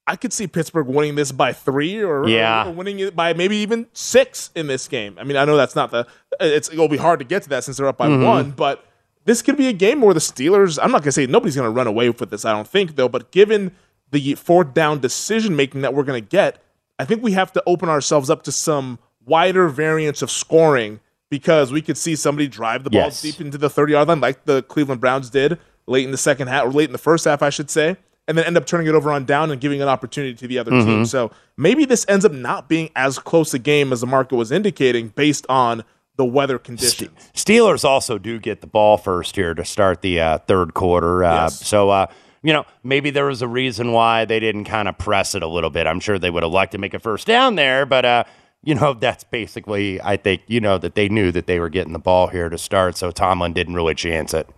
I 0.07 0.17
could 0.17 0.33
see 0.33 0.47
Pittsburgh 0.47 0.87
winning 0.87 1.15
this 1.15 1.33
by 1.33 1.53
three 1.55 2.03
or, 2.03 2.29
Yeah. 2.29 2.69
or 2.69 2.73
winning 2.73 2.99
it 2.99 3.17
by 3.17 3.33
maybe 3.33 3.57
even 3.57 3.87
six 3.95 4.51
in 4.55 4.67
this 4.67 4.87
game. 4.87 5.17
I 5.19 5.25
mean, 5.25 5.37
I 5.37 5.45
know 5.47 5.57
that's 5.57 5.75
not 5.75 5.91
the, 5.91 6.07
it's, 6.41 6.71
it'll 6.71 6.89
be 6.89 6.99
hard 6.99 7.21
to 7.21 7.25
get 7.25 7.43
to 7.45 7.49
that 7.51 7.65
since 7.65 7.79
they're 7.79 7.87
up 7.89 7.97
by 7.97 8.09
Mhm. 8.09 8.23
one, 8.27 8.51
but 8.51 8.85
this 9.25 9.41
could 9.41 9.57
be 9.57 9.69
a 9.69 9.73
game 9.73 10.03
where 10.03 10.13
the 10.13 10.21
Steelers, 10.21 10.79
I'm 10.83 10.91
not 10.91 10.99
going 10.99 11.05
to 11.09 11.13
say 11.13 11.27
nobody's 11.27 11.57
going 11.57 11.67
to 11.67 11.71
run 11.71 11.87
away 11.87 12.11
with 12.11 12.29
this, 12.31 12.45
I 12.45 12.53
don't 12.53 12.69
think, 12.69 12.97
though, 12.97 13.09
but 13.09 13.31
given 13.31 13.73
the 14.11 14.35
fourth 14.35 14.75
down 14.75 14.99
decision 15.01 15.57
making 15.57 15.81
that 15.81 15.95
we're 15.95 16.03
going 16.05 16.23
to 16.23 16.29
get, 16.29 16.59
I 16.99 17.07
think 17.07 17.23
we 17.23 17.33
have 17.33 17.53
to 17.55 17.63
open 17.67 17.89
ourselves 17.89 18.29
up 18.29 18.43
to 18.45 18.53
some 18.53 18.99
wider 19.25 19.69
variance 19.69 20.21
of 20.21 20.31
scoring 20.31 21.01
because 21.31 21.73
we 21.73 21.81
could 21.81 21.97
see 21.97 22.15
somebody 22.15 22.47
drive 22.47 22.85
the 22.85 22.91
ball 22.91 23.01
Yes. 23.01 23.23
deep 23.23 23.41
into 23.41 23.57
the 23.57 23.71
30 23.71 23.93
yard 23.95 24.09
line 24.09 24.21
like 24.21 24.45
the 24.45 24.63
Cleveland 24.65 25.01
Browns 25.01 25.31
did 25.31 25.59
late 25.87 26.05
in 26.05 26.11
the 26.11 26.19
second 26.19 26.49
half, 26.49 26.67
or 26.67 26.73
late 26.73 26.89
in 26.91 26.93
the 26.93 26.99
first 26.99 27.25
half, 27.25 27.43
I 27.43 27.49
should 27.51 27.71
say, 27.71 27.97
and 28.27 28.39
then 28.39 28.45
end 28.47 28.57
up 28.57 28.66
turning 28.66 28.87
it 28.87 28.95
over 28.95 29.11
on 29.12 29.25
down 29.25 29.51
and 29.51 29.61
giving 29.61 29.83
an 29.83 29.89
opportunity 29.89 30.35
to 30.35 30.47
the 30.49 30.59
other 30.59 30.70
team. 30.70 31.03
Mhm. 31.03 31.07
So 31.07 31.31
maybe 31.57 31.85
this 31.85 32.07
ends 32.09 32.25
up 32.25 32.33
not 32.33 32.68
being 32.68 32.91
as 32.97 33.18
close 33.18 33.53
a 33.55 33.59
game 33.59 33.93
as 33.93 34.01
the 34.01 34.07
market 34.07 34.37
was 34.37 34.51
indicating 34.51 35.09
based 35.09 35.45
on 35.49 35.85
the 36.16 36.25
weather 36.25 36.59
conditions. 36.59 37.11
Steelers 37.35 37.85
also 37.85 38.18
do 38.18 38.39
get 38.39 38.61
the 38.61 38.66
ball 38.66 38.97
first 38.97 39.35
here 39.37 39.53
to 39.53 39.64
start 39.64 40.01
the 40.01 40.20
uh, 40.20 40.39
third 40.39 40.72
quarter. 40.75 41.25
Uh, 41.25 41.43
Yes. 41.45 41.66
So, 41.66 41.91
uh, 41.91 42.07
you 42.43 42.53
know, 42.53 42.64
maybe 42.83 43.11
there 43.11 43.27
was 43.27 43.43
a 43.43 43.49
reason 43.49 43.93
why 43.93 44.25
they 44.25 44.39
didn't 44.39 44.64
kind 44.64 44.87
of 44.89 44.97
press 44.97 45.35
it 45.35 45.43
a 45.43 45.49
little 45.49 45.70
bit. 45.70 45.87
I'm 45.87 45.99
sure 46.01 46.18
they 46.18 46.31
would 46.31 46.43
have 46.43 46.53
liked 46.53 46.72
to 46.72 46.79
make 46.79 46.95
a 46.95 46.99
first 46.99 47.27
down 47.27 47.57
there, 47.57 47.85
but, 47.85 48.05
uh, 48.05 48.25
you 48.62 48.75
know, 48.75 48.95
that's 49.01 49.25
basically, 49.25 50.01
I 50.03 50.16
think, 50.16 50.43
you 50.47 50.61
know, 50.61 50.79
that 50.79 50.95
they 50.95 51.09
knew 51.09 51.33
that 51.33 51.47
they 51.47 51.59
were 51.59 51.68
getting 51.68 51.93
the 51.93 51.99
ball 51.99 52.29
here 52.29 52.49
to 52.49 52.57
start. 52.59 52.97
So 52.97 53.11
Tomlin 53.11 53.53
didn't 53.53 53.75
really 53.75 53.95
chance 53.95 54.33
it. 54.35 54.49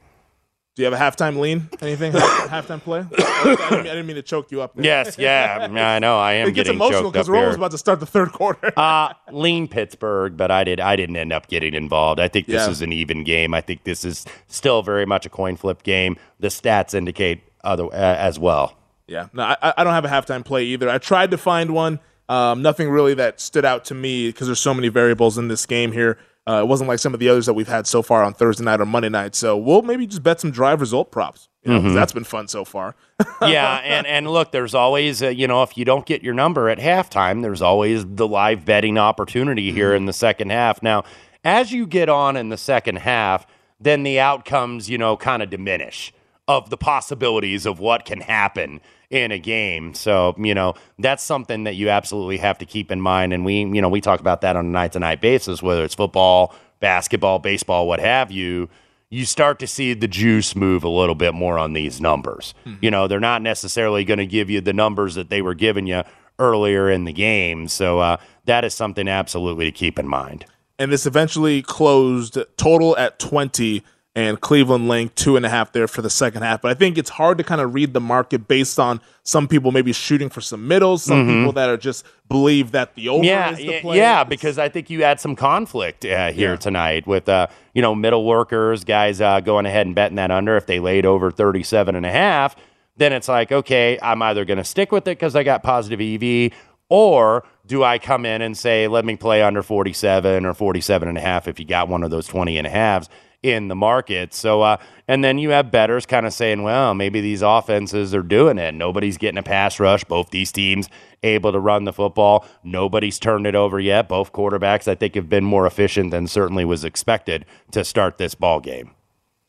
Do 0.76 0.82
you 0.82 0.92
have 0.92 0.92
a 0.92 1.02
halftime 1.02 1.38
lean? 1.38 1.70
Anything? 1.80 2.12
Halftime 2.12 2.82
play? 2.82 2.98
I 3.18 3.44
didn't, 3.44 3.70
mean, 3.70 3.80
I 3.80 3.82
didn't 3.82 4.06
mean 4.06 4.16
to 4.16 4.22
choke 4.22 4.52
you 4.52 4.60
up. 4.60 4.74
There. 4.74 4.84
Yes, 4.84 5.16
yeah, 5.16 5.68
I 5.72 5.98
know. 5.98 6.18
I 6.18 6.32
am 6.34 6.48
It 6.48 6.52
gets 6.52 6.68
emotional 6.68 7.10
because 7.10 7.30
we're 7.30 7.38
almost 7.38 7.56
about 7.56 7.70
to 7.70 7.78
start 7.78 7.98
the 7.98 8.04
third 8.04 8.32
quarter. 8.32 8.70
uh, 8.78 9.14
lean 9.32 9.68
Pittsburgh, 9.68 10.36
but 10.36 10.50
I 10.50 10.64
did. 10.64 10.78
I 10.78 10.94
didn't 10.94 11.16
end 11.16 11.32
up 11.32 11.48
getting 11.48 11.72
involved. 11.72 12.20
I 12.20 12.28
think 12.28 12.46
this 12.46 12.66
Yeah. 12.66 12.70
is 12.70 12.82
an 12.82 12.92
even 12.92 13.24
game. 13.24 13.54
I 13.54 13.62
think 13.62 13.84
this 13.84 14.04
is 14.04 14.26
still 14.48 14.82
very 14.82 15.06
much 15.06 15.24
a 15.24 15.30
coin 15.30 15.56
flip 15.56 15.82
game. 15.82 16.18
The 16.40 16.48
stats 16.48 16.92
indicate 16.92 17.40
other 17.64 17.86
uh, 17.86 17.92
as 17.92 18.38
well. 18.38 18.76
Yeah, 19.06 19.28
no, 19.32 19.44
I, 19.44 19.72
I 19.78 19.82
don't 19.82 19.94
have 19.94 20.04
a 20.04 20.08
halftime 20.08 20.44
play 20.44 20.64
either. 20.64 20.90
I 20.90 20.98
tried 20.98 21.30
to 21.30 21.38
find 21.38 21.70
one. 21.70 22.00
Um, 22.28 22.60
nothing 22.60 22.90
really 22.90 23.14
that 23.14 23.40
stood 23.40 23.64
out 23.64 23.86
to 23.86 23.94
me 23.94 24.28
because 24.28 24.46
there's 24.46 24.60
so 24.60 24.74
many 24.74 24.88
variables 24.88 25.38
in 25.38 25.48
this 25.48 25.64
game 25.64 25.92
here. 25.92 26.18
Uh, 26.49 26.61
it 26.62 26.68
wasn't 26.68 26.86
like 26.88 26.99
some 27.01 27.12
of 27.12 27.18
the 27.20 27.28
others 27.28 27.47
that 27.47 27.55
we've 27.55 27.66
had 27.68 27.86
so 27.88 28.03
far 28.03 28.22
on 28.22 28.32
Thursday 28.32 28.64
night 28.64 28.80
or 28.80 28.86
Monday 28.86 29.09
night. 29.09 29.34
So 29.34 29.57
we'll 29.57 29.82
maybe 29.82 30.07
just 30.07 30.22
bet 30.22 30.40
some 30.40 30.53
drive 30.53 30.80
result 30.80 31.11
props. 31.11 31.49
You 31.64 31.72
know, 31.72 31.80
Mhm. 31.80 31.94
that's 31.94 32.12
been 32.12 32.22
fun 32.22 32.47
so 32.47 32.64
far. 32.64 32.94
yeah, 33.42 33.80
and 33.82 34.07
and 34.07 34.28
look, 34.30 34.53
there's 34.53 34.72
always 34.74 35.22
uh, 35.22 35.28
you 35.28 35.49
know 35.49 35.62
if 35.64 35.76
you 35.76 35.84
don't 35.84 36.07
get 36.07 36.22
your 36.22 36.34
number 36.34 36.68
at 36.68 36.78
halftime, 36.78 37.42
there's 37.42 37.61
always 37.62 38.05
the 38.07 38.28
live 38.28 38.64
betting 38.64 38.97
opportunity 38.99 39.72
here 39.72 39.92
in 39.92 40.07
the 40.07 40.12
second 40.12 40.51
half. 40.51 40.80
Now, 40.82 41.03
as 41.44 41.72
you 41.72 41.86
get 41.86 42.09
on 42.09 42.36
in 42.36 42.51
the 42.51 42.57
second 42.57 42.99
half, 42.99 43.47
then 43.80 44.05
the 44.05 44.20
outcomes 44.20 44.88
you 44.88 44.99
know 44.99 45.16
kind 45.16 45.42
of 45.42 45.51
diminish 45.51 46.12
of 46.47 46.70
the 46.70 46.76
possibilities 46.76 47.66
of 47.66 47.80
what 47.80 48.05
can 48.05 48.20
happen 48.20 48.80
in 49.22 49.32
a 49.32 49.38
game. 49.38 49.94
So 49.94 50.34
you 50.38 50.54
know 50.54 50.74
that's 50.98 51.22
something 51.22 51.64
that 51.64 51.74
you 51.74 51.88
absolutely 51.88 52.38
have 52.38 52.58
to 52.58 52.66
keep 52.66 52.90
in 52.90 53.00
mind. 53.00 53.32
And 53.32 53.44
we 53.44 53.60
you 53.60 53.82
know 53.82 53.88
we 53.88 54.00
talk 54.00 54.20
about 54.20 54.40
that 54.42 54.56
on 54.56 54.66
a 54.66 54.68
night 54.68 54.92
to 54.92 54.98
night 55.00 55.20
basis, 55.20 55.62
whether 55.62 55.84
it's 55.84 55.94
football, 55.94 56.54
basketball, 56.80 57.38
baseball, 57.38 57.86
what 57.88 58.00
have 58.00 58.30
you 58.30 58.68
you 59.08 59.24
start 59.24 59.60
to 59.60 59.68
see 59.68 59.94
the 59.94 60.08
juice 60.08 60.56
move 60.56 60.82
a 60.82 60.88
little 60.88 61.14
bit 61.14 61.32
more 61.32 61.58
on 61.58 61.74
these 61.74 62.00
numbers. 62.00 62.54
You 62.80 62.90
know, 62.90 63.06
they're 63.06 63.20
not 63.20 63.40
necessarily 63.40 64.04
going 64.04 64.18
to 64.18 64.26
give 64.26 64.50
you 64.50 64.60
the 64.60 64.72
numbers 64.72 65.14
that 65.14 65.30
they 65.30 65.40
were 65.42 65.54
giving 65.54 65.86
you 65.86 66.02
earlier 66.40 66.90
in 66.90 67.04
the 67.04 67.12
game. 67.12 67.68
So 67.68 68.00
uh, 68.00 68.16
that 68.46 68.64
is 68.64 68.74
something 68.74 69.06
absolutely 69.06 69.64
to 69.66 69.70
keep 69.70 69.98
in 70.00 70.08
mind. 70.08 70.44
and 70.78 70.90
this 70.92 71.06
eventually 71.06 71.62
closed 71.62 72.36
total 72.56 72.96
at 72.98 73.18
20 73.20 73.82
and 74.16 74.40
Cleveland 74.40 74.88
laying 74.88 75.10
two 75.10 75.36
and 75.36 75.44
a 75.44 75.48
half 75.50 75.70
there 75.72 75.86
for 75.86 76.00
the 76.00 76.08
second 76.10 76.42
half. 76.42 76.62
But 76.62 76.70
I 76.70 76.74
think 76.74 76.96
it's 76.96 77.10
hard 77.10 77.36
to 77.38 77.44
kind 77.44 77.60
of 77.60 77.74
read 77.74 77.92
the 77.92 78.00
market 78.00 78.48
based 78.48 78.80
on 78.80 79.00
some 79.22 79.46
people 79.46 79.70
maybe 79.72 79.92
shooting 79.92 80.30
for 80.30 80.40
some 80.40 80.66
middles, 80.66 81.02
some 81.04 81.26
Mhm. 81.28 81.38
people 81.38 81.52
that 81.52 81.68
are 81.68 81.76
just 81.76 82.04
believe 82.28 82.72
that 82.72 82.94
the 82.94 83.10
over 83.10 83.22
yeah, 83.24 83.50
is 83.52 83.58
the 83.58 83.80
play. 83.82 83.98
yeah, 83.98 84.24
because 84.24 84.58
I 84.58 84.70
think 84.70 84.88
you 84.88 85.04
had 85.04 85.20
some 85.20 85.36
conflict 85.36 86.04
uh, 86.06 86.32
here 86.32 86.52
Yeah. 86.52 86.56
tonight 86.56 87.06
with 87.06 87.28
uh, 87.28 87.48
you 87.74 87.82
know 87.82 87.94
middle 87.94 88.24
workers, 88.24 88.84
guys 88.84 89.20
uh, 89.20 89.40
going 89.40 89.66
ahead 89.66 89.84
and 89.86 89.94
betting 89.94 90.16
that 90.16 90.30
under 90.30 90.56
if 90.56 90.64
they 90.66 90.80
laid 90.80 91.04
over 91.04 91.30
37 91.30 91.94
and 91.94 92.06
a 92.06 92.10
half. 92.10 92.56
Then 92.96 93.12
it's 93.12 93.28
like, 93.28 93.52
okay, 93.52 93.98
I'm 94.00 94.22
either 94.22 94.46
going 94.46 94.56
to 94.56 94.64
stick 94.64 94.90
with 94.90 95.06
it 95.06 95.18
because 95.18 95.36
I 95.36 95.42
got 95.42 95.62
positive 95.62 96.00
EV, 96.00 96.50
or 96.88 97.44
do 97.66 97.84
I 97.84 97.98
come 97.98 98.24
in 98.24 98.40
and 98.40 98.56
say, 98.56 98.88
let 98.88 99.04
me 99.04 99.16
play 99.16 99.42
under 99.42 99.62
47 99.62 100.46
or 100.46 100.54
47 100.54 101.06
and 101.06 101.18
a 101.18 101.20
half 101.20 101.46
if 101.48 101.58
you 101.60 101.66
got 101.66 101.88
one 101.88 102.02
of 102.02 102.10
those 102.10 102.26
20 102.26 102.56
and 102.56 102.66
a 102.66 102.70
halves 102.70 103.10
in 103.55 103.68
the 103.68 103.76
market. 103.76 104.34
So, 104.34 104.62
uh, 104.62 104.76
and 105.07 105.22
then 105.22 105.38
you 105.38 105.51
have 105.51 105.70
betters 105.70 106.05
kind 106.07 106.26
of 106.26 106.32
saying, 106.32 106.62
well, 106.62 106.94
maybe 106.94 107.20
these 107.20 107.42
offenses 107.42 108.14
are 108.14 108.22
doing 108.22 108.59
it. 108.59 108.74
Nobody's 108.74 109.16
getting 109.16 109.38
a 109.38 109.42
pass 109.42 109.78
rush. 109.78 110.05
Both 110.05 110.30
these 110.30 110.51
teams 110.51 110.88
able 111.22 111.53
to 111.53 111.61
run 111.61 111.84
the 111.84 111.92
football. 111.92 112.44
Nobody's 112.64 113.18
turned 113.18 113.47
it 113.47 113.55
over 113.55 113.78
yet. 113.78 114.09
Both 114.09 114.32
quarterbacks, 114.32 114.88
I 114.88 114.94
think, 114.94 115.14
have 115.14 115.28
been 115.28 115.44
more 115.44 115.66
efficient 115.66 116.11
than 116.11 116.26
certainly 116.26 116.64
was 116.64 116.84
expected 116.84 117.44
to 117.70 117.84
start 117.84 118.18
this 118.18 118.34
ball 118.34 118.61
game. 118.61 118.90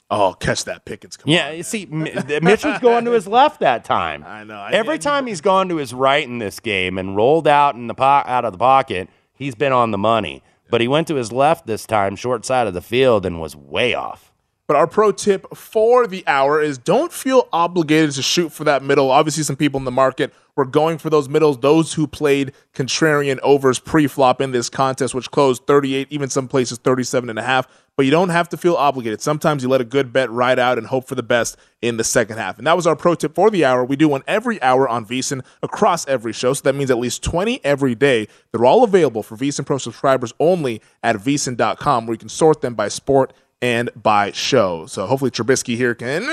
Oh, 0.10 0.34
catch 0.39 0.64
that 0.66 0.86
Pickens. 0.86 1.18
Come 1.18 1.32
yeah, 1.34 1.52
you 1.52 1.64
see, 1.64 1.84
M- 1.84 2.04
Mitch 2.41 2.64
was 2.64 2.80
going 2.80 3.04
to 3.06 3.12
his 3.12 3.28
left 3.28 3.60
that 3.60 3.84
time. 3.84 4.24
I 4.26 4.45
know. 4.45 4.56
I 4.56 4.72
Every 4.72 4.98
time 5.00 5.28
he's 5.28 5.41
gone 5.41 5.68
to 5.68 5.78
his 5.78 5.93
right 5.93 6.24
in 6.24 6.38
this 6.38 6.62
game 6.62 6.98
and 6.98 7.16
rolled 7.16 7.48
out 7.48 7.76
in 7.76 7.88
the 7.88 7.93
po- 7.93 8.04
out 8.04 8.45
of 8.45 8.54
the 8.54 8.58
pocket, 8.58 9.10
he's 9.34 9.54
been 9.54 9.74
on 9.74 9.91
the 9.91 9.98
money. 9.98 10.43
But 10.70 10.82
he 10.82 10.88
went 10.88 11.07
to 11.07 11.15
his 11.15 11.32
left 11.32 11.65
this 11.65 11.86
time, 11.86 12.15
short 12.15 12.45
side 12.45 12.68
of 12.68 12.74
the 12.74 12.82
field, 12.82 13.26
and 13.26 13.39
was 13.39 13.55
way 13.55 13.93
off. 13.93 14.34
But 14.68 14.76
our 14.76 14.86
pro 14.86 15.13
tip 15.13 15.55
for 15.55 16.07
the 16.07 16.26
hour 16.28 16.61
is 16.61 16.78
don't 16.78 17.13
feel 17.13 17.47
obligated 17.53 18.11
to 18.11 18.22
shoot 18.22 18.51
for 18.51 18.65
that 18.65 18.84
middle. 18.84 19.11
Obviously, 19.11 19.43
some 19.43 19.55
people 19.55 19.78
in 19.78 19.86
the 19.86 19.91
market 19.91 20.34
were 20.57 20.65
going 20.65 20.97
for 20.97 21.09
those 21.09 21.30
middles, 21.30 21.59
those 21.59 21.93
who 21.93 22.05
played 22.05 22.51
contrarian 22.74 23.39
overs 23.43 23.80
pre-flop 23.80 24.41
in 24.41 24.51
this 24.51 24.70
contest, 24.70 25.15
which 25.15 25.32
closed 25.32 25.65
38, 25.68 26.07
even 26.09 26.30
some 26.30 26.49
places 26.49 26.80
37 26.80 27.30
and 27.30 27.39
a 27.39 27.43
half. 27.43 27.65
But 27.98 28.06
you 28.06 28.12
don't 28.12 28.30
have 28.30 28.48
to 28.50 28.58
feel 28.58 28.76
obligated. 28.76 29.22
Sometimes 29.22 29.64
you 29.64 29.70
let 29.70 29.82
a 29.82 29.84
good 29.84 30.14
bet 30.14 30.30
ride 30.30 30.60
out 30.60 30.78
and 30.78 30.86
hope 30.86 31.08
for 31.08 31.16
the 31.16 31.24
best 31.24 31.58
in 31.82 31.98
the 31.98 32.04
second 32.04 32.38
half. 32.38 32.60
And 32.60 32.68
that 32.68 32.76
was 32.76 32.86
our 32.86 32.95
pro 32.95 33.16
tip 33.16 33.34
for 33.34 33.50
the 33.50 33.66
hour. 33.66 33.84
We 33.84 33.95
do 33.95 34.08
one 34.08 34.22
every 34.28 34.62
hour 34.62 34.88
on 34.88 35.04
VSiN 35.04 35.43
across 35.64 36.08
every 36.08 36.32
show. 36.32 36.54
So 36.54 36.62
that 36.66 36.76
means 36.76 36.91
at 36.91 37.00
least 37.00 37.24
20 37.24 37.60
every 37.66 37.95
day. 37.95 38.28
They're 38.52 38.66
all 38.66 38.84
available 38.84 39.24
for 39.24 39.36
VSiN 39.36 39.66
Pro 39.66 39.80
subscribers 39.80 40.32
only 40.39 40.80
at 41.02 41.16
VSiN.com, 41.16 42.06
where 42.06 42.14
you 42.14 42.20
can 42.20 42.30
sort 42.30 42.62
them 42.62 42.76
by 42.76 42.88
sport 42.88 43.34
and 43.64 43.89
by 43.95 44.32
show. 44.32 44.86
So 44.86 45.08
hopefully 45.08 45.32
Trubisky 45.32 45.76
here 45.76 45.95
can. 45.95 46.24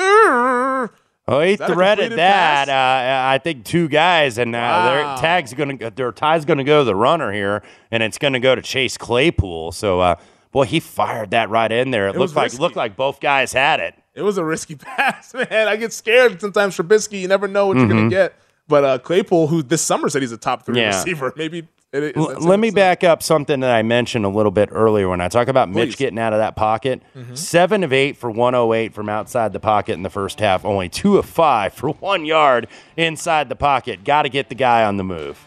Oh, 1.26 1.40
he 1.40 1.56
threaded 1.56 2.12
that. 2.12 2.68
Uh, 2.68 3.30
I 3.32 3.38
think 3.38 3.64
two 3.64 3.88
guys, 3.88 4.36
and 4.36 4.54
uh, 4.54 4.58
Wow. 4.58 4.84
their 4.84 5.16
tag's 5.16 5.54
going 5.54 5.78
to 5.78 5.88
their 5.88 6.12
tie's 6.12 6.44
going 6.44 6.58
to 6.58 6.64
go 6.64 6.80
to 6.80 6.84
the 6.84 6.94
runner 6.94 7.32
here, 7.32 7.62
and 7.90 8.02
it's 8.02 8.18
going 8.18 8.34
to 8.34 8.40
go 8.40 8.54
to 8.54 8.60
Chase 8.60 8.98
Claypool. 8.98 9.72
So, 9.72 10.00
uh, 10.00 10.16
boy, 10.54 10.64
he 10.64 10.80
fired 10.80 11.32
that 11.32 11.50
right 11.50 11.70
in 11.70 11.90
there. 11.90 12.06
It, 12.08 12.14
It 12.14 12.18
looked 12.18 12.34
like 12.34 12.44
risky. 12.44 12.62
looked 12.62 12.76
like 12.76 12.96
both 12.96 13.20
guys 13.20 13.52
had 13.52 13.80
it. 13.80 13.94
It 14.14 14.22
was 14.22 14.38
a 14.38 14.44
risky 14.44 14.74
pass, 14.76 15.34
man. 15.34 15.68
I 15.68 15.76
get 15.76 15.92
scared 15.92 16.40
sometimes. 16.40 16.76
Trubisky, 16.78 17.20
you 17.20 17.28
never 17.28 17.46
know 17.46 17.66
what 17.66 17.76
you're 17.76 17.88
going 17.88 18.06
Mhm. 18.06 18.10
to 18.10 18.14
get. 18.16 18.34
But 18.66 18.84
uh, 18.84 18.98
Claypool, 18.98 19.48
who 19.48 19.62
this 19.62 19.82
summer 19.82 20.08
said 20.08 20.22
he's 20.22 20.32
a 20.32 20.38
top 20.38 20.64
three 20.64 20.80
Yeah. 20.80 20.86
receiver, 20.96 21.34
maybe. 21.36 21.68
It, 21.92 22.16
L- 22.16 22.34
let 22.40 22.58
me 22.58 22.70
back 22.70 23.04
up 23.04 23.22
something 23.22 23.60
that 23.60 23.70
I 23.70 23.82
mentioned 23.82 24.24
a 24.24 24.28
little 24.28 24.50
bit 24.50 24.68
earlier 24.72 25.08
when 25.08 25.20
I 25.20 25.28
talk 25.28 25.46
about 25.46 25.68
Please. 25.70 25.86
Mitch 25.90 25.96
getting 25.96 26.18
out 26.18 26.32
of 26.32 26.40
that 26.40 26.56
pocket. 26.56 27.02
Mhm. 27.16 27.36
Seven 27.38 27.84
of 27.84 27.92
eight 27.92 28.16
for 28.16 28.30
108 28.32 28.92
from 28.94 29.08
outside 29.08 29.52
the 29.52 29.60
pocket 29.60 29.92
in 29.92 30.02
the 30.02 30.10
first 30.10 30.40
half. 30.40 30.64
Only 30.64 30.88
two 30.88 31.18
of 31.18 31.26
five 31.26 31.72
for 31.80 31.90
one 31.90 32.24
yard 32.24 32.66
inside 32.96 33.48
the 33.48 33.54
pocket. 33.56 34.02
Got 34.04 34.22
to 34.22 34.28
get 34.28 34.48
the 34.48 34.54
guy 34.56 34.84
on 34.84 34.96
the 34.96 35.04
move. 35.04 35.38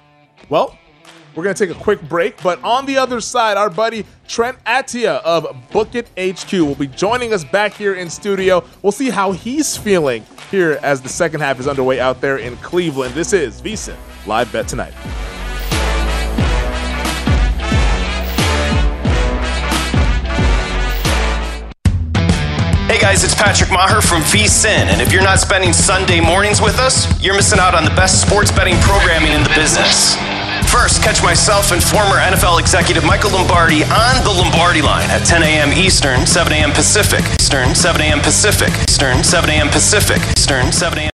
Well, 0.47 0.78
we're 1.38 1.43
going 1.43 1.55
to 1.55 1.67
take 1.67 1.75
a 1.75 1.79
quick 1.79 2.01
break, 2.09 2.41
but 2.41 2.61
on 2.63 2.88
the 2.88 2.97
other 2.97 3.21
side, 3.21 3.57
our 3.57 3.69
buddy 3.69 4.03
Trent 4.27 4.57
Attia 4.65 5.21
of 5.21 5.45
Book 5.69 5.89
It 5.93 6.07
HQ 6.17 6.51
will 6.53 6.73
be 6.73 6.88
joining 6.88 7.31
us 7.31 7.43
back 7.43 7.75
here 7.75 7.93
in 7.93 8.09
studio. 8.09 8.63
We'll 8.81 8.91
see 8.91 9.11
how 9.11 9.33
he's 9.33 9.77
feeling 9.77 10.25
here 10.49 10.79
as 10.81 10.99
the 10.99 11.09
second 11.09 11.41
half 11.41 11.59
is 11.59 11.67
underway 11.67 11.99
out 11.99 12.21
there 12.21 12.38
in 12.38 12.57
Cleveland. 12.57 13.13
This 13.13 13.33
is 13.33 13.61
VSiN 13.61 13.95
Live 14.25 14.51
Bet 14.51 14.67
Tonight. 14.67 14.93
Hey 22.88 22.99
guys, 22.99 23.23
it's 23.23 23.35
Patrick 23.35 23.69
Maher 23.69 24.01
from 24.01 24.23
VSIN, 24.23 24.88
and 24.88 24.99
if 24.99 25.13
you're 25.13 25.21
not 25.21 25.38
spending 25.38 25.71
Sunday 25.71 26.19
mornings 26.19 26.61
with 26.61 26.79
us, 26.79 27.21
you're 27.21 27.35
missing 27.35 27.59
out 27.59 27.75
on 27.75 27.83
the 27.83 27.91
best 27.91 28.25
sports 28.25 28.51
betting 28.51 28.75
programming 28.77 29.33
in 29.33 29.43
the 29.43 29.49
business. 29.49 30.17
First, 30.68 31.01
catch 31.01 31.24
myself 31.24 31.72
and 31.72 31.82
former 31.82 32.15
NFL 32.15 32.59
executive 32.59 33.03
Michael 33.03 33.32
Lombardi 33.32 33.84
on 33.84 34.24
the 34.24 34.32
Lombardi 34.32 34.82
line 34.82 35.09
at 35.09 35.26
10 35.26 35.43
a.m. 35.43 35.72
Eastern, 35.74 36.26
7 36.26 36.51
a.m. 36.53 36.72
Pacific. 36.72 37.24
Eastern, 37.39 37.74
7 37.74 38.01
a.m. 38.01 38.20
Pacific. 38.20 38.70
Eastern, 38.89 39.24
7 39.24 39.49
a.m. 39.49 39.70
Pacific. 39.70 40.22
Eastern, 40.38 40.72
7 40.72 40.99
a.m. 40.99 41.16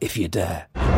if 0.00 0.16
you 0.16 0.28
dare. 0.28 0.97